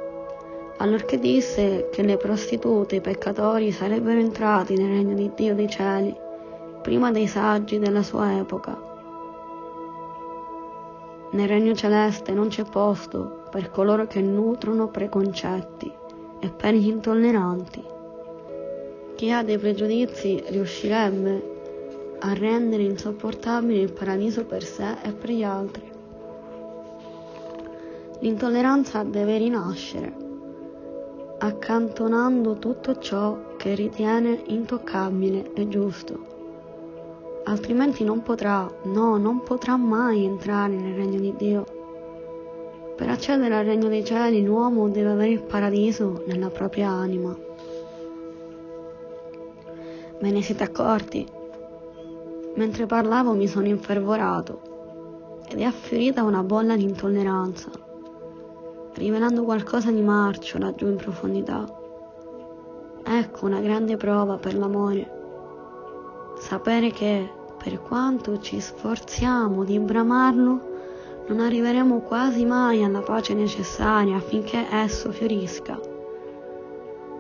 allorché 0.78 1.20
disse 1.20 1.90
che 1.92 2.04
le 2.04 2.18
prostitute 2.18 2.96
e 2.96 2.98
i 3.00 3.02
peccatori 3.02 3.72
sarebbero 3.72 4.20
entrati 4.20 4.76
nel 4.76 4.90
regno 4.90 5.16
di 5.16 5.32
Dio 5.36 5.56
dei 5.56 5.70
cieli 5.70 6.16
prima 6.82 7.12
dei 7.12 7.28
saggi 7.28 7.80
della 7.80 8.04
sua 8.04 8.38
epoca. 8.38 8.80
Nel 11.32 11.48
regno 11.48 11.74
celeste 11.74 12.32
non 12.32 12.48
c'è 12.48 12.64
posto 12.64 13.44
per 13.50 13.70
coloro 13.72 14.08
che 14.08 14.22
nutrono 14.22 14.88
preconcetti 14.88 15.92
e 16.40 16.50
per 16.50 16.74
gli 16.74 16.88
intolleranti. 16.88 17.84
Chi 19.16 19.32
ha 19.32 19.44
dei 19.44 19.58
pregiudizi 19.58 20.44
riuscirebbe 20.48 21.56
a 22.20 22.34
rendere 22.34 22.84
insopportabile 22.84 23.82
il 23.82 23.92
paradiso 23.92 24.46
per 24.46 24.64
sé 24.64 24.96
e 25.04 25.12
per 25.12 25.32
gli 25.32 25.44
altri. 25.44 25.92
L'intolleranza 28.20 29.04
deve 29.04 29.38
rinascere, 29.38 30.27
accantonando 31.40 32.58
tutto 32.58 32.98
ciò 33.00 33.56
che 33.58 33.76
ritiene 33.76 34.44
intoccabile 34.48 35.54
e 35.54 35.68
giusto 35.68 36.36
altrimenti 37.48 38.04
non 38.04 38.22
potrà, 38.22 38.70
no, 38.84 39.18
non 39.18 39.42
potrà 39.44 39.78
mai 39.78 40.26
entrare 40.26 40.76
nel 40.76 40.96
regno 40.96 41.20
di 41.20 41.34
Dio. 41.38 41.66
Per 42.96 43.10
accedere 43.10 43.56
al 43.56 43.66
regno 43.66 43.88
dei 43.88 44.04
cieli 44.04 44.44
l'uomo 44.44 44.90
deve 44.90 45.12
avere 45.12 45.32
il 45.32 45.44
paradiso 45.44 46.24
nella 46.28 46.50
propria 46.50 46.90
anima. 46.90 47.36
Ve 50.20 50.32
ne 50.32 50.42
siete 50.42 50.64
accorti? 50.64 51.26
Mentre 52.56 52.86
parlavo 52.86 53.34
mi 53.34 53.48
sono 53.48 53.68
infervorato 53.68 55.42
ed 55.48 55.60
è 55.60 55.64
affiorita 55.64 56.24
una 56.24 56.44
bolla 56.44 56.76
di 56.76 56.84
intolleranza, 56.84 57.70
rivelando 58.98 59.44
qualcosa 59.44 59.92
di 59.92 60.02
marcio 60.02 60.58
laggiù 60.58 60.88
in 60.88 60.96
profondità. 60.96 61.66
Ecco 63.04 63.46
una 63.46 63.62
grande 63.62 63.96
prova 63.96 64.38
per 64.38 64.58
l'amore. 64.58 65.16
Sapere 66.38 66.92
che 66.92 67.30
per 67.62 67.82
quanto 67.82 68.40
ci 68.40 68.60
sforziamo 68.60 69.64
di 69.64 69.80
bramarlo, 69.80 70.76
non 71.28 71.40
arriveremo 71.40 72.00
quasi 72.02 72.46
mai 72.46 72.84
alla 72.84 73.02
pace 73.02 73.34
necessaria 73.34 74.16
affinché 74.16 74.66
esso 74.70 75.12
fiorisca. 75.12 75.80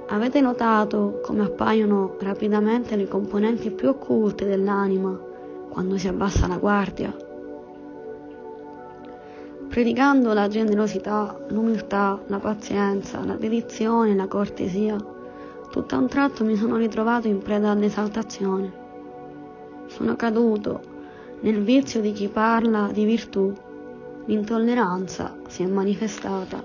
Avete 0.10 0.40
notato 0.40 1.20
come 1.22 1.44
appaiono 1.44 2.16
rapidamente 2.20 2.96
le 2.96 3.08
componenti 3.08 3.72
più 3.72 3.90
occulte 3.90 4.46
dell'anima 4.46 5.20
quando 5.70 5.98
si 5.98 6.08
abbassa 6.08 6.48
la 6.48 6.58
guardia? 6.58 7.27
Predicando 9.68 10.34
la 10.34 10.48
generosità, 10.48 11.38
l'umiltà, 11.50 12.20
la 12.28 12.40
pazienza, 12.40 13.24
la 13.24 13.36
dedizione, 13.36 14.16
la 14.16 14.28
cortesia, 14.28 14.96
tutto 15.70 15.96
a 15.96 16.00
un 16.00 16.08
tratto 16.08 16.44
mi 16.44 16.56
sono 16.56 16.78
ritrovato 16.78 17.28
in 17.28 17.40
preda 17.40 17.72
all'esaltazione 17.72 18.86
sono 19.88 20.16
caduto 20.16 20.96
nel 21.42 21.62
vizio 21.62 22.02
di 22.02 22.12
chi 22.12 22.28
parla 22.28 22.90
di 22.92 23.06
virtù, 23.06 23.54
l'intolleranza 24.26 25.36
si 25.48 25.64
è 25.64 25.68
manifestata. 25.68 26.62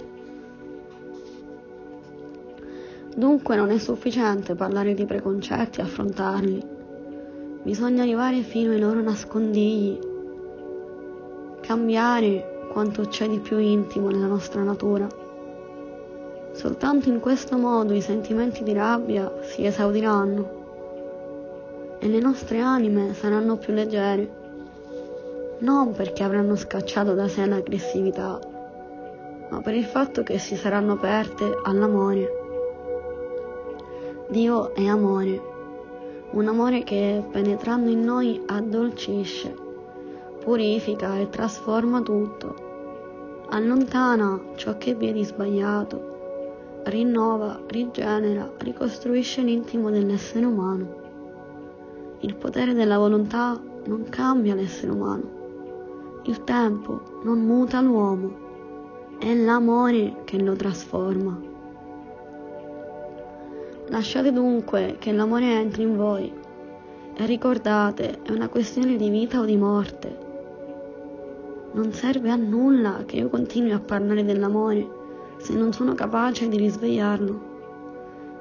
Dunque 3.14 3.56
non 3.56 3.70
è 3.70 3.78
sufficiente 3.78 4.54
parlare 4.54 4.94
di 4.94 5.04
preconcetti 5.04 5.80
e 5.80 5.82
affrontarli, 5.82 6.64
bisogna 7.62 8.02
arrivare 8.02 8.40
fino 8.40 8.72
ai 8.72 8.80
loro 8.80 9.00
nascondigli, 9.02 9.98
cambiare 11.60 12.51
quanto 12.72 13.02
c'è 13.02 13.28
di 13.28 13.38
più 13.38 13.58
intimo 13.58 14.08
nella 14.08 14.26
nostra 14.26 14.62
natura. 14.62 15.06
Soltanto 16.52 17.10
in 17.10 17.20
questo 17.20 17.58
modo 17.58 17.92
i 17.92 18.00
sentimenti 18.00 18.62
di 18.62 18.72
rabbia 18.72 19.30
si 19.42 19.64
esaudiranno 19.64 20.60
e 21.98 22.08
le 22.08 22.18
nostre 22.18 22.60
anime 22.60 23.14
saranno 23.14 23.56
più 23.56 23.72
leggere, 23.72 24.40
non 25.58 25.92
perché 25.92 26.22
avranno 26.24 26.56
scacciato 26.56 27.14
da 27.14 27.28
sé 27.28 27.46
l'aggressività, 27.46 28.40
ma 29.50 29.60
per 29.60 29.74
il 29.74 29.84
fatto 29.84 30.22
che 30.22 30.38
si 30.38 30.56
saranno 30.56 30.94
aperte 30.94 31.58
all'amore. 31.62 32.40
Dio 34.28 34.74
è 34.74 34.86
amore, 34.86 35.40
un 36.30 36.48
amore 36.48 36.82
che 36.84 37.22
penetrando 37.30 37.90
in 37.90 38.00
noi 38.00 38.42
addolcisce, 38.46 39.54
purifica 40.42 41.18
e 41.18 41.28
trasforma 41.28 42.00
tutto, 42.00 42.61
allontana 43.52 44.40
ciò 44.56 44.78
che 44.78 44.94
vi 44.94 45.08
è 45.08 45.12
di 45.12 45.24
sbagliato, 45.24 46.80
rinnova, 46.84 47.60
rigenera, 47.66 48.50
ricostruisce 48.58 49.42
l'intimo 49.42 49.90
dell'essere 49.90 50.46
umano. 50.46 51.00
Il 52.20 52.34
potere 52.34 52.72
della 52.72 52.96
volontà 52.96 53.60
non 53.84 54.06
cambia 54.08 54.54
l'essere 54.54 54.92
umano. 54.92 55.40
Il 56.24 56.44
tempo 56.44 57.20
non 57.24 57.40
muta 57.40 57.80
l'uomo. 57.80 58.40
È 59.18 59.34
l'amore 59.34 60.22
che 60.24 60.40
lo 60.42 60.54
trasforma. 60.54 61.38
Lasciate 63.88 64.32
dunque 64.32 64.96
che 64.98 65.12
l'amore 65.12 65.44
entri 65.44 65.82
in 65.82 65.96
voi 65.96 66.32
e 67.14 67.26
ricordate, 67.26 68.22
è 68.22 68.30
una 68.30 68.48
questione 68.48 68.96
di 68.96 69.10
vita 69.10 69.40
o 69.40 69.44
di 69.44 69.56
morte. 69.56 70.21
Non 71.74 71.92
serve 71.92 72.30
a 72.30 72.36
nulla 72.36 73.04
che 73.06 73.16
io 73.16 73.28
continui 73.28 73.72
a 73.72 73.80
parlare 73.80 74.24
dell'amore 74.24 75.00
se 75.38 75.54
non 75.54 75.72
sono 75.72 75.94
capace 75.94 76.48
di 76.48 76.58
risvegliarlo. 76.58 77.50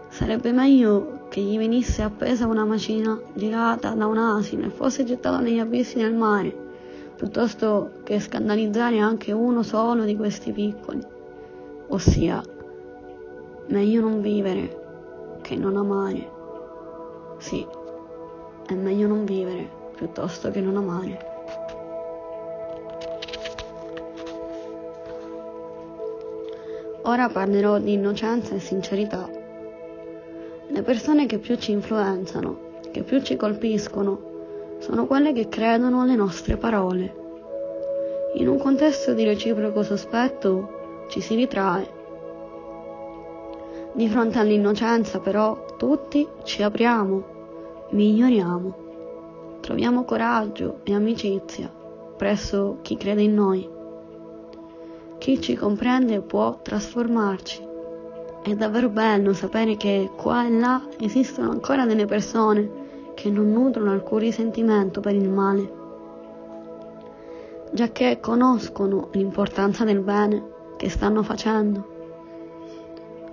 Sarebbe 0.10 0.52
meglio 0.52 1.28
che 1.30 1.40
gli 1.40 1.58
venisse 1.58 2.02
appesa 2.02 2.46
una 2.46 2.66
macina 2.66 3.18
girata 3.34 3.92
da 3.92 4.06
un 4.06 4.18
asino 4.18 4.66
e 4.66 4.70
fosse 4.70 5.06
gettata 5.06 5.40
negli 5.40 5.60
abissi 5.60 5.98
del 5.98 6.14
mare, 6.14 6.54
piuttosto 7.16 7.92
che 8.04 8.20
scandalizzare 8.20 9.00
anche 9.00 9.32
uno 9.32 9.64
solo 9.64 10.04
di 10.04 10.18
questi 10.18 10.52
piccoli. 10.52 11.00
Ossia, 11.88 12.44
meglio 13.68 14.02
non 14.02 14.22
vivere 14.22 15.40
che 15.42 15.56
non 15.56 15.78
amare. 15.78 16.30
Sì, 17.38 17.66
è 18.68 18.74
meglio 18.74 19.08
non 19.08 19.24
vivere 19.24 19.70
piuttosto 19.96 20.52
che 20.52 20.60
non 20.60 20.76
amare. 20.76 21.31
Ora 27.04 27.30
parlerò 27.30 27.80
di 27.80 27.94
innocenza 27.94 28.54
e 28.54 28.60
sincerità. 28.60 29.28
Le 30.68 30.82
persone 30.84 31.26
che 31.26 31.40
più 31.40 31.56
ci 31.56 31.72
influenzano, 31.72 32.80
che 32.92 33.04
più 33.04 33.22
ci 33.22 33.36
colpiscono, 33.36 34.78
sono 34.80 35.08
quelle 35.08 35.34
che 35.34 35.50
credono 35.50 36.02
alle 36.02 36.16
nostre 36.16 36.58
parole. 36.58 37.16
In 38.36 38.48
un 38.48 38.58
contesto 38.58 39.14
di 39.14 39.24
reciproco 39.24 39.84
sospetto 39.84 41.08
ci 41.10 41.22
si 41.22 41.36
ritrae. 41.36 42.00
Di 43.94 44.08
fronte 44.08 44.40
all'innocenza 44.40 45.20
però 45.20 45.66
tutti 45.78 46.28
ci 46.44 46.64
apriamo, 46.64 47.24
miglioriamo, 47.90 48.76
troviamo 49.60 50.04
coraggio 50.04 50.80
e 50.84 50.94
amicizia 50.94 51.80
presso 52.22 52.78
chi 52.84 52.98
crede 52.98 53.24
in 53.24 53.34
noi. 53.34 53.71
Chi 55.22 55.40
ci 55.40 55.56
comprende 55.56 56.22
può 56.22 56.62
trasformarci. 56.64 57.64
È 58.42 58.56
davvero 58.56 58.90
bello 58.90 59.34
sapere 59.34 59.78
che 59.78 60.10
qua 60.16 60.48
e 60.48 60.50
là 60.50 60.82
esistono 61.00 61.52
ancora 61.52 61.86
delle 61.86 62.08
persone 62.08 63.14
che 63.14 63.30
non 63.30 63.52
nutrono 63.52 63.92
alcun 63.92 64.18
risentimento 64.18 65.00
per 65.00 65.14
il 65.14 65.30
male, 65.30 65.74
giacché 67.72 68.20
conoscono 68.20 69.10
l'importanza 69.12 69.84
del 69.84 70.00
bene 70.00 70.44
che 70.76 70.90
stanno 70.90 71.22
facendo. 71.22 71.88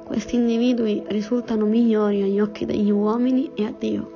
Questi 0.04 0.36
individui 0.36 1.02
risultano 1.06 1.64
migliori 1.64 2.20
agli 2.20 2.38
occhi 2.38 2.66
degli 2.66 2.90
uomini 2.90 3.52
e 3.54 3.64
a 3.64 3.72
Dio. 3.72 4.10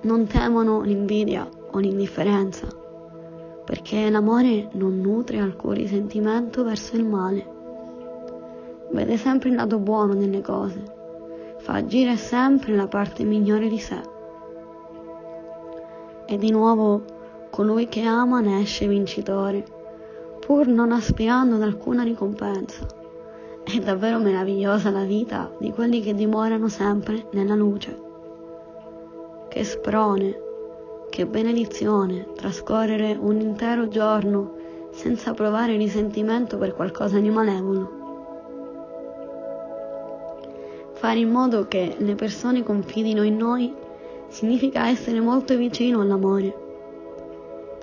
Non 0.00 0.26
temono 0.26 0.80
l'invidia 0.80 1.46
o 1.72 1.78
l'indifferenza, 1.78 2.75
perché 3.66 4.08
l'amore 4.08 4.70
non 4.72 5.00
nutre 5.00 5.38
alcun 5.38 5.74
risentimento 5.74 6.64
verso 6.64 6.96
il 6.96 7.04
male. 7.04 7.54
Vede 8.92 9.18
sempre 9.18 9.50
il 9.50 9.56
lato 9.56 9.78
buono 9.78 10.14
delle 10.14 10.40
cose 10.40 10.94
fa 11.66 11.74
agire 11.74 12.16
sempre 12.16 12.76
la 12.76 12.86
parte 12.86 13.24
migliore 13.24 13.68
di 13.68 13.80
sé. 13.80 14.00
E 16.26 16.38
di 16.38 16.52
nuovo 16.52 17.02
colui 17.50 17.88
che 17.88 18.02
ama 18.02 18.38
ne 18.38 18.60
esce 18.60 18.86
vincitore, 18.86 19.64
pur 20.38 20.68
non 20.68 20.92
aspirando 20.92 21.56
ad 21.56 21.62
alcuna 21.62 22.04
ricompensa. 22.04 22.86
È 23.64 23.78
davvero 23.80 24.20
meravigliosa 24.20 24.90
la 24.90 25.02
vita 25.02 25.50
di 25.58 25.72
quelli 25.72 26.00
che 26.02 26.14
dimorano 26.14 26.68
sempre 26.68 27.26
nella 27.32 27.56
luce. 27.56 28.00
Che 29.48 29.64
sprone, 29.64 30.38
che 31.16 31.24
benedizione 31.24 32.26
trascorrere 32.34 33.16
un 33.18 33.40
intero 33.40 33.88
giorno 33.88 34.52
senza 34.90 35.32
provare 35.32 35.78
risentimento 35.78 36.58
per 36.58 36.74
qualcosa 36.74 37.18
di 37.18 37.30
malevolo 37.30 38.04
fare 40.92 41.18
in 41.20 41.30
modo 41.30 41.66
che 41.68 41.96
le 41.96 42.14
persone 42.16 42.62
confidino 42.62 43.22
in 43.22 43.38
noi 43.38 43.72
significa 44.28 44.88
essere 44.88 45.20
molto 45.20 45.56
vicino 45.56 46.02
all'amore. 46.02 46.54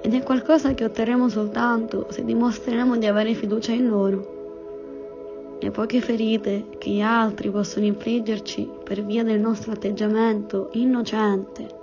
Ed 0.04 0.14
è 0.14 0.22
qualcosa 0.22 0.76
che 0.76 0.84
otterremo 0.84 1.28
soltanto 1.28 2.08
se 2.12 2.24
dimostreremo 2.24 2.98
di 2.98 3.08
avere 3.08 3.34
fiducia 3.34 3.72
in 3.72 3.88
loro. 3.88 5.58
Le 5.60 5.72
poche 5.72 6.02
ferite 6.02 6.66
che 6.78 6.90
gli 6.90 7.02
altri 7.02 7.50
possono 7.50 7.86
infliggerci 7.86 8.70
per 8.84 9.04
via 9.04 9.24
del 9.24 9.40
nostro 9.40 9.72
atteggiamento 9.72 10.70
innocente 10.74 11.82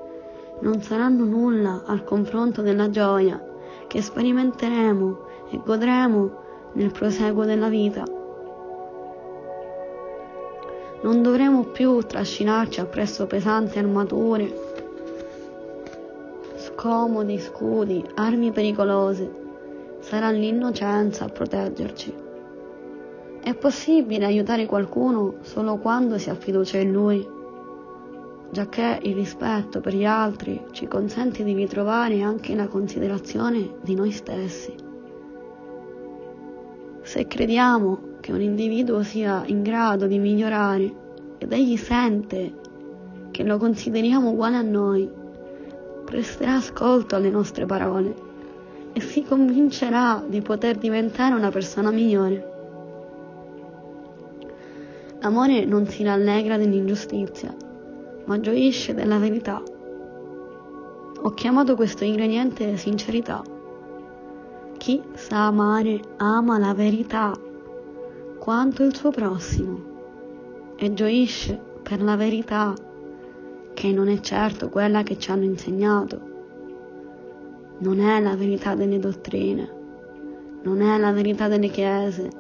non 0.61 0.81
saranno 0.83 1.25
nulla 1.25 1.83
al 1.87 2.05
confronto 2.05 2.63
della 2.63 2.91
gioia 2.91 3.43
che 3.87 4.03
sperimenteremo 4.03 5.19
e 5.51 5.61
godremo 5.65 6.31
nel 6.73 6.93
proseguo 6.93 7.45
della 7.45 7.69
vita. 7.69 8.05
Non 11.03 11.23
dovremo 11.23 11.65
più 11.65 12.01
trascinarci 12.03 12.81
appresso 12.81 13.27
pesanti 13.27 13.79
armature, 13.79 14.53
scomodi 16.57 17.39
scudi, 17.39 18.05
armi 18.15 18.53
pericolose. 18.53 19.39
Sarà 20.01 20.31
l'innocenza 20.31 21.25
a 21.25 21.29
proteggerci. 21.29 22.15
È 23.43 23.55
possibile 23.55 24.27
aiutare 24.27 24.67
qualcuno 24.67 25.37
solo 25.41 25.77
quando 25.79 26.19
si 26.19 26.31
ha 26.31 26.35
fiducia 26.35 26.79
in 26.79 26.93
lui, 26.93 27.27
giacché 28.51 28.99
il 29.03 29.15
rispetto 29.15 29.81
per 29.81 29.95
gli 29.95 30.05
altri 30.05 30.61
ci 30.73 30.89
consente 30.89 31.45
di 31.45 31.55
ritrovare 31.55 32.21
anche 32.21 32.55
la 32.55 32.67
considerazione 32.67 33.77
di 33.83 33.95
noi 33.95 34.11
stessi. 34.11 34.75
Se 37.03 37.27
crediamo 37.27 38.19
che 38.21 38.33
un 38.33 38.41
individuo 38.41 39.03
sia 39.03 39.43
in 39.47 39.63
grado 39.63 40.07
di 40.07 40.19
migliorare 40.19 40.93
ed 41.39 41.53
egli 41.53 41.77
sente 41.77 42.59
che 43.31 43.45
lo 43.45 43.57
consideriamo 43.57 44.31
uguale 44.31 44.57
a 44.57 44.63
noi, 44.63 45.09
presterà 46.05 46.57
ascolto 46.57 47.15
alle 47.15 47.31
nostre 47.31 47.67
parole 47.67 48.29
e 48.93 49.01
si 49.01 49.23
convincerà 49.23 50.23
di 50.27 50.41
poter 50.41 50.77
diventare 50.77 51.35
una 51.35 51.51
persona 51.51 51.91
migliore. 51.91 52.49
L'amore 55.21 55.65
non 55.65 55.87
si 55.87 56.03
rallegra 56.03 56.57
dell'ingiustizia, 56.57 57.55
ma 58.31 58.39
gioisce 58.39 58.95
della 58.95 59.19
verità. 59.19 59.61
Ho 61.23 61.31
chiamato 61.35 61.75
questo 61.75 62.05
ingrediente 62.05 62.77
sincerità. 62.77 63.43
Chi 64.79 65.03
sa 65.15 65.49
amare 65.49 66.01
ama 66.19 66.57
la 66.57 66.73
verità 66.73 67.37
quanto 68.39 68.85
il 68.85 68.95
suo 68.95 69.11
prossimo 69.11 69.81
e 70.77 70.93
gioisce 70.93 71.61
per 71.83 72.01
la 72.01 72.15
verità 72.15 72.73
che 73.75 73.91
non 73.91 74.07
è 74.07 74.21
certo 74.21 74.69
quella 74.69 75.03
che 75.03 75.19
ci 75.19 75.33
hanno 75.33 75.45
insegnato. 75.45 76.21
Non 77.79 77.99
è 77.99 78.21
la 78.21 78.37
verità 78.37 78.77
delle 78.77 79.01
dottrine, 79.01 79.69
non 80.63 80.83
è 80.83 80.97
la 80.99 81.11
verità 81.11 81.49
delle 81.49 81.69
chiese, 81.69 82.31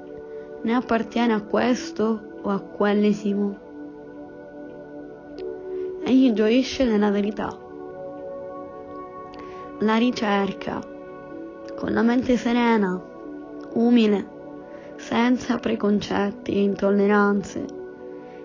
né 0.62 0.72
appartiene 0.72 1.32
a 1.32 1.42
questo 1.42 2.38
o 2.42 2.48
a 2.48 2.60
quell'esimo. 2.60 3.69
Egli 6.02 6.32
gioisce 6.32 6.84
nella 6.84 7.10
verità. 7.10 7.56
La 9.80 9.96
ricerca 9.96 10.80
con 11.76 11.92
la 11.92 12.02
mente 12.02 12.36
serena, 12.36 13.00
umile, 13.72 14.28
senza 14.96 15.56
preconcetti 15.58 16.52
e 16.52 16.62
intolleranze 16.62 17.64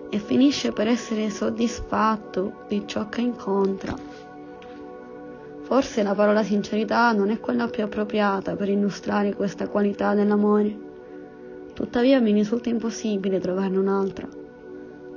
e 0.09 0.19
finisce 0.19 0.71
per 0.71 0.87
essere 0.87 1.29
soddisfatto 1.29 2.63
di 2.67 2.83
ciò 2.85 3.09
che 3.09 3.21
incontra. 3.21 3.93
Forse 5.61 6.03
la 6.03 6.13
parola 6.13 6.43
sincerità 6.43 7.11
non 7.11 7.29
è 7.29 7.39
quella 7.39 7.67
più 7.67 7.83
appropriata 7.83 8.55
per 8.55 8.69
illustrare 8.69 9.33
questa 9.33 9.67
qualità 9.67 10.13
dell'amore, 10.13 10.77
tuttavia 11.73 12.21
mi 12.21 12.31
risulta 12.31 12.69
impossibile 12.69 13.39
trovarne 13.39 13.77
un'altra. 13.77 14.44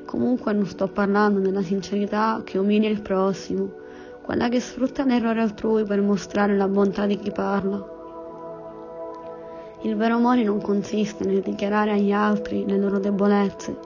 Comunque 0.09 0.53
non 0.53 0.67
sto 0.67 0.89
parlando 0.89 1.39
della 1.39 1.63
sincerità 1.63 2.41
che 2.43 2.57
umilia 2.57 2.89
il 2.89 3.03
prossimo, 3.03 3.71
quella 4.23 4.49
che 4.49 4.59
sfrutta 4.59 5.05
l'errore 5.05 5.43
altrui 5.43 5.85
per 5.85 6.01
mostrare 6.01 6.57
la 6.57 6.67
bontà 6.67 7.07
di 7.07 7.19
chi 7.19 7.31
parla 7.31 7.97
il 9.83 9.95
vero 9.95 10.17
amore 10.17 10.43
non 10.43 10.61
consiste 10.61 11.25
nel 11.25 11.41
dichiarare 11.41 11.93
agli 11.93 12.11
altri 12.11 12.65
le 12.67 12.79
loro 12.79 12.99
debolezze, 12.99 13.79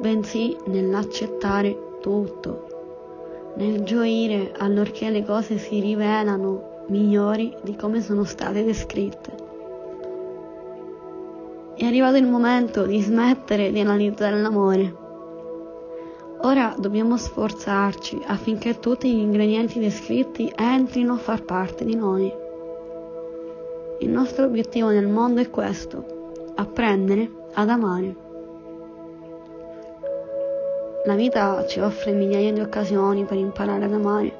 bensì 0.00 0.56
nell'accettare 0.66 1.96
tutto, 2.00 3.52
nel 3.56 3.82
gioire 3.82 4.52
allorché 4.56 5.10
le 5.10 5.24
cose 5.24 5.58
si 5.58 5.80
rivelano 5.80 6.84
migliori 6.86 7.52
di 7.62 7.74
come 7.74 8.00
sono 8.02 8.22
state 8.22 8.62
descritte. 8.62 9.48
È 11.74 11.84
arrivato 11.84 12.16
il 12.16 12.28
momento 12.28 12.86
di 12.86 13.00
smettere 13.00 13.72
di 13.72 13.80
analizzare 13.80 14.40
l'amore. 14.40 14.99
Ora 16.42 16.74
dobbiamo 16.78 17.18
sforzarci 17.18 18.22
affinché 18.26 18.78
tutti 18.78 19.12
gli 19.12 19.18
ingredienti 19.18 19.78
descritti 19.78 20.50
entrino 20.56 21.12
a 21.12 21.18
far 21.18 21.44
parte 21.44 21.84
di 21.84 21.94
noi. 21.94 22.32
Il 23.98 24.08
nostro 24.08 24.46
obiettivo 24.46 24.88
nel 24.88 25.06
mondo 25.06 25.42
è 25.42 25.50
questo, 25.50 26.52
apprendere 26.54 27.30
ad 27.52 27.68
amare. 27.68 28.16
La 31.04 31.14
vita 31.14 31.66
ci 31.66 31.80
offre 31.80 32.12
migliaia 32.12 32.52
di 32.52 32.60
occasioni 32.60 33.24
per 33.24 33.36
imparare 33.36 33.84
ad 33.84 33.92
amare. 33.92 34.32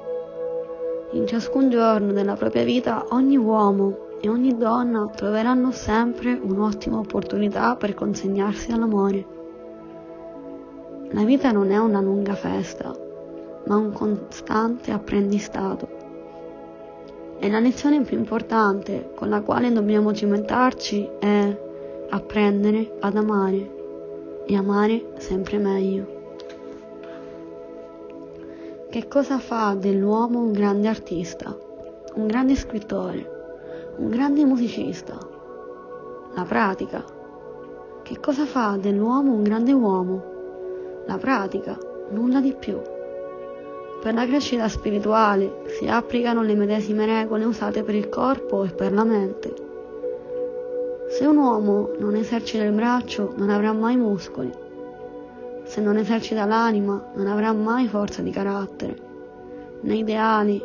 In 1.11 1.27
ciascun 1.27 1.69
giorno 1.69 2.13
della 2.13 2.33
propria 2.33 2.63
vita 2.63 3.05
ogni 3.09 3.37
uomo 3.37 4.17
e 4.19 4.27
ogni 4.27 4.57
donna 4.57 5.07
troveranno 5.15 5.71
sempre 5.71 6.33
un'ottima 6.33 6.97
opportunità 6.97 7.75
per 7.75 7.93
consegnarsi 7.93 8.71
all'amore. 8.71 9.40
La 11.13 11.25
vita 11.25 11.51
non 11.51 11.71
è 11.71 11.77
una 11.77 11.99
lunga 11.99 12.35
festa, 12.35 12.95
ma 13.65 13.75
un 13.75 13.91
costante 13.91 14.91
apprendistato. 14.91 15.89
E 17.37 17.49
la 17.49 17.59
lezione 17.59 17.99
più 18.03 18.17
importante 18.17 19.11
con 19.13 19.27
la 19.27 19.41
quale 19.41 19.73
dobbiamo 19.73 20.13
cimentarci 20.13 21.09
è 21.19 21.59
apprendere 22.11 22.95
ad 23.01 23.17
amare 23.17 24.43
e 24.45 24.55
amare 24.55 25.11
sempre 25.17 25.57
meglio. 25.57 26.19
Che 28.89 29.07
cosa 29.09 29.37
fa 29.39 29.75
dell'uomo 29.77 30.39
un 30.39 30.53
grande 30.53 30.87
artista, 30.87 31.53
un 32.15 32.25
grande 32.25 32.55
scrittore, 32.55 33.95
un 33.97 34.07
grande 34.07 34.45
musicista? 34.45 35.17
La 36.35 36.43
pratica. 36.43 37.03
Che 38.01 38.19
cosa 38.21 38.45
fa 38.45 38.77
dell'uomo 38.79 39.33
un 39.33 39.43
grande 39.43 39.73
uomo? 39.73 40.30
La 41.11 41.17
pratica, 41.17 41.77
nulla 42.11 42.39
di 42.39 42.55
più. 42.57 42.79
Per 44.01 44.13
la 44.13 44.25
crescita 44.25 44.69
spirituale 44.69 45.63
si 45.67 45.85
applicano 45.87 46.41
le 46.41 46.55
medesime 46.55 47.05
regole 47.05 47.43
usate 47.43 47.83
per 47.83 47.95
il 47.95 48.07
corpo 48.07 48.63
e 48.63 48.69
per 48.69 48.93
la 48.93 49.03
mente. 49.03 49.53
Se 51.09 51.25
un 51.25 51.35
uomo 51.35 51.91
non 51.99 52.15
esercita 52.15 52.63
il 52.63 52.71
braccio 52.71 53.33
non 53.35 53.49
avrà 53.49 53.73
mai 53.73 53.97
muscoli 53.97 54.61
se 55.63 55.79
non 55.79 55.97
esercita 55.97 56.45
l'anima 56.45 57.11
non 57.13 57.27
avrà 57.27 57.53
mai 57.53 57.87
forza 57.87 58.21
di 58.21 58.31
carattere, 58.31 58.95
né 59.81 59.95
ideali, 59.95 60.61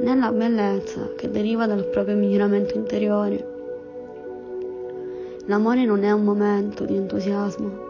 né 0.00 0.14
la 0.14 0.32
bellezza 0.32 1.10
che 1.16 1.30
deriva 1.30 1.66
dal 1.66 1.86
proprio 1.86 2.16
miglioramento 2.16 2.74
interiore. 2.76 3.56
L'amore 5.46 5.84
non 5.84 6.02
è 6.02 6.10
un 6.12 6.24
momento 6.24 6.84
di 6.84 6.96
entusiasmo. 6.96 7.87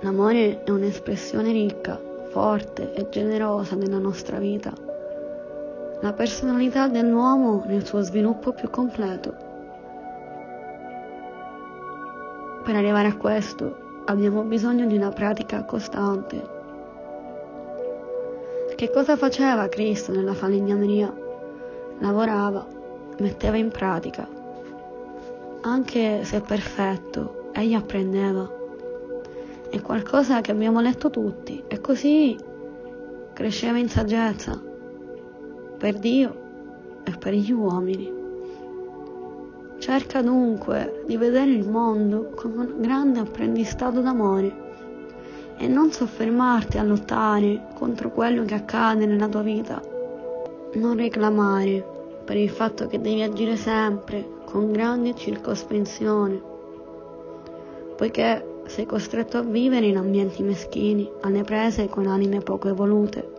L'amore 0.00 0.62
è 0.62 0.70
un'espressione 0.70 1.50
ricca, 1.50 2.00
forte 2.30 2.92
e 2.94 3.08
generosa 3.08 3.74
della 3.74 3.98
nostra 3.98 4.38
vita. 4.38 4.72
La 6.00 6.12
personalità 6.12 6.86
dell'uomo 6.86 7.64
nel 7.66 7.84
suo 7.84 8.00
sviluppo 8.02 8.52
più 8.52 8.70
completo. 8.70 9.34
Per 12.62 12.76
arrivare 12.76 13.08
a 13.08 13.16
questo 13.16 14.02
abbiamo 14.04 14.42
bisogno 14.42 14.86
di 14.86 14.96
una 14.96 15.10
pratica 15.10 15.64
costante. 15.64 16.56
Che 18.76 18.90
cosa 18.90 19.16
faceva 19.16 19.66
Cristo 19.66 20.12
nella 20.12 20.34
falegnameria? 20.34 21.12
Lavorava, 21.98 22.64
metteva 23.18 23.56
in 23.56 23.70
pratica. 23.70 24.28
Anche 25.62 26.22
se 26.22 26.40
perfetto, 26.40 27.50
egli 27.52 27.74
apprendeva. 27.74 28.57
È 29.70 29.82
qualcosa 29.82 30.40
che 30.40 30.50
abbiamo 30.50 30.80
letto 30.80 31.10
tutti 31.10 31.62
e 31.68 31.78
così 31.80 32.36
cresceva 33.34 33.76
in 33.76 33.90
saggezza 33.90 34.58
per 35.76 35.98
Dio 35.98 37.02
e 37.04 37.12
per 37.18 37.34
gli 37.34 37.52
uomini. 37.52 38.10
Cerca 39.78 40.22
dunque 40.22 41.04
di 41.06 41.18
vedere 41.18 41.50
il 41.50 41.68
mondo 41.68 42.30
come 42.34 42.64
un 42.64 42.80
grande 42.80 43.20
apprendistato 43.20 44.00
d'amore 44.00 44.66
e 45.58 45.68
non 45.68 45.92
soffermarti 45.92 46.78
a 46.78 46.82
lottare 46.82 47.68
contro 47.74 48.10
quello 48.10 48.44
che 48.44 48.54
accade 48.54 49.04
nella 49.04 49.28
tua 49.28 49.42
vita. 49.42 49.82
Non 50.74 50.96
reclamare 50.96 51.84
per 52.24 52.38
il 52.38 52.50
fatto 52.50 52.86
che 52.86 53.00
devi 53.00 53.22
agire 53.22 53.56
sempre 53.56 54.26
con 54.46 54.72
grande 54.72 55.14
circospensione, 55.14 56.42
poiché 57.96 58.47
sei 58.68 58.86
costretto 58.86 59.38
a 59.38 59.42
vivere 59.42 59.86
in 59.86 59.96
ambienti 59.96 60.42
meschini, 60.42 61.10
alle 61.22 61.42
prese 61.42 61.88
con 61.88 62.06
anime 62.06 62.40
poco 62.40 62.68
evolute. 62.68 63.36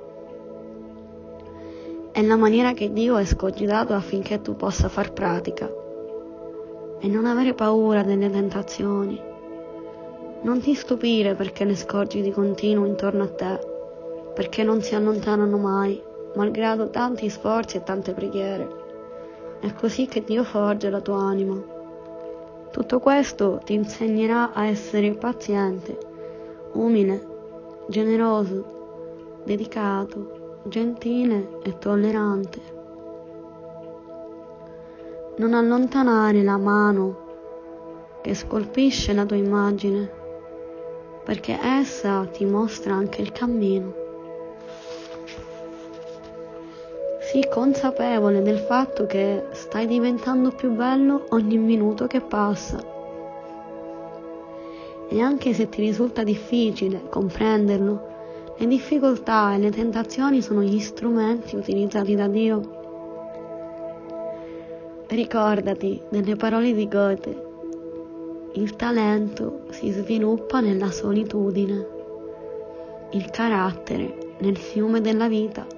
È 2.12 2.22
la 2.24 2.36
maniera 2.36 2.74
che 2.74 2.92
Dio 2.92 3.16
ha 3.16 3.22
escogitato 3.22 3.94
affinché 3.94 4.42
tu 4.42 4.56
possa 4.56 4.90
far 4.90 5.14
pratica 5.14 5.72
e 7.00 7.08
non 7.08 7.26
avere 7.26 7.54
paura 7.54 8.04
delle 8.04 8.30
tentazioni. 8.30 9.22
Non 10.42 10.60
ti 10.62 10.74
stupire 10.74 11.36
perché 11.36 11.64
le 11.64 11.76
scorgi 11.76 12.22
di 12.22 12.32
continuo 12.32 12.86
intorno 12.86 13.24
a 13.24 13.30
te, 13.30 13.60
perché 14.34 14.64
non 14.64 14.82
si 14.82 14.96
allontanano 14.96 15.58
mai, 15.58 16.02
malgrado 16.36 16.90
tanti 16.90 17.30
sforzi 17.30 17.78
e 17.78 17.84
tante 17.84 18.14
preghiere. 18.14 18.68
È 19.60 19.74
così 19.74 20.08
che 20.08 20.24
Dio 20.24 20.44
forge 20.44 20.90
la 20.90 21.02
tua 21.02 21.20
anima. 21.20 21.78
Tutto 22.72 23.00
questo 23.00 23.62
ti 23.64 23.74
insegnerà 23.74 24.54
a 24.54 24.66
essere 24.66 25.14
paziente, 25.14 25.98
umile, 26.74 27.28
generoso, 27.88 29.42
dedicato, 29.44 30.62
gentile 30.66 31.60
e 31.64 31.78
tollerante 31.78 32.78
non 35.40 35.54
allontanare 35.54 36.44
la 36.44 36.58
mano 36.58 37.28
che 38.22 38.36
scolpisce 38.36 39.14
la 39.14 39.26
tua 39.26 39.38
immagine, 39.38 40.12
perché 41.24 41.58
essa 41.62 42.26
ti 42.26 42.44
mostra 42.44 42.94
anche 42.94 43.22
il 43.22 43.32
cammino. 43.32 43.99
Sii 47.30 47.48
consapevole 47.48 48.42
del 48.42 48.58
fatto 48.58 49.06
che 49.06 49.50
stai 49.52 49.86
diventando 49.86 50.50
più 50.50 50.72
bello 50.72 51.26
ogni 51.30 51.60
minuto 51.60 52.08
che 52.08 52.22
passa. 52.22 52.84
E 55.08 55.22
anche 55.22 55.54
se 55.54 55.70
ti 55.70 55.80
risulta 55.80 56.24
difficile 56.24 57.04
comprenderlo, 57.08 58.08
le 58.58 58.66
difficoltà 58.66 59.54
e 59.54 59.60
le 59.60 59.70
tentazioni 59.70 60.42
sono 60.42 60.64
gli 60.64 60.80
strumenti 60.80 61.56
utilizzati 61.56 62.16
da 62.16 62.28
Dio 62.28 62.62
Ricordati 65.06 66.02
delle 66.10 66.36
parole 66.36 66.74
di 66.74 66.88
Goethe. 66.88 67.46
Il 68.54 68.76
talento 68.76 69.66
si 69.70 69.92
sviluppa 69.92 70.62
nella 70.62 70.90
solitudine, 70.90 71.88
il 73.12 73.30
carattere 73.30 74.36
nel 74.40 74.58
fiume 74.58 75.00
della 75.00 75.28
vita. 75.28 75.78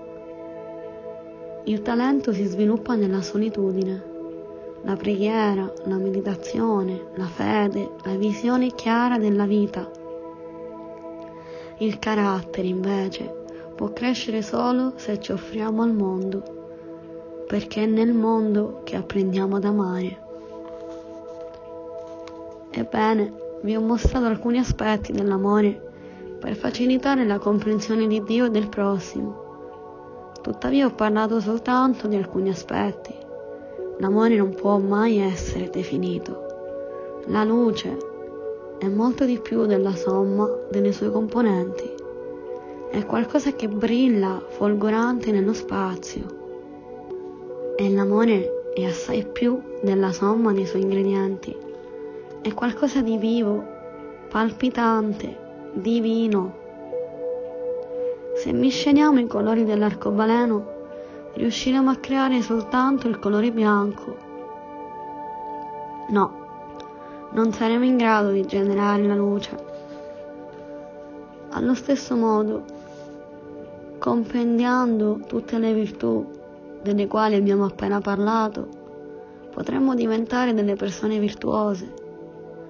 Il 1.65 1.81
talento 1.81 2.33
si 2.33 2.45
sviluppa 2.45 2.95
nella 2.95 3.21
solitudine, 3.21 4.03
la 4.83 4.95
preghiera, 4.95 5.71
la 5.85 5.97
meditazione, 5.97 7.05
la 7.15 7.27
fede, 7.27 7.91
la 8.03 8.15
visione 8.15 8.73
chiara 8.73 9.17
della 9.17 9.45
vita. 9.45 9.89
Il 11.77 11.99
carattere 11.99 12.67
invece 12.67 13.43
può 13.75 13.93
crescere 13.93 14.41
solo 14.41 14.93
se 14.95 15.19
ci 15.19 15.31
offriamo 15.31 15.83
al 15.83 15.93
mondo 15.93 16.59
perché 17.51 17.83
è 17.83 17.85
nel 17.85 18.13
mondo 18.13 18.79
che 18.85 18.95
apprendiamo 18.95 19.57
ad 19.57 19.65
amare. 19.65 20.19
Ebbene, 22.71 23.33
vi 23.63 23.75
ho 23.75 23.81
mostrato 23.81 24.25
alcuni 24.25 24.57
aspetti 24.57 25.11
dell'amore 25.11 25.91
per 26.39 26.55
facilitare 26.55 27.25
la 27.25 27.39
comprensione 27.39 28.07
di 28.07 28.23
Dio 28.23 28.45
e 28.45 28.51
del 28.51 28.69
prossimo. 28.69 29.40
Tuttavia 30.41 30.87
ho 30.87 30.91
parlato 30.91 31.39
soltanto 31.39 32.07
di 32.07 32.15
alcuni 32.15 32.49
aspetti. 32.49 33.13
L'amore 33.99 34.35
non 34.35 34.55
può 34.55 34.79
mai 34.79 35.17
essere 35.17 35.69
definito. 35.69 37.21
La 37.27 37.43
luce 37.43 37.95
è 38.79 38.87
molto 38.87 39.25
di 39.25 39.39
più 39.39 39.67
della 39.67 39.93
somma 39.93 40.49
delle 40.71 40.91
sue 40.91 41.11
componenti. 41.11 41.87
È 42.89 43.05
qualcosa 43.05 43.53
che 43.53 43.67
brilla 43.67 44.43
folgorante 44.47 45.31
nello 45.31 45.53
spazio 45.53 46.39
e 47.75 47.89
l'amore 47.89 48.71
è 48.73 48.83
assai 48.83 49.25
più 49.25 49.61
della 49.81 50.11
somma 50.11 50.53
dei 50.53 50.65
suoi 50.65 50.81
ingredienti. 50.81 51.55
È 52.41 52.53
qualcosa 52.53 53.01
di 53.01 53.17
vivo, 53.17 53.63
palpitante, 54.29 55.71
divino. 55.73 56.60
Se 58.33 58.51
misceliamo 58.53 59.19
i 59.19 59.27
colori 59.27 59.65
dell'arcobaleno, 59.65 60.79
riusciremo 61.33 61.89
a 61.89 61.95
creare 61.97 62.41
soltanto 62.41 63.07
il 63.07 63.19
colore 63.19 63.51
bianco. 63.51 64.17
No, 66.09 66.39
non 67.31 67.51
saremo 67.51 67.85
in 67.85 67.97
grado 67.97 68.31
di 68.31 68.45
generare 68.45 69.03
la 69.05 69.15
luce. 69.15 69.69
Allo 71.51 71.73
stesso 71.75 72.15
modo, 72.15 72.63
compendiando 73.99 75.19
tutte 75.27 75.57
le 75.57 75.73
virtù 75.73 76.25
delle 76.81 77.07
quali 77.07 77.35
abbiamo 77.35 77.65
appena 77.65 78.01
parlato, 78.01 78.67
potremmo 79.51 79.93
diventare 79.93 80.53
delle 80.53 80.75
persone 80.75 81.19
virtuose, 81.19 81.93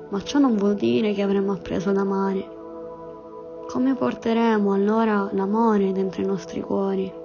ma 0.10 0.22
ciò 0.22 0.40
non 0.40 0.58
vuol 0.58 0.76
dire 0.76 1.14
che 1.14 1.22
avremo 1.22 1.54
appreso 1.54 1.90
ad 1.90 1.98
amare. 1.98 2.60
Come 3.68 3.96
porteremo 3.96 4.74
allora 4.74 5.30
l'amore 5.32 5.92
dentro 5.92 6.22
i 6.22 6.26
nostri 6.26 6.62
cuori? 6.62 7.20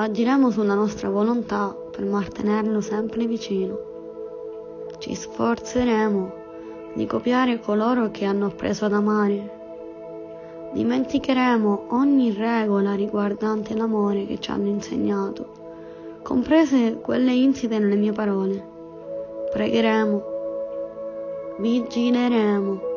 agiremo 0.00 0.50
sulla 0.52 0.74
nostra 0.74 1.10
volontà 1.10 1.76
per 1.90 2.04
mantenerlo 2.04 2.80
sempre 2.80 3.26
vicino. 3.26 3.76
Ci 4.98 5.12
sforzeremo 5.12 6.32
di 6.94 7.04
copiare 7.04 7.58
coloro 7.58 8.08
che 8.10 8.24
hanno 8.24 8.46
appreso 8.46 8.84
ad 8.84 8.92
amare. 8.92 9.56
Dimenticheremo 10.72 11.86
ogni 11.88 12.32
regola 12.32 12.94
riguardante 12.94 13.74
l'amore 13.74 14.24
che 14.26 14.38
ci 14.38 14.52
hanno 14.52 14.68
insegnato, 14.68 16.20
comprese 16.22 16.98
quelle 17.00 17.32
insite 17.32 17.78
nelle 17.80 17.96
mie 17.96 18.12
parole. 18.12 18.64
Pregheremo, 19.50 20.22
vigileremo. 21.58 22.87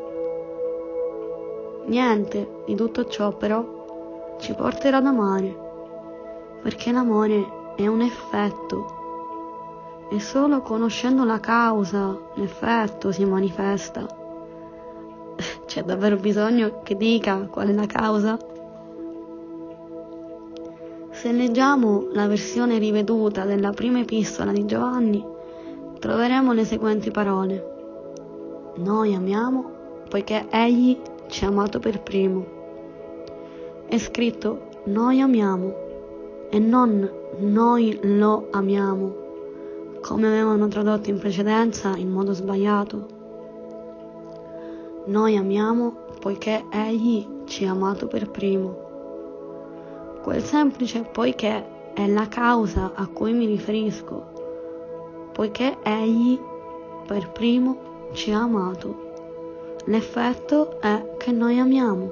Niente 1.86 2.64
di 2.66 2.76
tutto 2.76 3.08
ciò 3.08 3.36
però 3.36 4.36
ci 4.40 4.54
porterà 4.54 4.98
ad 4.98 5.06
amare, 5.06 5.56
perché 6.62 6.92
l'amore 6.92 7.74
è 7.76 7.88
un 7.88 8.02
effetto 8.02 9.00
e 10.12 10.20
solo 10.20 10.62
conoscendo 10.62 11.24
la 11.24 11.40
causa 11.40 12.18
l'effetto 12.36 13.12
si 13.12 13.24
manifesta. 13.26 14.06
C'è 15.66 15.84
davvero 15.84 16.18
bisogno 16.18 16.82
che 16.84 16.96
dica 16.96 17.48
qual 17.50 17.70
è 17.70 17.74
la 17.74 17.86
causa? 17.86 18.38
Se 21.12 21.32
leggiamo 21.32 22.08
la 22.12 22.28
versione 22.28 22.78
riveduta 22.78 23.46
della 23.46 23.72
prima 23.72 24.00
epistola 24.00 24.52
di 24.52 24.66
Giovanni, 24.66 25.24
troveremo 26.00 26.52
le 26.52 26.66
seguenti 26.66 27.12
parole. 27.12 28.74
Noi 28.78 29.14
amiamo 29.14 29.80
poiché 30.10 30.48
Egli 30.50 31.00
ci 31.32 31.46
ha 31.46 31.48
amato 31.48 31.80
per 31.80 32.02
primo. 32.02 32.46
È 33.88 33.98
scritto 33.98 34.68
noi 34.84 35.22
amiamo 35.22 35.74
e 36.50 36.60
non 36.60 37.10
noi 37.38 37.98
lo 38.02 38.50
amiamo 38.52 39.22
come 40.02 40.28
avevano 40.28 40.68
tradotto 40.68 41.10
in 41.10 41.20
precedenza 41.20 41.96
in 41.96 42.10
modo 42.10 42.34
sbagliato. 42.34 43.20
Noi 45.06 45.38
amiamo 45.38 45.96
poiché 46.20 46.66
Egli 46.70 47.26
ci 47.46 47.66
ha 47.66 47.72
amato 47.72 48.08
per 48.08 48.30
primo. 48.30 48.90
Quel 50.22 50.44
semplice 50.44 51.04
poiché 51.04 51.94
è 51.94 52.08
la 52.08 52.28
causa 52.28 52.92
a 52.94 53.08
cui 53.08 53.32
mi 53.32 53.46
riferisco, 53.46 55.30
poiché 55.32 55.78
Egli 55.82 56.38
per 57.08 57.32
primo 57.32 58.10
ci 58.12 58.34
ha 58.34 58.42
amato. 58.42 59.01
L'effetto 59.86 60.80
è 60.80 61.16
che 61.18 61.32
noi 61.32 61.58
amiamo. 61.58 62.12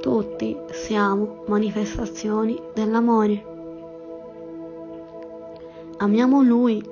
Tutti 0.00 0.58
siamo 0.72 1.44
manifestazioni 1.46 2.60
dell'amore. 2.74 3.44
Amiamo 5.98 6.42
Lui, 6.42 6.84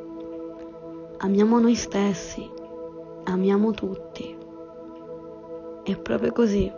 amiamo 1.17 1.59
noi 1.59 1.75
stessi, 1.75 2.49
amiamo 3.25 3.73
tutti. 3.73 4.37
È 5.83 5.97
proprio 5.97 6.31
così. 6.31 6.73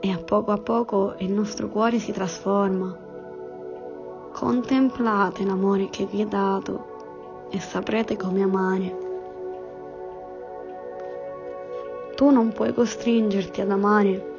E 0.00 0.10
a 0.10 0.18
poco 0.18 0.50
a 0.50 0.58
poco 0.58 1.14
il 1.18 1.30
nostro 1.30 1.68
cuore 1.68 1.98
si 1.98 2.12
trasforma. 2.12 2.96
Contemplate 4.32 5.44
l'amore 5.44 5.90
che 5.90 6.06
vi 6.06 6.22
è 6.22 6.26
dato 6.26 7.48
e 7.50 7.60
saprete 7.60 8.16
come 8.16 8.42
amare. 8.42 9.03
Tu 12.14 12.30
non 12.30 12.52
puoi 12.52 12.72
costringerti 12.72 13.60
ad 13.60 13.70
amare 13.70 14.32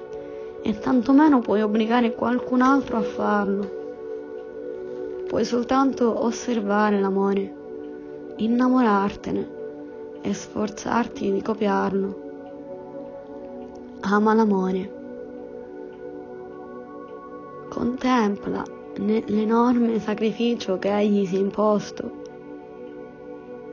e 0.62 0.80
tantomeno 0.80 1.40
puoi 1.40 1.62
obbligare 1.62 2.14
qualcun 2.14 2.62
altro 2.62 2.98
a 2.98 3.02
farlo 3.02 3.84
puoi 5.36 5.44
soltanto 5.44 6.24
osservare 6.24 6.98
l'amore, 7.00 7.54
innamorartene 8.38 9.50
e 10.22 10.34
sforzarti 10.34 11.30
di 11.30 11.42
copiarlo. 11.42 12.24
Ama 14.00 14.34
l'amore. 14.34 14.94
Contempla 17.68 18.64
l'enorme 18.96 20.00
sacrificio 20.00 20.80
che 20.80 20.96
egli 20.96 21.26
si 21.26 21.36
è 21.36 21.40
imposto. 21.40 22.12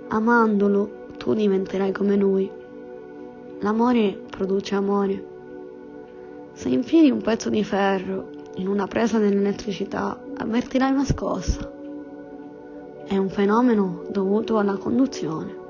Amandolo, 0.09 1.07
tu 1.17 1.33
diventerai 1.33 1.93
come 1.93 2.17
lui. 2.17 2.51
L'amore 3.63 4.21
produce 4.29 4.75
amore. 4.75 5.25
Se 6.53 6.69
infili 6.69 7.13
un 7.13 7.23
pezzo 7.23 7.49
di 7.49 7.63
ferro 7.63 8.29
in 8.57 8.67
una 8.67 8.89
presa 8.89 9.19
dell'elettricità 9.19 10.21
avvertirai 10.37 10.91
una 10.91 11.05
scossa. 11.05 11.71
È 13.05 13.17
un 13.17 13.29
fenomeno 13.29 14.03
dovuto 14.09 14.59
alla 14.59 14.77
conduzione. 14.77 15.61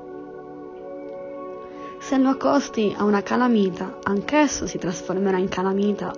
Se 2.01 2.17
lo 2.17 2.31
accosti 2.31 2.95
a 2.97 3.05
una 3.05 3.23
calamita, 3.23 3.99
anch'esso 4.03 4.67
si 4.67 4.79
trasformerà 4.79 5.37
in 5.37 5.49
calamita 5.49 6.15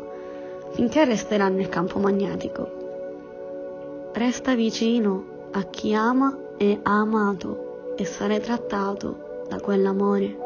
finché 0.74 1.04
resterà 1.04 1.48
nel 1.48 1.68
campo 1.68 1.98
magnetico. 1.98 4.10
Resta 4.12 4.54
vicino 4.54 5.48
a 5.50 5.64
chi 5.64 5.92
ama 5.92 6.38
e 6.56 6.78
ha 6.80 7.00
amato 7.00 7.94
e 7.96 8.04
sarai 8.04 8.40
trattato 8.40 9.44
da 9.48 9.58
quell'amore. 9.58 10.43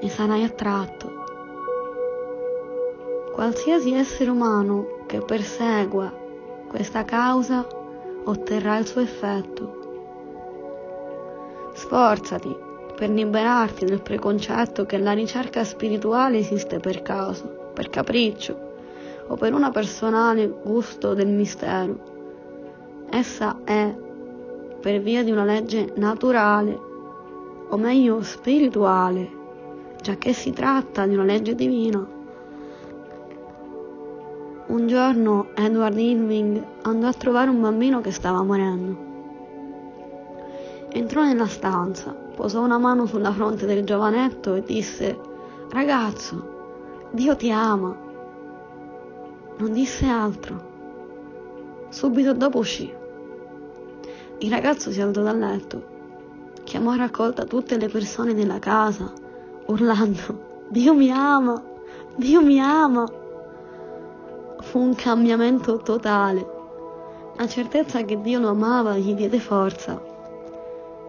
E 0.00 0.08
sarai 0.08 0.44
attratto 0.44 1.16
Qualsiasi 3.36 3.92
essere 3.92 4.30
umano 4.30 5.04
che 5.06 5.20
persegua 5.20 6.10
questa 6.68 7.04
causa 7.04 7.66
otterrà 8.24 8.78
il 8.78 8.86
suo 8.86 9.02
effetto. 9.02 9.84
Sforzati 11.74 12.56
per 12.96 13.10
liberarti 13.10 13.84
del 13.84 14.00
preconcetto 14.00 14.86
che 14.86 14.96
la 14.96 15.12
ricerca 15.12 15.64
spirituale 15.64 16.38
esiste 16.38 16.78
per 16.78 17.02
caso, 17.02 17.72
per 17.74 17.90
capriccio 17.90 18.58
o 19.26 19.36
per 19.36 19.52
una 19.52 19.70
personale 19.70 20.48
gusto 20.48 21.12
del 21.12 21.28
mistero. 21.28 21.98
Essa 23.10 23.58
è 23.64 23.94
per 24.80 25.00
via 25.02 25.22
di 25.22 25.30
una 25.30 25.44
legge 25.44 25.92
naturale, 25.96 26.80
o 27.68 27.76
meglio 27.76 28.22
spirituale, 28.22 29.35
già 30.06 30.14
che 30.14 30.32
si 30.32 30.52
tratta 30.52 31.04
di 31.04 31.14
una 31.14 31.24
legge 31.24 31.56
divina. 31.56 31.98
Un 34.68 34.86
giorno 34.86 35.48
Edward 35.54 35.98
Irving 35.98 36.64
andò 36.82 37.08
a 37.08 37.12
trovare 37.12 37.50
un 37.50 37.60
bambino 37.60 38.00
che 38.00 38.12
stava 38.12 38.40
morendo. 38.44 38.96
Entrò 40.90 41.24
nella 41.24 41.48
stanza, 41.48 42.12
posò 42.12 42.62
una 42.62 42.78
mano 42.78 43.06
sulla 43.06 43.32
fronte 43.32 43.66
del 43.66 43.82
giovanetto 43.82 44.54
e 44.54 44.62
disse 44.62 45.18
Ragazzo, 45.70 47.08
Dio 47.10 47.34
ti 47.34 47.50
ama. 47.50 47.96
Non 49.56 49.72
disse 49.72 50.06
altro. 50.06 50.74
Subito 51.88 52.32
dopo 52.32 52.58
uscì. 52.58 52.94
Il 54.38 54.50
ragazzo 54.50 54.92
si 54.92 55.00
alzò 55.00 55.22
dal 55.22 55.38
letto, 55.38 55.84
chiamò 56.62 56.92
a 56.92 56.96
raccolta 56.96 57.44
tutte 57.44 57.76
le 57.76 57.88
persone 57.88 58.34
della 58.34 58.60
casa, 58.60 59.24
urlando 59.66 60.44
Dio 60.68 60.94
mi 60.94 61.10
ama, 61.10 61.62
Dio 62.16 62.42
mi 62.42 62.58
ama 62.60 63.06
fu 64.60 64.80
un 64.80 64.94
cambiamento 64.94 65.76
totale. 65.78 66.54
La 67.36 67.46
certezza 67.46 68.02
che 68.02 68.20
Dio 68.20 68.40
lo 68.40 68.48
amava 68.48 68.96
gli 68.96 69.14
diede 69.14 69.38
forza. 69.38 70.02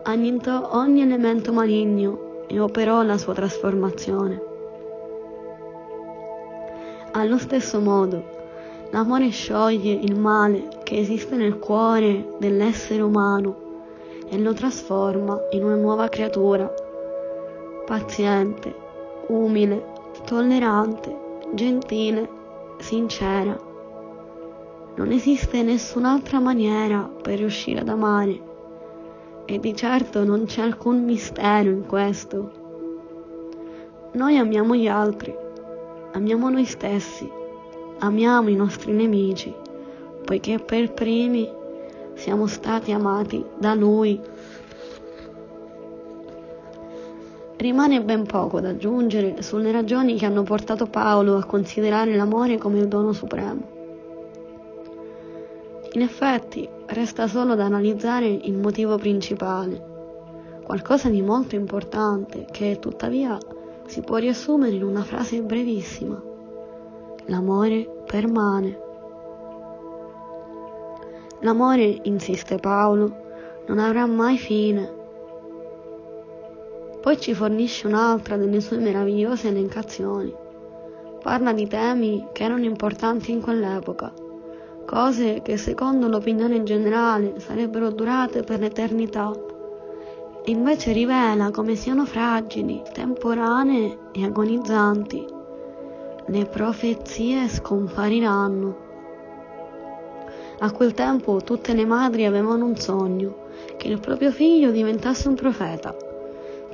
Annientò 0.04 0.70
ogni 0.74 1.02
elemento 1.02 1.52
maligno 1.52 2.46
e 2.48 2.60
operò 2.60 3.02
la 3.02 3.18
sua 3.18 3.34
trasformazione. 3.34 4.42
Allo 7.14 7.38
stesso 7.40 7.80
modo, 7.80 8.24
l'amore 8.92 9.30
scioglie 9.30 9.94
il 9.94 10.20
male 10.20 10.68
che 10.84 10.98
esiste 11.00 11.36
nel 11.36 11.58
cuore 11.58 12.36
dell'essere 12.38 13.02
umano 13.02 13.66
e 14.30 14.38
lo 14.38 14.54
trasforma 14.54 15.40
in 15.52 15.64
una 15.64 15.76
nuova 15.76 16.10
creatura, 16.10 16.72
paziente, 17.88 18.76
umile, 19.28 19.82
tollerante, 20.26 21.18
gentile 21.54 22.30
sincera. 22.80 23.58
Non 24.96 25.12
esiste 25.12 25.64
nessun'altra 25.64 26.40
maniera 26.42 27.10
per 27.22 27.38
riuscire 27.38 27.80
ad 27.80 27.88
amare 27.88 28.42
e 29.46 29.58
di 29.60 29.74
certo 29.74 30.26
non 30.26 30.44
c'è 30.44 30.64
alcun 30.64 31.06
mistero 31.06 31.70
in 31.70 31.86
questo. 31.86 32.52
Noi 34.12 34.38
amiamo 34.38 34.76
gli 34.76 34.88
altri, 34.88 35.34
amiamo 36.12 36.50
noi 36.50 36.66
stessi, 36.66 37.32
amiamo 38.00 38.50
i 38.50 38.56
nostri 38.56 38.92
nemici, 38.92 39.54
poiché 40.26 40.60
per 40.60 40.92
primi 40.92 41.50
siamo 42.16 42.48
stati 42.48 42.92
amati 42.92 43.46
da 43.58 43.74
Lui. 43.76 44.20
Rimane 47.58 48.04
ben 48.04 48.26
poco 48.26 48.60
da 48.60 48.70
aggiungere 48.70 49.42
sulle 49.42 49.72
ragioni 49.72 50.16
che 50.16 50.28
hanno 50.28 50.44
portato 50.44 50.86
Paolo 50.86 51.38
a 51.38 51.46
considerare 51.46 52.16
l'amore 52.16 52.60
come 52.60 52.78
il 52.78 52.88
dono 52.88 53.14
supremo. 53.14 53.76
In 55.94 56.02
effetti, 56.02 56.70
resta 56.86 57.28
solo 57.28 57.56
da 57.56 57.66
analizzare 57.66 58.28
il 58.28 58.54
motivo 58.54 58.98
principale, 58.98 60.62
qualcosa 60.64 61.10
di 61.10 61.24
molto 61.24 61.56
importante 61.56 62.46
che 62.52 62.78
tuttavia 62.80 63.38
si 63.88 64.02
può 64.02 64.18
riassumere 64.18 64.76
in 64.76 64.84
una 64.84 65.02
frase 65.02 65.42
brevissima. 65.42 66.22
L'amore 67.26 67.90
permane. 68.06 68.80
L'amore, 71.40 72.02
insiste 72.04 72.58
Paolo, 72.58 73.26
non 73.66 73.80
avrà 73.80 74.06
mai 74.06 74.38
fine. 74.38 74.97
Poi 77.08 77.22
ci 77.22 77.34
fornisce 77.34 77.88
un'altra 77.88 78.36
delle 78.36 78.60
sue 78.60 78.80
meravigliose 78.80 79.48
elencazioni. 79.48 80.36
Parla 81.24 81.54
di 81.54 81.66
temi 81.66 82.28
che 82.34 82.44
erano 82.44 82.66
importanti 82.66 83.32
in 83.32 83.40
quell'epoca 83.40 84.12
cose 84.86 85.42
che 85.42 85.56
secondo 85.56 86.10
l'opinione 86.10 86.64
generale 86.64 87.40
sarebbero 87.40 87.92
durate 87.92 88.44
per 88.44 88.60
l'eternità, 88.60 89.32
e 90.44 90.52
invece 90.52 90.92
rivela 90.92 91.50
come 91.50 91.76
siano 91.76 92.04
fragili, 92.04 92.84
temporanee 92.92 94.10
e 94.12 94.26
agonizzanti. 94.26 95.26
Le 96.26 96.46
profezie 96.48 97.48
scompariranno. 97.48 98.78
A 100.60 100.72
quel 100.74 100.94
tempo 100.94 101.40
tutte 101.42 101.74
le 101.74 101.86
madri 101.86 102.26
avevano 102.26 102.66
un 102.66 102.76
sogno, 102.76 103.46
che 103.78 103.88
il 103.88 104.02
proprio 104.02 104.30
figlio 104.30 104.72
diventasse 104.72 105.30
un 105.30 105.36
profeta. 105.36 106.07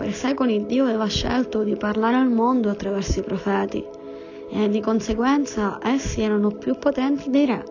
Per 0.03 0.13
secoli 0.13 0.65
Dio 0.65 0.83
aveva 0.83 1.05
scelto 1.05 1.63
di 1.63 1.77
parlare 1.77 2.17
al 2.17 2.29
mondo 2.29 2.69
attraverso 2.69 3.21
i 3.21 3.23
profeti 3.23 3.81
e 4.49 4.67
di 4.67 4.81
conseguenza 4.81 5.79
essi 5.81 6.19
erano 6.19 6.49
più 6.49 6.77
potenti 6.77 7.29
dei 7.29 7.45
re. 7.45 7.63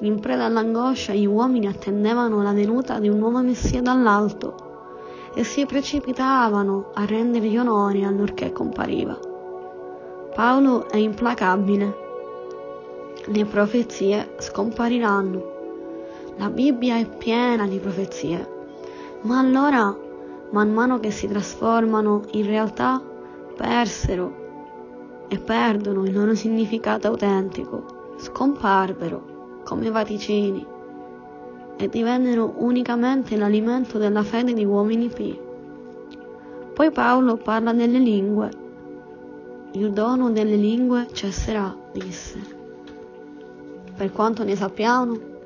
In 0.00 0.18
preda 0.18 0.46
all'angoscia 0.46 1.12
gli 1.12 1.26
uomini 1.26 1.68
attendevano 1.68 2.42
la 2.42 2.50
venuta 2.50 2.98
di 2.98 3.08
un 3.08 3.18
nuovo 3.18 3.40
Messia 3.40 3.80
dall'alto 3.80 5.30
e 5.32 5.44
si 5.44 5.64
precipitavano 5.64 6.90
a 6.94 7.04
rendergli 7.04 7.56
onore 7.56 8.02
allorché 8.02 8.50
compariva. 8.50 9.16
Paolo 10.34 10.88
è 10.88 10.96
implacabile. 10.96 11.96
Le 13.26 13.44
profezie 13.44 14.34
scompariranno. 14.38 15.52
La 16.36 16.50
Bibbia 16.50 16.96
è 16.96 17.06
piena 17.06 17.68
di 17.68 17.78
profezie, 17.78 18.56
ma 19.20 19.38
allora, 19.38 20.06
man 20.50 20.72
mano 20.72 20.98
che 20.98 21.10
si 21.10 21.26
trasformano 21.28 22.22
in 22.32 22.46
realtà, 22.46 23.02
persero 23.56 25.26
e 25.28 25.38
perdono 25.38 26.04
il 26.04 26.12
loro 26.12 26.34
significato 26.34 27.08
autentico, 27.08 28.14
scomparvero 28.16 29.60
come 29.64 29.90
vaticini 29.90 30.66
e 31.76 31.88
divennero 31.88 32.54
unicamente 32.56 33.36
l'alimento 33.36 33.98
della 33.98 34.22
fede 34.22 34.54
di 34.54 34.64
uomini 34.64 35.08
pii. 35.08 35.40
Poi 36.74 36.90
Paolo 36.90 37.36
parla 37.36 37.72
delle 37.72 37.98
lingue. 37.98 38.66
Il 39.72 39.92
dono 39.92 40.30
delle 40.30 40.56
lingue 40.56 41.08
cesserà, 41.12 41.76
disse. 41.92 42.40
Per 43.96 44.12
quanto 44.12 44.44
ne 44.44 44.56
sappiamo, 44.56 45.36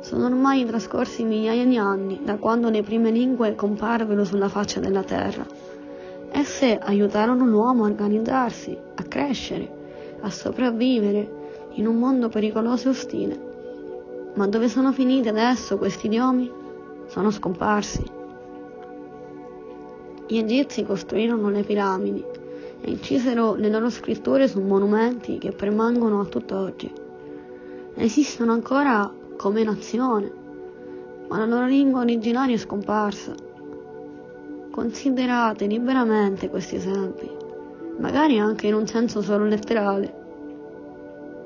sono 0.00 0.26
ormai 0.26 0.64
trascorsi 0.64 1.24
migliaia 1.24 1.64
di 1.66 1.76
anni 1.76 2.20
da 2.24 2.36
quando 2.36 2.70
le 2.70 2.82
prime 2.82 3.10
lingue 3.10 3.54
comparvero 3.54 4.24
sulla 4.24 4.48
faccia 4.48 4.80
della 4.80 5.02
terra. 5.02 5.46
Esse 6.32 6.78
aiutarono 6.78 7.44
l'uomo 7.44 7.84
a 7.84 7.88
organizzarsi, 7.88 8.76
a 8.94 9.02
crescere, 9.02 9.68
a 10.20 10.30
sopravvivere 10.30 11.38
in 11.72 11.86
un 11.86 11.96
mondo 11.96 12.28
pericoloso 12.28 12.88
e 12.88 12.90
ostile. 12.90 13.48
Ma 14.34 14.46
dove 14.46 14.68
sono 14.68 14.92
finiti 14.92 15.28
adesso 15.28 15.76
questi 15.76 16.06
idiomi? 16.06 16.50
Sono 17.06 17.30
scomparsi. 17.30 18.02
Gli 20.28 20.38
egizi 20.38 20.84
costruirono 20.84 21.50
le 21.50 21.62
piramidi 21.62 22.24
e 22.80 22.90
incisero 22.90 23.54
le 23.54 23.68
loro 23.68 23.90
scritture 23.90 24.48
su 24.48 24.60
monumenti 24.60 25.38
che 25.38 25.50
permangono 25.50 26.20
a 26.20 26.24
tutt'oggi. 26.24 26.90
Esistono 27.96 28.52
ancora 28.52 29.12
come 29.40 29.64
nazione, 29.64 30.30
ma 31.28 31.38
la 31.38 31.46
loro 31.46 31.64
lingua 31.64 32.00
originaria 32.00 32.54
è 32.54 32.58
scomparsa. 32.58 33.32
Considerate 34.70 35.64
liberamente 35.64 36.50
questi 36.50 36.76
esempi, 36.76 37.30
magari 37.98 38.38
anche 38.38 38.66
in 38.66 38.74
un 38.74 38.86
senso 38.86 39.22
solo 39.22 39.46
letterale 39.46 40.18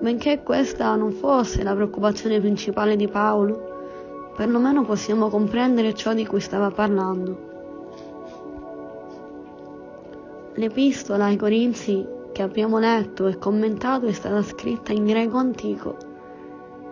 Benché 0.01 0.43
questa 0.43 0.95
non 0.97 1.13
fosse 1.13 1.63
la 1.63 1.73
preoccupazione 1.73 2.41
principale 2.41 2.97
di 2.97 3.09
Paolo, 3.09 4.33
perlomeno 4.37 4.85
possiamo 4.85 5.29
comprendere 5.29 5.95
ciò 5.95 6.13
di 6.13 6.27
cui 6.27 6.41
stava 6.41 6.71
parlando. 6.71 7.53
L'epistola 10.55 11.27
ai 11.27 11.37
Corinzi 11.37 12.07
che 12.33 12.43
abbiamo 12.43 12.79
letto 12.79 13.29
e 13.29 13.39
commentato 13.39 14.07
è 14.07 14.13
stata 14.13 14.43
scritta 14.43 14.93
in 14.93 15.07
greco 15.07 15.37
antico. 15.37 16.04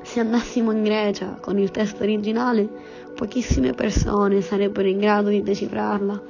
Se 0.02 0.20
andassimo 0.20 0.72
in 0.72 0.82
Grecia 0.82 1.38
con 1.40 1.58
il 1.58 1.70
testo 1.70 2.02
originale, 2.02 2.68
pochissime 3.14 3.72
persone 3.72 4.40
sarebbero 4.40 4.88
in 4.88 4.98
grado 4.98 5.28
di 5.28 5.42
decifrarla. 5.42 6.22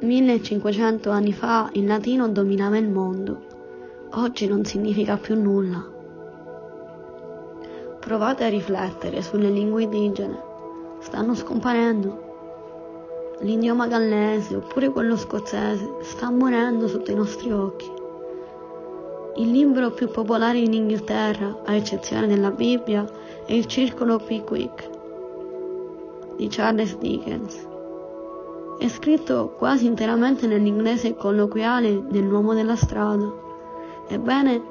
1500 0.00 1.10
anni 1.10 1.32
fa 1.32 1.70
il 1.72 1.86
latino 1.86 2.28
dominava 2.28 2.76
il 2.76 2.88
mondo 2.88 3.52
oggi 4.16 4.46
non 4.46 4.64
significa 4.64 5.16
più 5.16 5.40
nulla. 5.40 5.84
Provate 7.98 8.44
a 8.44 8.48
riflettere 8.48 9.22
sulle 9.22 9.50
lingue 9.50 9.84
indigene. 9.84 10.52
Stanno 11.00 11.34
scomparendo. 11.34 12.32
L'idioma 13.40 13.88
gallese 13.88 14.56
oppure 14.56 14.90
quello 14.90 15.16
scozzese 15.16 15.96
sta 16.02 16.30
morendo 16.30 16.86
sotto 16.86 17.10
i 17.10 17.14
nostri 17.14 17.50
occhi. 17.50 17.93
Il 19.36 19.50
libro 19.50 19.90
più 19.90 20.08
popolare 20.08 20.58
in 20.58 20.72
Inghilterra, 20.72 21.62
a 21.64 21.74
eccezione 21.74 22.26
della 22.26 22.50
Bibbia, 22.50 23.04
è 23.44 23.52
il 23.52 23.66
Circolo 23.66 24.18
Pickwick 24.18 24.88
di 26.36 26.48
Charles 26.48 26.96
Dickens. 26.98 27.66
È 28.78 28.88
scritto 28.88 29.54
quasi 29.56 29.86
interamente 29.86 30.46
nell'inglese 30.46 31.14
colloquiale 31.14 32.04
dell'uomo 32.08 32.54
della 32.54 32.76
strada 32.76 33.42
Ebbene, 34.06 34.62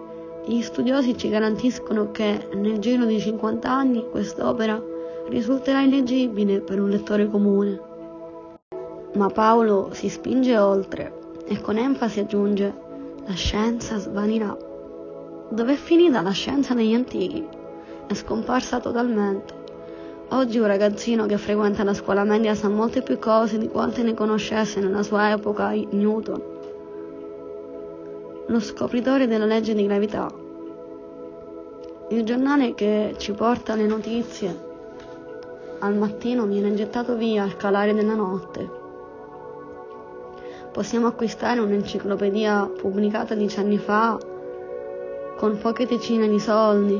gli 0.45 0.61
studiosi 0.61 1.17
ci 1.17 1.29
garantiscono 1.29 2.11
che 2.11 2.47
nel 2.53 2.79
giro 2.79 3.05
di 3.05 3.19
50 3.19 3.69
anni 3.69 4.05
quest'opera 4.09 4.81
risulterà 5.27 5.81
illeggibile 5.81 6.59
per 6.59 6.79
un 6.79 6.89
lettore 6.89 7.27
comune. 7.27 7.81
Ma 9.13 9.27
Paolo 9.29 9.89
si 9.91 10.09
spinge 10.09 10.57
oltre 10.57 11.19
e 11.45 11.59
con 11.61 11.77
enfasi 11.77 12.19
aggiunge 12.19 12.82
la 13.25 13.33
scienza 13.33 13.97
svanirà. 13.97 14.57
Dov'è 15.49 15.75
finita 15.75 16.21
la 16.21 16.31
scienza 16.31 16.73
degli 16.73 16.93
antichi? 16.93 17.47
È 18.07 18.13
scomparsa 18.13 18.79
totalmente. 18.79 19.61
Oggi 20.29 20.59
un 20.59 20.67
ragazzino 20.67 21.25
che 21.25 21.37
frequenta 21.37 21.83
la 21.83 21.93
scuola 21.93 22.23
media 22.23 22.55
sa 22.55 22.69
molte 22.69 23.01
più 23.01 23.19
cose 23.19 23.57
di 23.57 23.67
quante 23.67 24.03
ne 24.03 24.13
conoscesse 24.13 24.79
nella 24.79 25.03
sua 25.03 25.31
epoca 25.31 25.71
Newton 25.71 26.51
lo 28.47 28.59
scopritore 28.59 29.25
della 29.25 29.45
legge 29.45 29.73
di 29.73 29.85
gravità. 29.85 30.29
Il 32.09 32.23
giornale 32.23 32.73
che 32.73 33.15
ci 33.17 33.31
porta 33.31 33.75
le 33.75 33.85
notizie 33.85 34.71
al 35.79 35.95
mattino 35.95 36.45
viene 36.45 36.73
gettato 36.73 37.15
via 37.15 37.43
al 37.43 37.55
calare 37.55 37.93
della 37.93 38.15
notte. 38.15 38.81
Possiamo 40.73 41.05
acquistare 41.05 41.59
un'enciclopedia 41.59 42.67
pubblicata 42.75 43.35
dieci 43.35 43.59
anni 43.59 43.77
fa 43.77 44.17
con 45.37 45.59
poche 45.59 45.85
decine 45.85 46.27
di 46.27 46.39
soldi, 46.39 46.99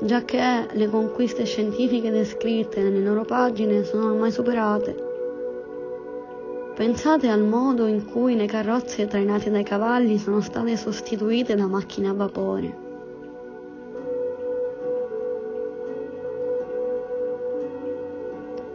già 0.00 0.22
che 0.22 0.68
le 0.72 0.88
conquiste 0.88 1.44
scientifiche 1.44 2.10
descritte 2.10 2.80
nelle 2.80 3.04
loro 3.04 3.24
pagine 3.26 3.84
sono 3.84 4.06
ormai 4.06 4.32
superate. 4.32 4.96
Pensate 6.74 7.28
al 7.28 7.42
modo 7.42 7.84
in 7.84 8.06
cui 8.06 8.36
le 8.36 8.46
carrozze 8.46 9.06
trainate 9.06 9.50
dai 9.50 9.64
cavalli 9.64 10.16
sono 10.16 10.40
state 10.40 10.78
sostituite 10.78 11.56
da 11.56 11.66
macchine 11.66 12.08
a 12.08 12.14
vapore. 12.14 12.76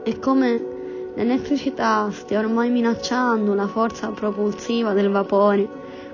E 0.03 0.19
come 0.19 0.72
l'elettricità 1.15 2.09
stia 2.11 2.39
ormai 2.39 2.69
minacciando 2.69 3.53
la 3.53 3.67
forza 3.67 4.09
propulsiva 4.09 4.93
del 4.93 5.09
vapore, 5.09 5.67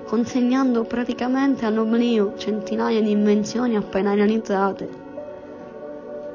consegnando 0.04 0.84
praticamente 0.84 1.64
all'oblio 1.64 2.34
centinaia 2.36 3.00
di 3.00 3.10
invenzioni 3.10 3.76
appena 3.76 4.14
realizzate. 4.14 4.88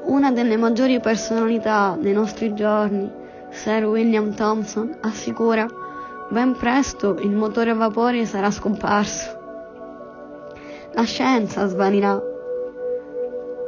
Una 0.04 0.32
delle 0.32 0.56
maggiori 0.56 1.00
personalità 1.00 1.96
dei 2.00 2.12
nostri 2.12 2.54
giorni 2.54 3.10
Sir 3.50 3.84
William 3.84 4.34
Thompson 4.34 4.98
assicura 5.00 5.66
ben 6.28 6.56
presto 6.56 7.16
il 7.20 7.30
motore 7.30 7.70
a 7.70 7.74
vapore 7.74 8.24
sarà 8.24 8.50
scomparso. 8.50 9.44
La 10.92 11.02
scienza 11.02 11.66
svanirà. 11.66 12.20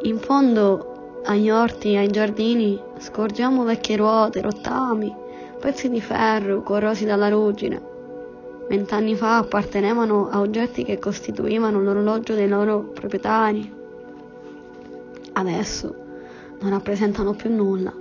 In 0.02 0.18
fondo 0.18 1.20
agli 1.24 1.50
orti 1.50 1.92
e 1.92 1.98
ai 1.98 2.08
giardini 2.08 2.80
scorgiamo 2.98 3.64
vecchie 3.64 3.96
ruote, 3.96 4.40
rottami, 4.40 5.14
pezzi 5.58 5.88
di 5.88 6.00
ferro 6.00 6.62
corrosi 6.62 7.04
dalla 7.04 7.28
ruggine. 7.28 7.80
Vent'anni 8.68 9.14
fa 9.14 9.38
appartenevano 9.38 10.28
a 10.28 10.40
oggetti 10.40 10.84
che 10.84 10.98
costituivano 10.98 11.80
l'orologio 11.80 12.34
dei 12.34 12.48
loro 12.48 12.80
proprietari. 12.80 13.72
Adesso 15.32 15.94
non 16.60 16.70
rappresentano 16.70 17.32
più 17.34 17.50
nulla. 17.50 17.92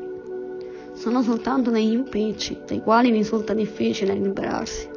Sono 0.93 1.22
soltanto 1.22 1.70
degli 1.70 1.93
impicci 1.93 2.62
dai 2.66 2.82
quali 2.82 3.12
risulta 3.12 3.54
difficile 3.54 4.14
liberarsi. 4.14 4.89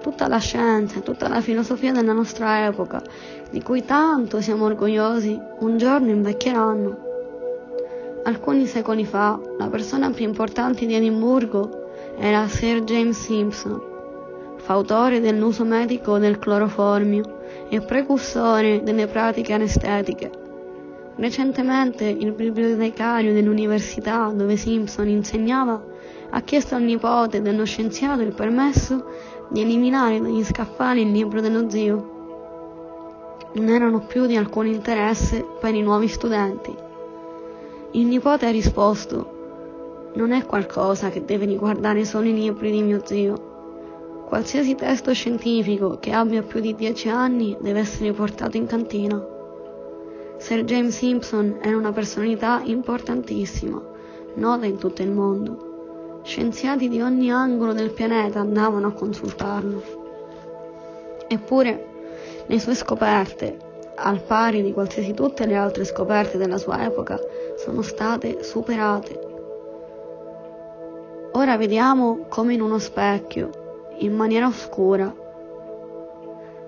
Tutta 0.00 0.28
la 0.28 0.38
scienza 0.38 0.98
e 0.98 1.02
tutta 1.02 1.28
la 1.28 1.40
filosofia 1.40 1.92
della 1.92 2.12
nostra 2.12 2.64
epoca, 2.64 3.02
di 3.50 3.60
cui 3.62 3.84
tanto 3.84 4.40
siamo 4.40 4.64
orgogliosi, 4.64 5.38
un 5.58 5.76
giorno 5.76 6.10
invecchieranno. 6.10 7.09
Alcuni 8.22 8.66
secoli 8.66 9.06
fa, 9.06 9.40
la 9.56 9.68
persona 9.68 10.10
più 10.10 10.26
importante 10.26 10.84
di 10.84 10.94
Edimburgo 10.94 11.88
era 12.18 12.46
Sir 12.48 12.82
James 12.82 13.18
Simpson, 13.18 13.80
fautore 14.56 15.20
dell'uso 15.20 15.64
medico 15.64 16.18
del 16.18 16.38
cloroformio 16.38 17.38
e 17.70 17.80
precursore 17.80 18.82
delle 18.82 19.06
pratiche 19.06 19.54
anestetiche. 19.54 20.30
Recentemente 21.16 22.04
il 22.04 22.32
bibliotecario 22.32 23.32
dell'università 23.32 24.30
dove 24.34 24.56
Simpson 24.56 25.08
insegnava 25.08 25.82
ha 26.30 26.40
chiesto 26.42 26.74
al 26.74 26.82
nipote 26.82 27.40
dello 27.40 27.64
scienziato 27.64 28.20
il 28.20 28.34
permesso 28.34 29.04
di 29.48 29.62
eliminare 29.62 30.20
dagli 30.20 30.44
scaffali 30.44 31.02
il 31.02 31.10
libro 31.10 31.40
dello 31.40 31.70
zio. 31.70 32.18
Non 33.54 33.68
erano 33.68 34.00
più 34.00 34.26
di 34.26 34.36
alcun 34.36 34.66
interesse 34.66 35.44
per 35.58 35.74
i 35.74 35.82
nuovi 35.82 36.06
studenti. 36.06 36.88
Il 37.92 38.06
nipote 38.06 38.46
ha 38.46 38.50
risposto, 38.50 40.12
non 40.14 40.30
è 40.30 40.46
qualcosa 40.46 41.08
che 41.10 41.24
deve 41.24 41.44
riguardare 41.44 42.04
solo 42.04 42.28
i 42.28 42.34
libri 42.34 42.70
di 42.70 42.82
mio 42.82 43.00
zio. 43.04 44.26
Qualsiasi 44.28 44.76
testo 44.76 45.12
scientifico 45.12 45.98
che 45.98 46.12
abbia 46.12 46.42
più 46.42 46.60
di 46.60 46.76
dieci 46.76 47.08
anni 47.08 47.56
deve 47.60 47.80
essere 47.80 48.12
portato 48.12 48.56
in 48.56 48.66
cantina. 48.66 49.20
Sir 50.36 50.62
James 50.62 50.96
Simpson 50.96 51.58
era 51.60 51.76
una 51.76 51.90
personalità 51.90 52.62
importantissima, 52.64 53.82
nota 54.34 54.66
in 54.66 54.78
tutto 54.78 55.02
il 55.02 55.10
mondo. 55.10 56.20
Scienziati 56.22 56.88
di 56.88 57.00
ogni 57.00 57.32
angolo 57.32 57.72
del 57.72 57.90
pianeta 57.90 58.38
andavano 58.38 58.86
a 58.86 58.92
consultarlo. 58.92 59.82
Eppure, 61.26 61.86
le 62.46 62.60
sue 62.60 62.76
scoperte, 62.76 63.69
al 64.02 64.22
pari 64.22 64.62
di 64.62 64.72
qualsiasi 64.72 65.12
tutte 65.12 65.46
le 65.46 65.56
altre 65.56 65.84
scoperte 65.84 66.38
della 66.38 66.58
sua 66.58 66.84
epoca, 66.84 67.18
sono 67.56 67.82
state 67.82 68.42
superate. 68.42 69.28
Ora 71.32 71.56
vediamo 71.56 72.26
come 72.28 72.54
in 72.54 72.60
uno 72.60 72.78
specchio 72.78 73.50
in 73.98 74.16
maniera 74.16 74.46
oscura. 74.46 75.14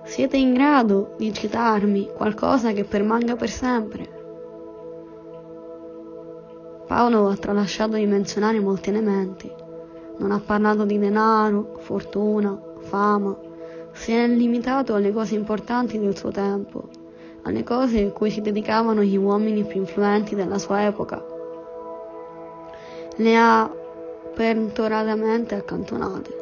Siete 0.03 0.37
in 0.37 0.53
grado 0.53 1.15
di 1.17 1.33
citarmi 1.33 2.11
qualcosa 2.15 2.71
che 2.71 2.83
permanga 2.83 3.35
per 3.35 3.49
sempre? 3.49 4.21
Paolo 6.85 7.27
ha 7.29 7.35
tralasciato 7.35 7.95
di 7.95 8.05
menzionare 8.05 8.59
molti 8.59 8.89
elementi. 8.89 9.51
Non 10.17 10.31
ha 10.31 10.39
parlato 10.39 10.85
di 10.85 10.99
denaro, 10.99 11.77
fortuna, 11.79 12.59
fama. 12.81 13.35
Si 13.91 14.11
è 14.11 14.27
limitato 14.27 14.93
alle 14.93 15.11
cose 15.11 15.35
importanti 15.35 15.97
del 15.97 16.15
suo 16.15 16.29
tempo, 16.29 16.89
alle 17.43 17.63
cose 17.63 18.05
a 18.05 18.11
cui 18.11 18.29
si 18.29 18.41
dedicavano 18.41 19.03
gli 19.03 19.15
uomini 19.17 19.63
più 19.63 19.79
influenti 19.79 20.35
della 20.35 20.57
sua 20.57 20.85
epoca. 20.85 21.23
Le 23.15 23.35
ha 23.35 23.69
pertoratamente 24.33 25.55
accantonate. 25.55 26.41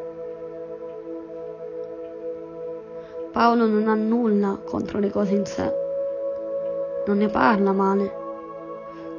Paolo 3.31 3.65
non 3.65 3.87
ha 3.87 3.95
nulla 3.95 4.59
contro 4.63 4.99
le 4.99 5.09
cose 5.09 5.33
in 5.35 5.45
sé, 5.45 5.73
non 7.05 7.17
ne 7.17 7.27
parla 7.29 7.71
male, 7.71 8.19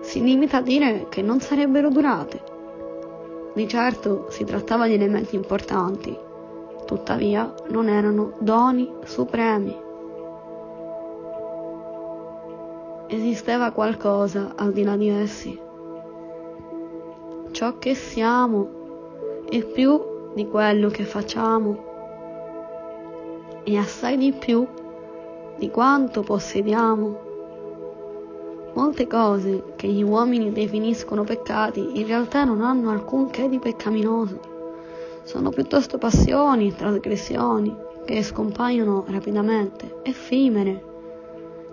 si 0.00 0.22
limita 0.22 0.58
a 0.58 0.62
dire 0.62 1.06
che 1.08 1.22
non 1.22 1.40
sarebbero 1.40 1.88
durate. 1.88 2.40
Di 3.54 3.66
certo 3.68 4.26
si 4.30 4.44
trattava 4.44 4.86
di 4.86 4.94
elementi 4.94 5.34
importanti, 5.34 6.16
tuttavia 6.84 7.54
non 7.68 7.88
erano 7.88 8.32
doni 8.38 8.92
supremi. 9.04 9.81
Esisteva 13.14 13.72
qualcosa 13.72 14.54
al 14.56 14.72
di 14.72 14.84
là 14.84 14.96
di 14.96 15.10
essi. 15.10 15.60
Ciò 17.50 17.76
che 17.76 17.94
siamo 17.94 19.44
è 19.50 19.62
più 19.64 20.00
di 20.34 20.48
quello 20.48 20.88
che 20.88 21.04
facciamo 21.04 21.76
e 23.64 23.76
assai 23.76 24.16
di 24.16 24.32
più 24.32 24.66
di 25.58 25.68
quanto 25.68 26.22
possediamo. 26.22 27.20
Molte 28.72 29.06
cose 29.06 29.74
che 29.76 29.88
gli 29.88 30.02
uomini 30.02 30.50
definiscono 30.50 31.22
peccati 31.22 32.00
in 32.00 32.06
realtà 32.06 32.44
non 32.44 32.62
hanno 32.62 32.88
alcun 32.88 33.28
che 33.28 33.46
di 33.46 33.58
peccaminoso. 33.58 34.40
Sono 35.24 35.50
piuttosto 35.50 35.98
passioni 35.98 36.68
e 36.68 36.74
trasgressioni 36.74 37.76
che 38.06 38.22
scompaiono 38.22 39.04
rapidamente, 39.08 40.00
effimere. 40.02 40.90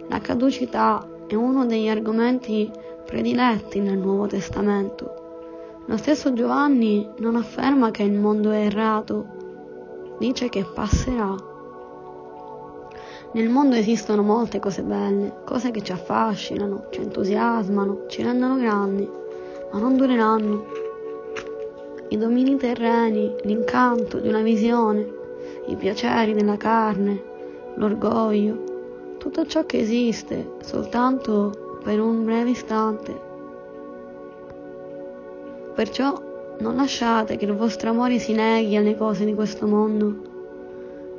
La 0.09 0.19
caducità 0.19 1.08
è 1.29 1.35
uno 1.35 1.63
degli 1.67 1.87
argomenti 1.87 2.71
prediletti 3.05 3.79
nel 3.79 3.99
Nuovo 3.99 4.25
Testamento. 4.25 5.83
Lo 5.85 5.95
stesso 5.95 6.33
Giovanni 6.33 7.07
non 7.17 7.35
afferma 7.35 7.91
che 7.91 8.01
il 8.01 8.13
mondo 8.13 8.49
è 8.49 8.65
errato, 8.65 10.15
dice 10.17 10.49
che 10.49 10.65
passerà. 10.73 11.35
Nel 13.33 13.47
mondo 13.47 13.75
esistono 13.75 14.23
molte 14.23 14.57
cose 14.57 14.81
belle, 14.81 15.41
cose 15.45 15.69
che 15.69 15.83
ci 15.83 15.91
affascinano, 15.91 16.87
ci 16.89 17.01
entusiasmano, 17.01 18.05
ci 18.07 18.23
rendono 18.23 18.55
grandi, 18.57 19.07
ma 19.71 19.77
non 19.77 19.97
dureranno. 19.97 20.65
I 22.07 22.17
domini 22.17 22.57
terreni, 22.57 23.35
l'incanto 23.43 24.19
di 24.19 24.29
una 24.29 24.41
visione, 24.41 25.07
i 25.67 25.75
piaceri 25.75 26.33
della 26.33 26.57
carne, 26.57 27.21
l'orgoglio, 27.75 28.68
tutto 29.19 29.45
ciò 29.45 29.65
che 29.65 29.79
esiste 29.79 30.55
soltanto 30.61 31.77
per 31.83 31.99
un 31.99 32.23
breve 32.23 32.51
istante. 32.51 33.21
Perciò 35.75 36.19
non 36.59 36.75
lasciate 36.75 37.37
che 37.37 37.45
il 37.45 37.53
vostro 37.53 37.89
amore 37.89 38.17
si 38.17 38.33
neghi 38.33 38.77
alle 38.77 38.95
cose 38.95 39.25
di 39.25 39.33
questo 39.33 39.67
mondo. 39.67 40.27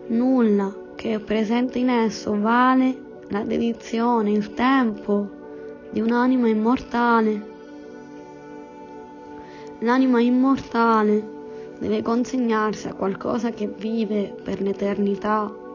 Nulla 0.09 0.75
che 0.97 1.15
è 1.15 1.19
presente 1.21 1.79
in 1.79 1.91
esso 1.91 2.39
vale 2.41 3.09
la 3.29 3.43
dedizione, 3.43 4.33
il 4.33 4.55
tempo 4.55 5.29
di 5.91 6.01
un'anima 6.01 6.49
immortale. 6.49 7.49
L'anima 9.81 10.21
immortale 10.21 11.39
deve 11.79 12.03
consegnarsi 12.03 12.89
a 12.89 12.95
qualcosa 12.95 13.51
che 13.51 13.67
vive 13.67 14.35
per 14.43 14.61
l'eternità 14.61 15.69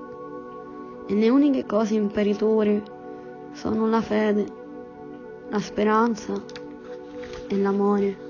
e 1.07 1.13
le 1.13 1.29
uniche 1.29 1.65
cose 1.65 1.95
imperiture 1.95 2.81
sono 3.51 3.87
la 3.87 4.01
fede, 4.01 4.45
la 5.49 5.59
speranza 5.59 6.33
e 7.47 7.57
l'amore. 7.57 8.23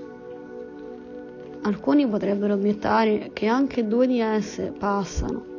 Alcuni 1.61 2.07
potrebbero 2.07 2.53
obiettare 2.53 3.31
che 3.34 3.47
anche 3.47 3.88
due 3.88 4.06
di 4.06 4.19
esse 4.19 4.72
passano 4.77 5.53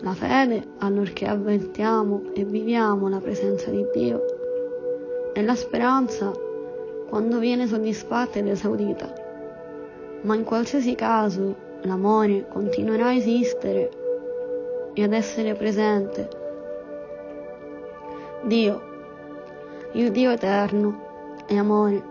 la 0.00 0.14
fede, 0.14 0.64
allorché 0.78 1.26
avvertiamo 1.26 2.32
e 2.34 2.44
viviamo 2.44 3.08
la 3.08 3.18
presenza 3.18 3.70
di 3.70 3.86
Dio, 3.92 4.20
e 5.32 5.42
la 5.42 5.54
speranza 5.54 6.32
quando 7.08 7.38
viene 7.38 7.66
soddisfatta 7.66 8.38
ed 8.38 8.48
esaudita. 8.48 9.12
Ma 10.22 10.34
in 10.34 10.44
qualsiasi 10.44 10.94
caso 10.94 11.54
l'amore 11.82 12.46
continuerà 12.48 13.06
a 13.08 13.14
esistere 13.14 13.90
e 14.94 15.02
ad 15.02 15.12
essere 15.12 15.54
presente. 15.54 16.41
Dio, 18.44 18.82
il 19.92 20.10
Dio 20.10 20.30
eterno, 20.30 21.44
è 21.46 21.56
amore. 21.56 22.02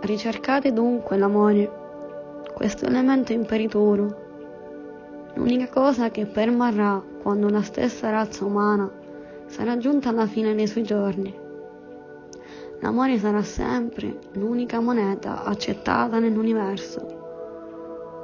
Ricercate 0.00 0.72
dunque 0.72 1.18
l'amore, 1.18 1.70
questo 2.54 2.86
elemento 2.86 3.32
imperituro 3.32 4.22
L'unica 5.34 5.68
cosa 5.68 6.10
che 6.10 6.26
permarrà 6.26 7.02
quando 7.22 7.48
la 7.48 7.62
stessa 7.62 8.10
razza 8.10 8.44
umana 8.44 8.90
sarà 9.46 9.78
giunta 9.78 10.10
alla 10.10 10.26
fine 10.26 10.54
dei 10.54 10.66
suoi 10.66 10.84
giorni. 10.84 11.34
L'amore 12.80 13.18
sarà 13.18 13.42
sempre 13.42 14.18
l'unica 14.32 14.80
moneta 14.80 15.44
accettata 15.44 16.18
nell'universo. 16.18 17.20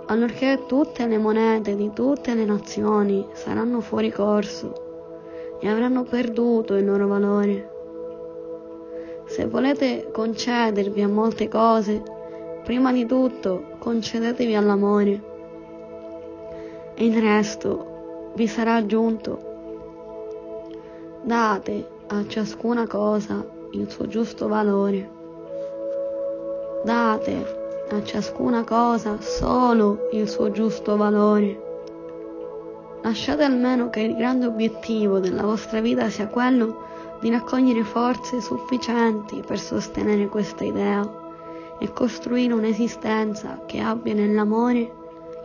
Allorché 0.06 0.64
tutte 0.66 1.06
le 1.06 1.16
monete 1.16 1.76
di 1.76 1.90
tutte 1.94 2.34
le 2.34 2.44
nazioni 2.44 3.26
saranno 3.32 3.80
fuori 3.80 4.10
corso 4.10 4.87
e 5.60 5.68
avranno 5.68 6.04
perduto 6.04 6.74
il 6.74 6.84
loro 6.84 7.06
valore. 7.06 7.76
Se 9.26 9.46
volete 9.46 10.08
concedervi 10.10 11.02
a 11.02 11.08
molte 11.08 11.48
cose, 11.48 12.02
prima 12.64 12.92
di 12.92 13.06
tutto 13.06 13.76
concedetevi 13.78 14.54
all'amore 14.54 15.22
e 16.94 17.04
il 17.06 17.20
resto 17.20 18.32
vi 18.34 18.46
sarà 18.46 18.74
aggiunto. 18.74 19.46
Date 21.22 21.88
a 22.08 22.26
ciascuna 22.26 22.86
cosa 22.86 23.46
il 23.72 23.90
suo 23.90 24.06
giusto 24.06 24.48
valore. 24.48 25.10
Date 26.84 27.56
a 27.90 28.02
ciascuna 28.02 28.64
cosa 28.64 29.20
solo 29.20 30.08
il 30.12 30.28
suo 30.28 30.50
giusto 30.50 30.96
valore. 30.96 31.67
Lasciate 33.02 33.44
almeno 33.44 33.90
che 33.90 34.00
il 34.00 34.16
grande 34.16 34.46
obiettivo 34.46 35.18
della 35.18 35.42
vostra 35.42 35.80
vita 35.80 36.08
sia 36.10 36.26
quello 36.26 36.86
di 37.20 37.30
raccogliere 37.30 37.84
forze 37.84 38.40
sufficienti 38.40 39.42
per 39.46 39.58
sostenere 39.58 40.26
questa 40.28 40.64
idea 40.64 41.26
e 41.78 41.92
costruire 41.92 42.52
un'esistenza 42.52 43.62
che 43.66 43.80
abbia 43.80 44.14
nell'amore 44.14 44.92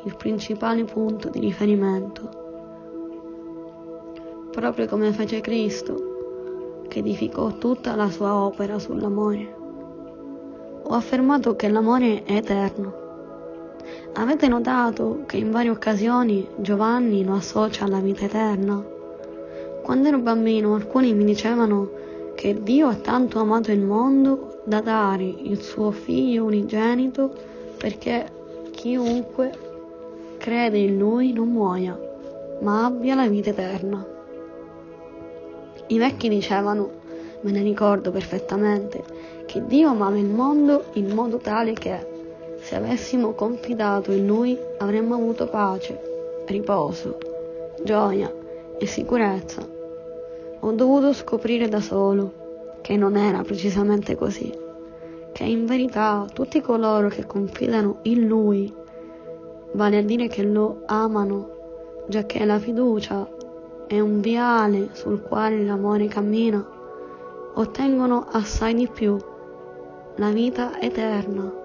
il 0.03 0.15
principale 0.15 0.83
punto 0.83 1.29
di 1.29 1.39
riferimento. 1.39 2.41
Proprio 4.51 4.87
come 4.87 5.11
fece 5.13 5.41
Cristo, 5.41 6.83
che 6.87 6.99
edificò 6.99 7.53
tutta 7.57 7.95
la 7.95 8.09
sua 8.09 8.35
opera 8.35 8.77
sull'amore. 8.77 9.55
Ho 10.83 10.93
affermato 10.93 11.55
che 11.55 11.69
l'amore 11.69 12.23
è 12.23 12.35
eterno. 12.35 13.02
Avete 14.15 14.47
notato 14.47 15.23
che 15.25 15.37
in 15.37 15.49
varie 15.49 15.71
occasioni 15.71 16.47
Giovanni 16.57 17.23
lo 17.23 17.33
associa 17.33 17.85
alla 17.85 17.99
vita 17.99 18.25
eterna? 18.25 18.79
Quando 19.81 20.07
ero 20.07 20.19
bambino 20.19 20.75
alcuni 20.75 21.15
mi 21.15 21.25
dicevano 21.25 21.89
che 22.35 22.61
Dio 22.61 22.89
ha 22.89 22.95
tanto 22.95 23.39
amato 23.39 23.71
il 23.71 23.81
mondo 23.81 24.61
da 24.65 24.81
dare 24.81 25.23
il 25.23 25.59
suo 25.59 25.89
figlio 25.89 26.43
unigenito 26.43 27.33
perché 27.75 28.69
chiunque 28.69 29.51
crede 30.37 30.77
in 30.77 30.99
lui 30.99 31.33
non 31.33 31.47
muoia, 31.47 31.99
ma 32.61 32.85
abbia 32.85 33.15
la 33.15 33.27
vita 33.27 33.49
eterna. 33.49 34.05
I 35.87 35.97
vecchi 35.97 36.29
dicevano, 36.29 36.91
me 37.41 37.49
ne 37.49 37.63
ricordo 37.63 38.11
perfettamente, 38.11 39.03
che 39.47 39.65
Dio 39.65 39.89
amava 39.89 40.19
il 40.19 40.29
mondo 40.29 40.83
in 40.93 41.13
modo 41.15 41.37
tale 41.37 41.73
che 41.73 42.12
se 42.63 42.75
avessimo 42.75 43.33
confidato 43.33 44.11
in 44.11 44.25
Lui 44.25 44.57
avremmo 44.79 45.13
avuto 45.13 45.47
pace, 45.47 46.43
riposo, 46.47 47.17
gioia 47.83 48.33
e 48.77 48.85
sicurezza 48.87 49.73
ho 50.65 50.71
dovuto 50.71 51.11
scoprire 51.11 51.67
da 51.67 51.81
solo 51.81 52.77
che 52.79 52.95
non 52.95 53.17
era 53.17 53.41
precisamente 53.41 54.15
così, 54.15 54.49
che 55.33 55.43
in 55.43 55.65
verità 55.65 56.25
tutti 56.33 56.61
coloro 56.61 57.09
che 57.09 57.25
confidano 57.25 57.97
in 58.03 58.27
Lui, 58.27 58.73
vale 59.73 59.97
a 59.97 60.01
dire 60.01 60.27
che 60.27 60.41
lo 60.41 60.83
amano, 60.85 62.05
già 62.07 62.23
che 62.23 62.45
la 62.45 62.59
fiducia 62.59 63.27
è 63.87 63.99
un 63.99 64.21
viale 64.21 64.89
sul 64.93 65.21
quale 65.21 65.65
l'amore 65.65 66.07
cammina, 66.07 66.65
ottengono 67.55 68.25
assai 68.31 68.73
di 68.73 68.87
più, 68.87 69.17
la 70.15 70.29
vita 70.29 70.79
eterna. 70.79 71.62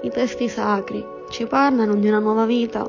I 0.00 0.10
testi 0.10 0.48
sacri 0.48 1.04
ci 1.30 1.46
parlano 1.46 1.94
di 1.96 2.08
una 2.08 2.20
nuova 2.20 2.46
vita 2.46 2.88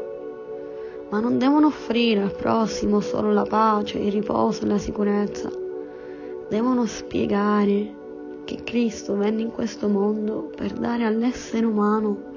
ma 1.09 1.19
non 1.19 1.39
devono 1.39 1.67
offrire 1.67 2.21
al 2.21 2.35
prossimo 2.35 2.99
solo 2.99 3.33
la 3.33 3.43
pace, 3.43 3.97
il 3.97 4.11
riposo 4.11 4.63
e 4.63 4.67
la 4.67 4.77
sicurezza. 4.77 5.49
Devono 6.47 6.85
spiegare 6.85 7.95
che 8.43 8.63
Cristo 8.63 9.15
venne 9.15 9.41
in 9.41 9.51
questo 9.51 9.87
mondo 9.87 10.51
per 10.55 10.73
dare 10.73 11.05
all'essere 11.05 11.65
umano 11.65 12.27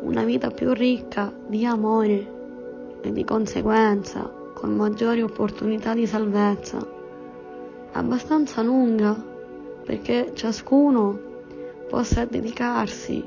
una 0.00 0.24
vita 0.24 0.50
più 0.50 0.72
ricca 0.72 1.32
di 1.46 1.64
amore 1.64 2.36
e 3.00 3.12
di 3.12 3.24
conseguenza 3.24 4.30
con 4.52 4.74
maggiori 4.74 5.22
opportunità 5.22 5.94
di 5.94 6.06
salvezza, 6.06 6.84
abbastanza 7.92 8.62
lunga 8.62 9.14
perché 9.84 10.32
ciascuno 10.34 11.18
possa 11.88 12.24
dedicarsi 12.24 13.24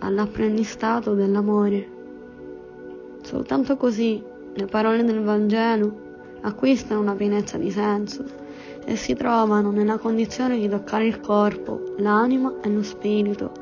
all'apprendistato 0.00 1.14
dell'amore. 1.14 1.88
Soltanto 3.22 3.76
così 3.76 4.22
le 4.52 4.66
parole 4.66 5.04
del 5.04 5.22
Vangelo 5.22 6.08
acquistano 6.42 7.00
una 7.00 7.14
pienezza 7.14 7.56
di 7.58 7.70
senso 7.70 8.24
e 8.84 8.96
si 8.96 9.14
trovano 9.14 9.70
nella 9.70 9.98
condizione 9.98 10.58
di 10.58 10.68
toccare 10.68 11.06
il 11.06 11.20
corpo, 11.20 11.94
l'anima 11.98 12.54
e 12.62 12.68
lo 12.70 12.82
spirito, 12.82 13.52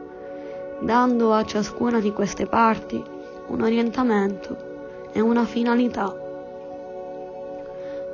dando 0.81 1.33
a 1.33 1.45
ciascuna 1.45 2.01
di 2.01 2.13
queste 2.13 2.47
parti 2.47 3.03
un 3.49 3.63
orientamento 3.63 5.09
e 5.13 5.21
una 5.21 5.45
finalità. 5.45 6.27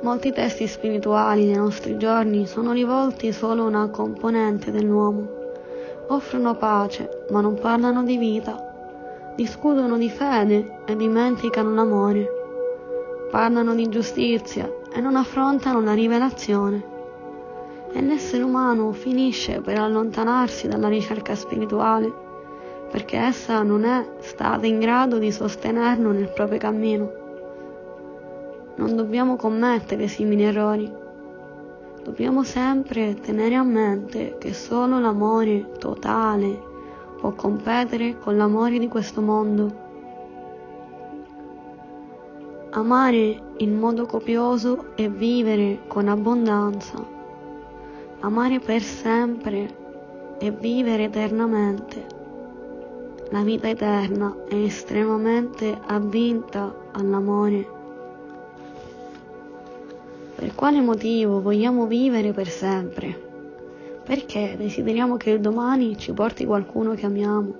Molti 0.01 0.31
testi 0.31 0.67
spirituali 0.67 1.45
nei 1.45 1.55
nostri 1.55 1.97
giorni 1.97 2.45
sono 2.47 2.73
rivolti 2.73 3.31
solo 3.31 3.63
a 3.63 3.67
una 3.67 3.87
componente 3.89 4.71
dell'uomo. 4.71 5.34
Offrono 6.07 6.55
pace, 6.55 7.25
ma 7.29 7.41
non 7.41 7.55
parlano 7.55 8.03
di 8.03 8.17
vita 8.17 8.73
discutono 9.35 9.97
di 9.97 10.09
fede 10.09 10.79
e 10.85 10.95
dimenticano 10.95 11.73
l'amore, 11.73 12.25
parlano 13.29 13.75
di 13.75 13.89
giustizia 13.89 14.71
e 14.93 15.01
non 15.01 15.17
affrontano 15.17 15.81
la 15.81 15.93
rivelazione. 15.93 16.93
E 17.91 18.01
l'essere 18.01 18.43
umano 18.43 18.91
finisce 18.93 19.59
per 19.59 19.77
allontanarsi 19.77 20.67
dalla 20.67 20.87
ricerca 20.87 21.35
spirituale, 21.35 22.11
perché 22.89 23.17
essa 23.17 23.61
non 23.61 23.83
è 23.83 24.05
stata 24.19 24.65
in 24.65 24.79
grado 24.79 25.17
di 25.17 25.31
sostenerlo 25.31 26.11
nel 26.11 26.29
proprio 26.29 26.57
cammino. 26.57 27.11
Non 28.75 28.95
dobbiamo 28.95 29.35
commettere 29.35 30.07
simili 30.07 30.43
errori. 30.43 31.03
Dobbiamo 32.05 32.43
sempre 32.43 33.15
tenere 33.15 33.55
a 33.55 33.63
mente 33.63 34.35
che 34.37 34.53
solo 34.53 34.99
l'amore 34.99 35.71
totale 35.79 36.61
può 37.17 37.31
competere 37.31 38.19
con 38.19 38.37
l'amore 38.37 38.77
di 38.77 38.87
questo 38.87 39.21
mondo. 39.21 39.73
Amare 42.69 43.41
in 43.57 43.79
modo 43.79 44.05
copioso 44.05 44.95
e 44.95 45.09
vivere 45.09 45.79
con 45.87 46.07
abbondanza. 46.07 47.03
Amare 48.19 48.59
per 48.59 48.83
sempre 48.83 50.35
e 50.37 50.51
vivere 50.51 51.05
eternamente. 51.05 52.05
La 53.31 53.41
vita 53.41 53.67
eterna 53.67 54.43
è 54.47 54.53
estremamente 54.53 55.75
avvinta 55.87 56.71
all'amore. 56.91 57.74
Per 60.35 60.53
quale 60.53 60.81
motivo 60.81 61.41
vogliamo 61.41 61.85
vivere 61.85 62.33
per 62.33 62.49
sempre? 62.49 63.23
Perché 64.03 64.55
desideriamo 64.57 65.15
che 65.15 65.29
il 65.29 65.39
domani 65.39 65.97
ci 65.97 66.11
porti 66.11 66.45
qualcuno 66.45 66.93
che 66.93 67.05
amiamo? 67.05 67.55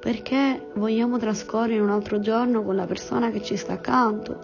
Perché 0.00 0.66
vogliamo 0.74 1.18
trascorrere 1.18 1.80
un 1.80 1.90
altro 1.90 2.18
giorno 2.18 2.64
con 2.64 2.74
la 2.74 2.86
persona 2.86 3.30
che 3.30 3.40
ci 3.42 3.56
sta 3.56 3.74
accanto? 3.74 4.36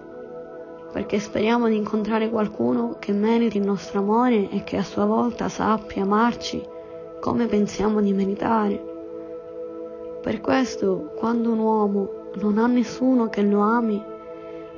Perché 0.93 1.19
speriamo 1.19 1.67
di 1.67 1.75
incontrare 1.75 2.31
qualcuno 2.31 2.97
che 3.01 3.13
meriti 3.13 3.59
il 3.59 3.67
nostro 3.67 3.99
amore 3.99 4.49
e 4.49 4.63
che 4.63 4.77
a 4.77 4.85
sua 4.85 5.07
volta 5.07 5.49
sappia 5.49 6.05
amarci 6.05 6.63
come 7.21 7.47
pensiamo 7.47 8.01
di 8.01 8.13
meritare. 8.13 8.81
Per 10.23 10.41
questo, 10.41 11.11
quando 11.17 11.51
un 11.51 11.59
uomo 11.59 12.11
non 12.35 12.59
ha 12.59 12.69
nessuno 12.69 13.29
che 13.29 13.43
lo 13.43 13.59
ami, 13.61 14.08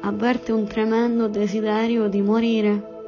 avverte 0.00 0.52
un 0.52 0.66
tremendo 0.66 1.28
desiderio 1.28 2.08
di 2.08 2.20
morire 2.22 2.98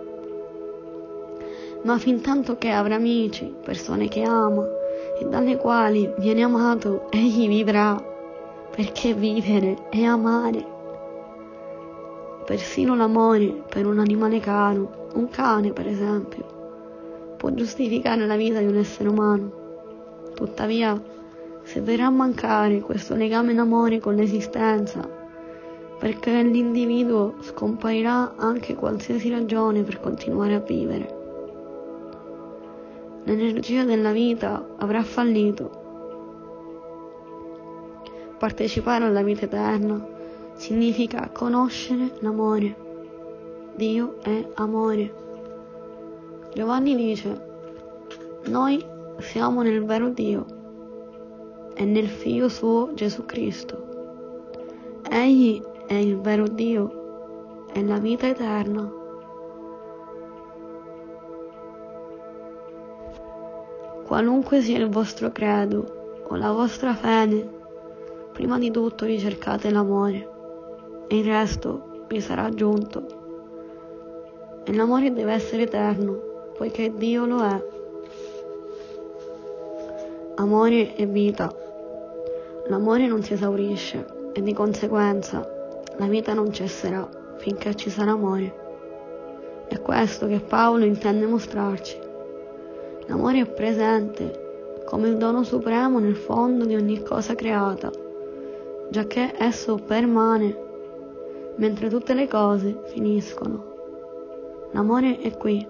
ma 1.82 1.98
fin 1.98 2.20
tanto 2.20 2.56
che 2.59 2.70
avrà 2.70 2.94
amici, 2.94 3.52
persone 3.62 4.09
che 4.09 4.23
ama 4.23 4.64
e 5.19 5.24
dalle 5.27 5.56
quali 5.56 6.12
viene 6.19 6.43
amato, 6.43 7.10
egli 7.10 7.48
vivrà, 7.48 8.01
perché 8.74 9.14
vivere 9.14 9.89
è 9.90 10.02
amare. 10.02 10.64
Persino 12.47 12.94
l'amore 12.94 13.64
per 13.69 13.86
un 13.86 13.98
animale 13.98 14.39
caro, 14.40 15.09
un 15.14 15.28
cane 15.28 15.73
per 15.73 15.89
esempio, 15.89 17.35
può 17.36 17.51
giustificare 17.51 18.27
la 18.27 18.36
vita 18.36 18.60
di 18.60 18.66
un 18.66 18.77
essere 18.77 19.09
umano. 19.09 19.60
Tuttavia, 20.35 21.01
se 21.64 21.81
verrà 21.81 22.06
a 22.06 22.10
mancare 22.10 22.81
questo 22.81 23.14
legame 23.14 23.55
d'amore 23.55 23.98
con 23.98 24.14
l'esistenza, 24.14 25.11
perché 26.02 26.32
nell'individuo 26.32 27.36
scomparirà 27.42 28.34
anche 28.34 28.74
qualsiasi 28.74 29.30
ragione 29.30 29.84
per 29.84 30.00
continuare 30.00 30.54
a 30.54 30.58
vivere 30.58 31.20
l'energia 33.24 33.84
della 33.84 34.12
vita 34.12 34.66
avrà 34.78 35.02
fallito. 35.02 35.80
Partecipare 38.38 39.04
alla 39.04 39.22
vita 39.22 39.44
eterna 39.44 40.04
significa 40.54 41.30
conoscere 41.32 42.12
l'amore. 42.18 42.74
Dio 43.76 44.20
è 44.22 44.48
amore. 44.54 45.20
Giovanni 46.52 46.96
dice, 46.96 47.50
noi 48.46 48.84
siamo 49.18 49.62
nel 49.62 49.84
vero 49.84 50.08
Dio 50.08 50.44
e 51.74 51.84
nel 51.84 52.08
Figlio 52.08 52.48
suo 52.48 52.92
Gesù 52.94 53.24
Cristo. 53.24 53.90
Egli 55.08 55.62
è 55.93 55.97
il 55.97 56.19
vero 56.20 56.47
Dio 56.47 57.66
e 57.70 57.85
la 57.85 57.98
vita 57.98 58.27
eterna. 58.27 58.90
Qualunque 64.06 64.62
sia 64.62 64.78
il 64.78 64.89
vostro 64.89 65.31
credo 65.32 66.23
o 66.27 66.35
la 66.36 66.51
vostra 66.52 66.94
fede, 66.94 67.47
prima 68.32 68.59
di 68.59 68.70
tutto 68.70 69.05
ricercate 69.05 69.70
l'amore 69.70 70.31
e 71.09 71.19
il 71.19 71.27
resto 71.27 72.05
vi 72.09 72.23
sarà 72.23 72.44
aggiunto. 72.44 73.20
E 74.64 74.73
l'amore 74.74 75.12
deve 75.12 75.32
essere 75.35 75.64
eterno, 75.64 76.52
poiché 76.56 76.90
Dio 76.97 77.27
lo 77.27 77.43
è 77.43 77.64
amore 80.36 80.97
e 80.97 81.05
vita. 81.05 81.55
L'amore 82.69 83.06
non 83.06 83.23
si 83.23 83.35
esaurisce 83.35 84.31
e 84.32 84.40
di 84.40 84.55
conseguenza 84.55 85.60
la 86.02 86.08
vita 86.08 86.34
non 86.34 86.52
cesserà 86.52 87.08
finché 87.36 87.76
ci 87.76 87.88
sarà 87.88 88.10
amore. 88.10 89.66
È 89.68 89.80
questo 89.80 90.26
che 90.26 90.40
Paolo 90.40 90.84
intende 90.84 91.26
mostrarci. 91.26 91.96
L'amore 93.06 93.42
è 93.42 93.46
presente 93.46 94.80
come 94.84 95.06
il 95.06 95.16
dono 95.16 95.44
supremo 95.44 96.00
nel 96.00 96.16
fondo 96.16 96.64
di 96.64 96.74
ogni 96.74 97.04
cosa 97.04 97.36
creata, 97.36 97.92
giacché 98.90 99.34
esso 99.38 99.76
permane 99.76 100.70
mentre 101.54 101.88
tutte 101.88 102.14
le 102.14 102.26
cose 102.26 102.80
finiscono. 102.86 104.70
L'amore 104.72 105.20
è 105.20 105.36
qui. 105.36 105.64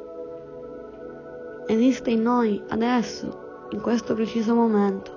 Esiste 1.66 2.10
in 2.10 2.22
noi 2.22 2.62
adesso 2.68 3.66
in 3.72 3.82
questo 3.82 4.14
preciso 4.14 4.54
momento. 4.54 5.10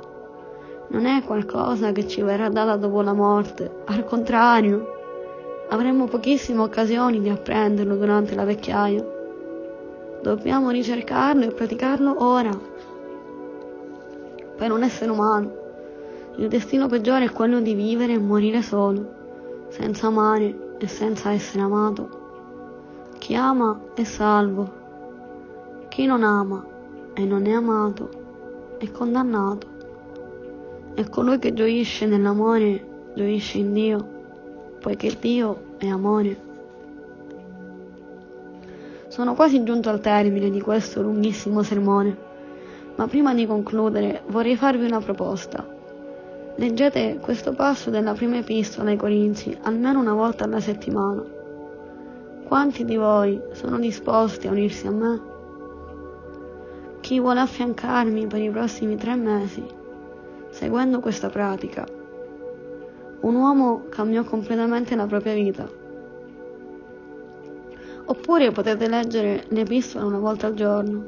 Non 0.89 1.05
è 1.05 1.23
qualcosa 1.23 1.93
che 1.93 2.05
ci 2.05 2.21
verrà 2.21 2.49
data 2.49 2.75
dopo 2.75 3.01
la 3.01 3.13
morte, 3.13 3.83
al 3.85 4.03
contrario, 4.03 4.94
avremo 5.69 6.05
pochissime 6.05 6.61
occasioni 6.61 7.19
di 7.19 7.29
apprenderlo 7.29 7.95
durante 7.95 8.35
la 8.35 8.43
vecchiaia. 8.43 9.05
Dobbiamo 10.21 10.69
ricercarlo 10.69 11.43
e 11.43 11.51
praticarlo 11.51 12.23
ora. 12.23 12.51
Per 14.55 14.71
un 14.71 14.83
essere 14.83 15.11
umano, 15.11 15.63
il 16.37 16.47
destino 16.47 16.87
peggiore 16.87 17.25
è 17.25 17.31
quello 17.31 17.59
di 17.59 17.73
vivere 17.73 18.13
e 18.13 18.19
morire 18.19 18.61
solo, 18.61 19.13
senza 19.69 20.07
amare 20.07 20.75
e 20.77 20.87
senza 20.87 21.31
essere 21.31 21.63
amato. 21.63 22.23
Chi 23.17 23.35
ama 23.35 23.79
è 23.93 24.03
salvo, 24.03 24.71
chi 25.89 26.05
non 26.05 26.23
ama 26.23 26.65
e 27.13 27.25
non 27.25 27.45
è 27.45 27.51
amato 27.51 28.09
è 28.77 28.91
condannato. 28.91 29.67
E 30.93 31.09
colui 31.09 31.39
che 31.39 31.53
gioisce 31.53 32.05
nell'amore 32.05 33.11
gioisce 33.15 33.57
in 33.57 33.73
Dio, 33.73 34.14
poiché 34.86 35.18
Dio 35.20 35.78
è 35.80 35.88
amore. 35.88 36.38
Sono 39.07 39.34
quasi 39.34 39.64
giunto 39.64 39.90
al 39.90 39.99
termine 39.99 40.52
di 40.52 40.62
questo 40.62 41.02
lunghissimo 41.02 41.64
sermone, 41.64 42.16
ma 42.94 43.07
prima 43.07 43.34
di 43.34 43.48
concludere 43.48 44.22
vorrei 44.28 44.56
farvi 44.56 44.86
una 44.86 44.99
proposta. 44.99 45.68
Leggete 46.57 47.18
questo 47.20 47.53
passo 47.53 47.90
della 47.90 48.14
prima 48.14 48.38
epistola 48.38 48.91
ai 48.91 48.95
Corinzi 48.95 49.57
almeno 49.64 50.02
una 50.02 50.14
volta 50.14 50.44
alla 50.44 50.60
settimana. 50.60 51.24
Quanti 52.48 52.86
di 52.86 52.95
voi 52.95 53.41
sono 53.53 53.80
disposti 53.80 54.45
a 54.45 54.52
unirsi 54.52 54.86
a 54.86 54.91
me? 54.91 55.22
chi 56.99 57.20
vuole 57.20 57.40
affiancarmi 57.40 58.28
per 58.28 58.40
i 58.40 58.52
prossimi 58.52 58.98
tre 58.98 59.16
mesi, 59.16 59.66
seguendo 60.49 60.99
questa 60.99 61.30
pratica. 61.30 62.05
Un 63.21 63.35
uomo 63.35 63.85
cambiò 63.89 64.23
completamente 64.23 64.95
la 64.95 65.05
propria 65.05 65.33
vita. 65.33 65.67
Oppure 68.07 68.51
potete 68.51 68.87
leggere 68.87 69.45
l'epistola 69.47 70.05
una 70.05 70.19
volta 70.19 70.47
al 70.47 70.53
giorno, 70.53 71.03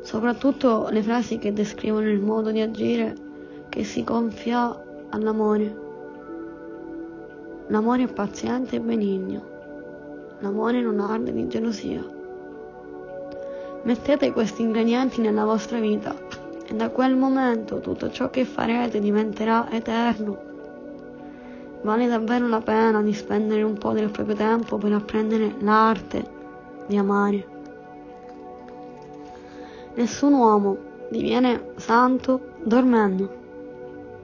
soprattutto 0.00 0.88
le 0.90 1.02
frasi 1.02 1.38
che 1.38 1.52
descrivono 1.52 2.08
il 2.08 2.20
modo 2.20 2.50
di 2.50 2.60
agire 2.60 3.14
che 3.68 3.84
si 3.84 4.02
confia 4.02 4.76
all'amore. 5.10 5.82
L'amore 7.68 8.02
è 8.02 8.12
paziente 8.12 8.76
e 8.76 8.80
benigno. 8.80 9.42
L'amore 10.40 10.80
non 10.80 11.00
arde 11.00 11.32
di 11.32 11.46
gelosia. 11.46 12.04
Mettete 13.84 14.32
questi 14.32 14.62
ingredienti 14.62 15.20
nella 15.20 15.44
vostra 15.44 15.78
vita 15.78 16.14
e 16.66 16.74
da 16.74 16.90
quel 16.90 17.16
momento 17.16 17.80
tutto 17.80 18.10
ciò 18.10 18.28
che 18.30 18.44
farete 18.44 18.98
diventerà 18.98 19.70
eterno. 19.70 20.53
Vale 21.84 22.08
davvero 22.08 22.48
la 22.48 22.60
pena 22.60 23.02
di 23.02 23.12
spendere 23.12 23.62
un 23.62 23.78
po' 23.78 23.92
del 23.92 24.10
proprio 24.10 24.34
tempo 24.34 24.78
per 24.78 24.92
apprendere 24.92 25.54
l'arte 25.60 26.24
di 26.86 26.96
amare. 26.96 27.46
Nessun 29.94 30.32
uomo 30.32 30.76
diviene 31.10 31.72
santo 31.76 32.54
dormendo. 32.62 33.42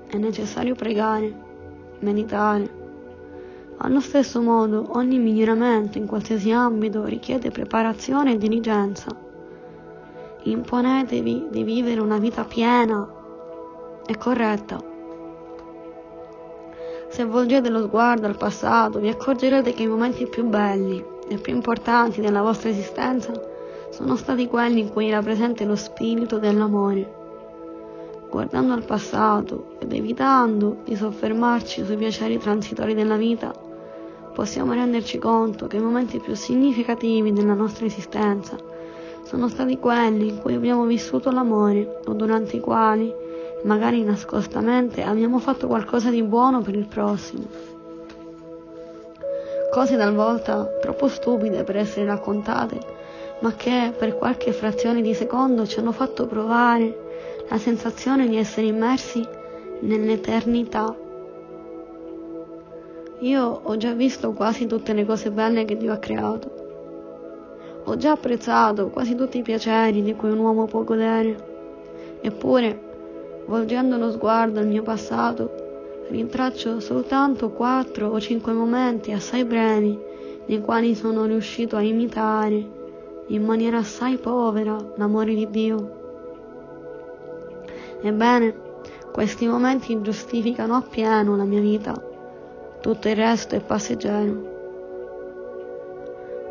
È 0.08 0.16
necessario 0.16 0.74
pregare, 0.74 1.32
meditare. 1.98 2.78
Allo 3.76 4.00
stesso 4.00 4.40
modo, 4.40 4.96
ogni 4.96 5.18
miglioramento 5.18 5.98
in 5.98 6.06
qualsiasi 6.06 6.50
ambito 6.50 7.04
richiede 7.04 7.50
preparazione 7.50 8.32
e 8.32 8.38
diligenza 8.38 9.28
imponetevi 10.42 11.48
di 11.50 11.62
vivere 11.62 12.00
una 12.00 12.18
vita 12.18 12.44
piena 12.44 13.06
e 14.06 14.16
corretta. 14.16 14.89
Se 17.10 17.24
volgete 17.24 17.70
lo 17.70 17.82
sguardo 17.82 18.26
al 18.26 18.36
passato, 18.36 19.00
vi 19.00 19.08
accorgerete 19.08 19.72
che 19.72 19.82
i 19.82 19.88
momenti 19.88 20.28
più 20.28 20.44
belli 20.44 21.04
e 21.28 21.38
più 21.38 21.52
importanti 21.52 22.20
della 22.20 22.40
vostra 22.40 22.68
esistenza 22.68 23.32
sono 23.90 24.14
stati 24.14 24.46
quelli 24.46 24.78
in 24.78 24.90
cui 24.90 25.08
era 25.08 25.20
presente 25.20 25.64
lo 25.64 25.74
spirito 25.74 26.38
dell'amore. 26.38 27.18
Guardando 28.30 28.74
al 28.74 28.84
passato 28.84 29.74
ed 29.80 29.92
evitando 29.92 30.78
di 30.84 30.94
soffermarci 30.94 31.84
sui 31.84 31.96
piaceri 31.96 32.38
transitori 32.38 32.94
della 32.94 33.16
vita, 33.16 33.52
possiamo 34.32 34.72
renderci 34.72 35.18
conto 35.18 35.66
che 35.66 35.78
i 35.78 35.82
momenti 35.82 36.20
più 36.20 36.36
significativi 36.36 37.32
della 37.32 37.54
nostra 37.54 37.86
esistenza 37.86 38.56
sono 39.24 39.48
stati 39.48 39.78
quelli 39.78 40.28
in 40.28 40.38
cui 40.38 40.54
abbiamo 40.54 40.84
vissuto 40.84 41.32
l'amore 41.32 42.02
o 42.06 42.12
durante 42.12 42.56
i 42.56 42.60
quali, 42.60 43.12
magari 43.64 44.02
nascostamente, 44.02 45.02
abbiamo 45.02 45.38
fatto 45.38 45.66
qualcosa 45.66 46.10
di 46.10 46.22
buono 46.22 46.62
per 46.62 46.74
il 46.74 46.86
prossimo. 46.86 47.44
Cose 49.70 49.96
talvolta 49.96 50.64
troppo 50.80 51.08
stupide 51.08 51.64
per 51.64 51.76
essere 51.76 52.06
raccontate, 52.06 52.78
ma 53.40 53.52
che 53.54 53.92
per 53.96 54.16
qualche 54.16 54.52
frazione 54.52 55.00
di 55.02 55.14
secondo 55.14 55.66
ci 55.66 55.78
hanno 55.78 55.92
fatto 55.92 56.26
provare 56.26 57.44
la 57.48 57.58
sensazione 57.58 58.28
di 58.28 58.36
essere 58.36 58.66
immersi 58.66 59.26
nell'eternità. 59.80 60.96
Io 63.20 63.60
ho 63.62 63.76
già 63.76 63.92
visto 63.92 64.32
quasi 64.32 64.66
tutte 64.66 64.92
le 64.92 65.04
cose 65.04 65.30
belle 65.30 65.64
che 65.64 65.76
Dio 65.76 65.92
ha 65.92 65.98
creato 65.98 66.60
ho 67.84 67.96
già 67.96 68.12
apprezzato 68.12 68.88
quasi 68.88 69.14
tutti 69.14 69.38
i 69.38 69.42
piaceri 69.42 70.02
di 70.02 70.14
cui 70.14 70.30
un 70.30 70.38
uomo 70.38 70.66
può 70.66 70.84
godere. 70.84 71.48
Eppure, 72.20 72.89
volgendo 73.50 73.98
lo 73.98 74.12
sguardo 74.12 74.60
al 74.60 74.68
mio 74.68 74.84
passato, 74.84 76.06
rintraccio 76.08 76.78
soltanto 76.78 77.50
quattro 77.50 78.06
o 78.06 78.20
cinque 78.20 78.52
momenti 78.52 79.10
assai 79.10 79.44
brevi 79.44 79.98
nei 80.46 80.60
quali 80.60 80.94
sono 80.94 81.24
riuscito 81.24 81.74
a 81.74 81.82
imitare 81.82 82.78
in 83.26 83.44
maniera 83.44 83.78
assai 83.78 84.18
povera 84.18 84.76
l'amore 84.94 85.34
di 85.34 85.50
Dio. 85.50 85.98
Ebbene, 88.02 88.54
questi 89.12 89.48
momenti 89.48 90.00
giustificano 90.00 90.76
appieno 90.76 91.36
la 91.36 91.44
mia 91.44 91.60
vita. 91.60 92.00
Tutto 92.80 93.08
il 93.08 93.16
resto 93.16 93.56
è 93.56 93.60
passeggero. 93.60 94.48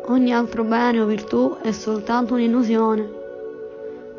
Ogni 0.04 0.34
altro 0.34 0.64
bene 0.64 1.00
o 1.00 1.06
virtù 1.06 1.56
è 1.62 1.72
soltanto 1.72 2.34
un'illusione. 2.34 3.19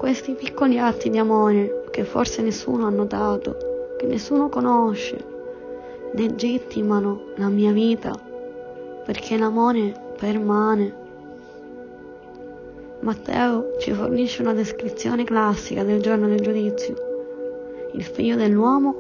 Questi 0.01 0.33
piccoli 0.33 0.79
atti 0.79 1.11
di 1.11 1.19
amore, 1.19 1.83
che 1.91 2.03
forse 2.05 2.41
nessuno 2.41 2.87
ha 2.87 2.89
notato, 2.89 3.93
che 3.99 4.07
nessuno 4.07 4.49
conosce, 4.49 5.23
legittimano 6.13 7.25
la 7.35 7.49
mia 7.49 7.71
vita, 7.71 8.11
perché 9.05 9.37
l'amore 9.37 9.93
permane. 10.17 10.95
Matteo 13.01 13.75
ci 13.77 13.93
fornisce 13.93 14.41
una 14.41 14.53
descrizione 14.53 15.23
classica 15.23 15.83
del 15.83 16.01
giorno 16.01 16.27
del 16.27 16.41
giudizio. 16.41 16.95
Il 17.91 18.03
figlio 18.03 18.35
dell'uomo 18.35 18.95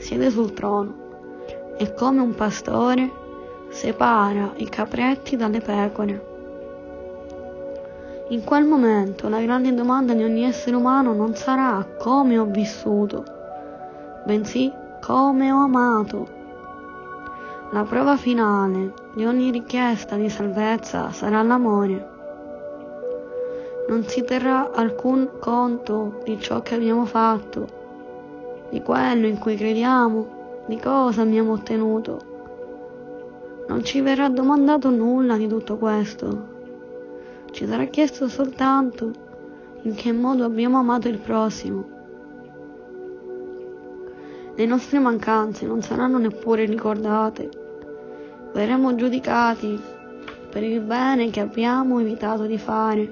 siede 0.00 0.28
sul 0.28 0.52
trono 0.52 1.74
e 1.78 1.94
come 1.94 2.20
un 2.20 2.34
pastore 2.34 3.10
separa 3.70 4.52
i 4.56 4.68
capretti 4.68 5.34
dalle 5.34 5.60
pecore 5.60 6.31
In 8.32 8.44
quel 8.44 8.64
momento 8.64 9.28
la 9.28 9.42
grande 9.42 9.74
domanda 9.74 10.14
di 10.14 10.24
ogni 10.24 10.44
essere 10.44 10.74
umano 10.74 11.12
non 11.12 11.34
sarà 11.34 11.86
come 11.98 12.38
ho 12.38 12.46
vissuto, 12.46 13.24
bensì 14.24 14.72
come 15.02 15.52
ho 15.52 15.58
amato. 15.58 16.26
La 17.72 17.82
prova 17.82 18.16
finale 18.16 18.94
di 19.14 19.26
ogni 19.26 19.50
richiesta 19.50 20.16
di 20.16 20.30
salvezza 20.30 21.12
sarà 21.12 21.42
l'amore. 21.42 22.08
Non 23.90 24.04
si 24.04 24.24
terrà 24.24 24.70
alcun 24.72 25.32
conto 25.38 26.22
di 26.24 26.40
ciò 26.40 26.62
che 26.62 26.76
abbiamo 26.76 27.04
fatto, 27.04 27.66
di 28.70 28.80
quello 28.80 29.26
in 29.26 29.36
cui 29.36 29.56
crediamo, 29.56 30.64
di 30.68 30.80
cosa 30.80 31.20
abbiamo 31.20 31.52
ottenuto. 31.52 32.18
Non 33.68 33.84
ci 33.84 34.00
verrà 34.00 34.30
domandato 34.30 34.88
nulla 34.88 35.36
di 35.36 35.46
tutto 35.48 35.76
questo. 35.76 36.51
Ci 37.52 37.66
sarà 37.66 37.84
chiesto 37.84 38.28
soltanto 38.28 39.12
in 39.82 39.94
che 39.94 40.10
modo 40.10 40.44
abbiamo 40.44 40.78
amato 40.78 41.08
il 41.08 41.18
prossimo. 41.18 41.84
Le 44.54 44.64
nostre 44.64 44.98
mancanze 44.98 45.66
non 45.66 45.82
saranno 45.82 46.16
neppure 46.16 46.64
ricordate. 46.64 47.50
Verremo 48.54 48.94
giudicati 48.94 49.78
per 50.50 50.62
il 50.62 50.80
bene 50.80 51.28
che 51.28 51.40
abbiamo 51.40 52.00
evitato 52.00 52.46
di 52.46 52.56
fare, 52.56 53.06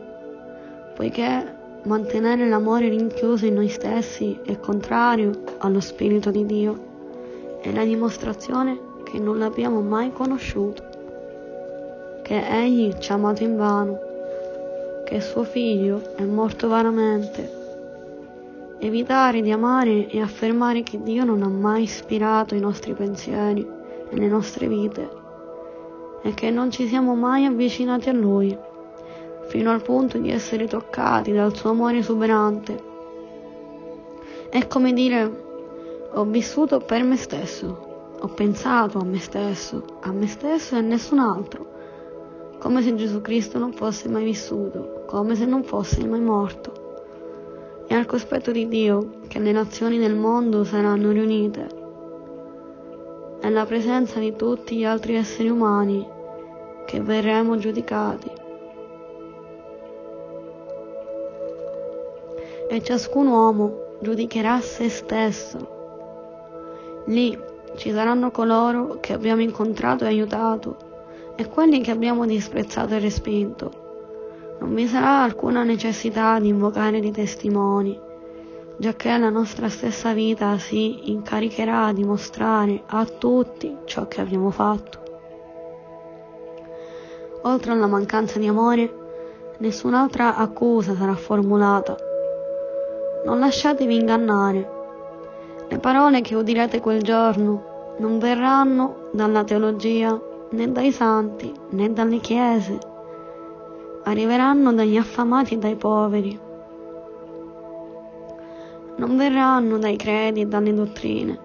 poiché 0.95 1.57
mantenere 1.85 2.49
l'amore 2.49 2.89
rinchiuso 2.89 3.45
in 3.45 3.55
noi 3.55 3.69
stessi 3.69 4.39
è 4.43 4.59
contrario 4.59 5.33
allo 5.59 5.81
Spirito 5.81 6.31
di 6.31 6.47
Dio. 6.47 7.59
È 7.61 7.71
la 7.73 7.85
dimostrazione 7.85 8.79
che 9.05 9.19
non 9.19 9.39
l'abbiamo 9.39 9.83
mai 9.83 10.11
conosciuto, 10.13 10.83
che 12.23 12.43
Egli 12.49 12.97
ci 12.99 13.13
ha 13.13 13.17
amato 13.17 13.43
in 13.43 13.57
vano 13.57 14.09
che 15.11 15.21
suo 15.21 15.43
figlio 15.43 16.15
è 16.15 16.23
morto 16.23 16.69
vanamente. 16.69 17.59
Evitare 18.79 19.43
di 19.43 19.51
amare 19.51 20.09
e 20.09 20.21
affermare 20.21 20.85
che 20.85 21.03
Dio 21.03 21.25
non 21.25 21.43
ha 21.43 21.49
mai 21.49 21.83
ispirato 21.83 22.55
i 22.55 22.61
nostri 22.61 22.95
pensieri 22.95 23.67
e 24.09 24.17
le 24.17 24.29
nostre 24.29 24.69
vite 24.69 25.11
e 26.23 26.33
che 26.33 26.51
non 26.51 26.71
ci 26.71 26.87
siamo 26.87 27.17
mai 27.17 27.45
avvicinati 27.45 28.09
a 28.09 28.13
Lui 28.13 28.57
fino 29.49 29.73
al 29.73 29.83
punto 29.83 30.17
di 30.19 30.31
essere 30.31 30.69
toccati 30.69 31.33
dal 31.33 31.57
suo 31.57 31.71
amore 31.71 31.99
esuberante. 31.99 32.81
È 34.49 34.65
come 34.69 34.93
dire 34.93 35.45
ho 36.13 36.25
vissuto 36.25 36.79
per 36.79 37.03
me 37.03 37.17
stesso, 37.17 38.15
ho 38.17 38.29
pensato 38.29 38.99
a 38.99 39.05
me 39.05 39.19
stesso, 39.19 39.83
a 40.03 40.13
me 40.13 40.29
stesso 40.29 40.77
e 40.77 40.79
a 40.79 40.83
nessun 40.83 41.19
altro 41.19 41.71
come 42.61 42.83
se 42.83 42.95
Gesù 42.95 43.23
Cristo 43.23 43.59
non 43.59 43.73
fosse 43.73 44.09
mai 44.11 44.23
vissuto, 44.23 45.00
come 45.11 45.35
se 45.35 45.45
non 45.45 45.65
fosse 45.65 46.07
mai 46.07 46.21
morto. 46.21 47.83
E 47.89 47.95
al 47.97 48.07
cospetto 48.07 48.53
di 48.53 48.69
Dio 48.69 49.19
che 49.27 49.41
le 49.41 49.51
nazioni 49.51 49.99
del 49.99 50.15
mondo 50.15 50.63
saranno 50.63 51.11
riunite, 51.11 51.67
e 53.41 53.51
la 53.51 53.67
presenza 53.67 54.21
di 54.21 54.37
tutti 54.37 54.77
gli 54.77 54.85
altri 54.85 55.17
esseri 55.17 55.49
umani 55.49 56.07
che 56.87 57.01
verremo 57.01 57.57
giudicati. 57.59 58.31
E 62.69 62.81
ciascun 62.81 63.27
uomo 63.27 63.97
giudicherà 64.01 64.61
se 64.61 64.89
stesso. 64.89 65.79
Lì 67.07 67.37
ci 67.75 67.91
saranno 67.91 68.31
coloro 68.31 68.99
che 69.01 69.13
abbiamo 69.13 69.43
incontrato 69.43 70.05
e 70.05 70.09
aiutato 70.09 70.77
e 71.35 71.49
quelli 71.49 71.81
che 71.81 71.91
abbiamo 71.91 72.27
disprezzato 72.27 72.95
e 72.95 73.01
respinto. 73.01 73.80
Non 74.61 74.75
vi 74.75 74.87
sarà 74.87 75.23
alcuna 75.23 75.65
necessità 75.65 76.39
di 76.39 76.49
invocare 76.49 77.01
dei 77.01 77.13
testimoni, 77.13 77.99
giacché 78.77 79.17
la 79.17 79.31
nostra 79.31 79.71
stessa 79.71 80.13
vita 80.13 80.59
si 80.59 81.11
incaricherà 81.11 81.93
di 81.93 82.05
mostrare 82.05 82.83
a 82.87 83.07
tutti 83.07 83.75
ciò 83.85 84.07
che 84.07 84.21
abbiamo 84.21 84.51
fatto. 84.51 84.99
Oltre 87.43 87.73
alla 87.73 87.87
mancanza 87.87 88.39
di 88.39 88.47
amore, 88.47 88.93
nessun'altra 89.59 90.37
accusa 90.37 90.95
sarà 90.95 91.15
formulata. 91.15 91.97
Non 93.25 93.39
lasciatevi 93.39 93.95
ingannare. 93.95 94.71
Le 95.69 95.79
parole 95.79 96.21
che 96.21 96.35
udirete 96.35 96.81
quel 96.81 97.01
giorno 97.01 97.95
non 97.99 98.19
verranno 98.19 99.09
dalla 99.13 99.43
teologia 99.43 100.21
né 100.51 100.71
dai 100.71 100.93
santi 100.93 101.51
né 101.71 101.91
dalle 101.93 102.19
chiese, 102.19 102.79
arriveranno 104.05 104.73
dagli 104.73 104.97
affamati 104.97 105.55
e 105.55 105.59
dai 105.59 105.77
poveri. 105.77 106.39
Non 108.97 109.17
verranno 109.17 109.79
dai 109.79 109.97
credi 109.97 110.43
e 110.43 110.47
dalle 110.47 110.75
dottrine, 110.75 111.39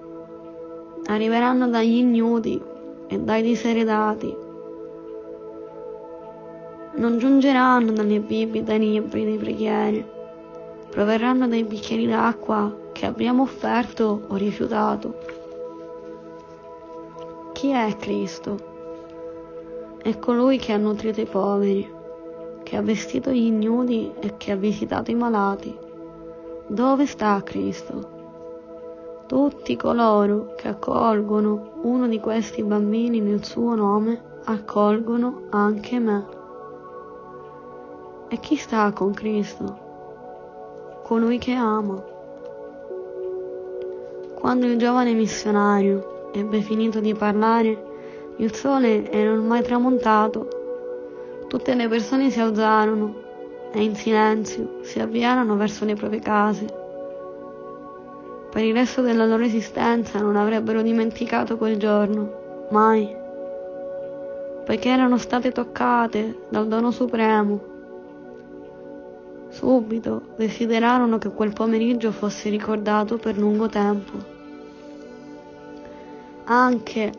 arriveranno 1.05 1.67
dagli 1.69 1.97
ignudi 1.97 2.61
e 3.07 3.19
dai 3.19 3.41
diseredati. 3.41 4.35
Non 6.95 7.17
giungeranno 7.17 7.91
dalle 7.91 8.19
Bibbie 8.19 8.61
e 8.61 8.63
dai 8.63 8.79
libri 8.79 9.25
di 9.25 9.37
preghiere, 9.37 10.05
proverranno 10.89 11.47
dai 11.47 11.63
bicchieri 11.63 12.07
d'acqua 12.07 12.73
che 12.93 13.05
abbiamo 13.05 13.43
offerto 13.43 14.21
o 14.27 14.35
rifiutato. 14.35 15.17
Chi 17.53 17.69
è 17.69 17.95
Cristo? 17.97 18.73
È 20.01 20.17
colui 20.19 20.57
che 20.57 20.71
ha 20.71 20.77
nutrito 20.77 21.19
i 21.19 21.25
poveri, 21.25 21.94
che 22.65 22.75
ha 22.75 22.81
vestito 22.81 23.29
gli 23.29 23.45
ignudi 23.45 24.11
e 24.19 24.37
che 24.37 24.51
ha 24.51 24.55
visitato 24.55 25.11
i 25.11 25.15
malati. 25.15 25.77
Dove 26.65 27.05
sta 27.05 27.39
Cristo? 27.43 28.13
Tutti 29.27 29.75
coloro 29.75 30.55
che 30.55 30.69
accolgono 30.69 31.73
uno 31.83 32.07
di 32.07 32.19
questi 32.19 32.63
bambini 32.63 33.19
nel 33.19 33.43
suo 33.43 33.75
nome 33.75 34.19
accolgono 34.45 35.43
anche 35.51 35.99
me. 35.99 36.25
E 38.29 38.39
chi 38.39 38.55
sta 38.55 38.91
con 38.93 39.13
Cristo? 39.13 39.83
Colui 41.03 41.37
che 41.37 41.53
ama. 41.53 42.03
Quando 44.33 44.65
il 44.65 44.79
giovane 44.79 45.13
missionario 45.13 46.31
ebbe 46.33 46.61
finito 46.61 46.99
di 46.99 47.13
parlare, 47.13 48.33
il 48.37 48.55
sole 48.55 49.11
era 49.11 49.31
ormai 49.31 49.61
tramontato. 49.61 50.64
Tutte 51.55 51.73
le 51.73 51.87
persone 51.87 52.31
si 52.31 52.41
alzarono 52.41 53.15
e 53.71 53.81
in 53.81 53.95
silenzio 53.95 54.79
si 54.81 54.99
avviarono 54.99 55.55
verso 55.55 55.85
le 55.85 55.95
proprie 55.95 56.19
case. 56.19 56.65
Per 58.51 58.61
il 58.61 58.73
resto 58.73 59.01
della 59.01 59.25
loro 59.25 59.45
esistenza 59.45 60.19
non 60.19 60.35
avrebbero 60.35 60.81
dimenticato 60.81 61.55
quel 61.55 61.77
giorno, 61.77 62.67
mai, 62.71 63.07
poiché 64.65 64.89
erano 64.89 65.17
state 65.17 65.53
toccate 65.53 66.39
dal 66.49 66.67
dono 66.67 66.91
supremo. 66.91 67.63
Subito 69.47 70.33
desiderarono 70.35 71.17
che 71.19 71.29
quel 71.29 71.53
pomeriggio 71.53 72.11
fosse 72.11 72.49
ricordato 72.49 73.15
per 73.15 73.37
lungo 73.37 73.69
tempo. 73.69 74.11
Anche 76.43 77.13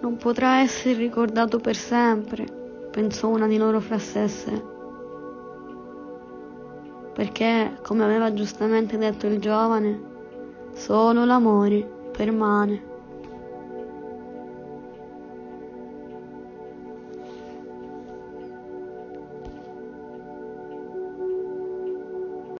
non 0.00 0.16
potrà 0.16 0.58
essere 0.58 0.94
ricordato 0.94 1.60
per 1.60 1.76
sempre, 1.76 2.62
pensò 2.94 3.26
una 3.26 3.48
di 3.48 3.56
loro 3.56 3.80
fra 3.80 3.98
sé 3.98 4.28
sé. 4.28 4.62
Perché, 7.12 7.76
come 7.82 8.04
aveva 8.04 8.32
giustamente 8.32 8.96
detto 8.96 9.26
il 9.26 9.40
giovane, 9.40 10.00
solo 10.74 11.24
l'amore 11.24 11.84
permane. 12.12 12.93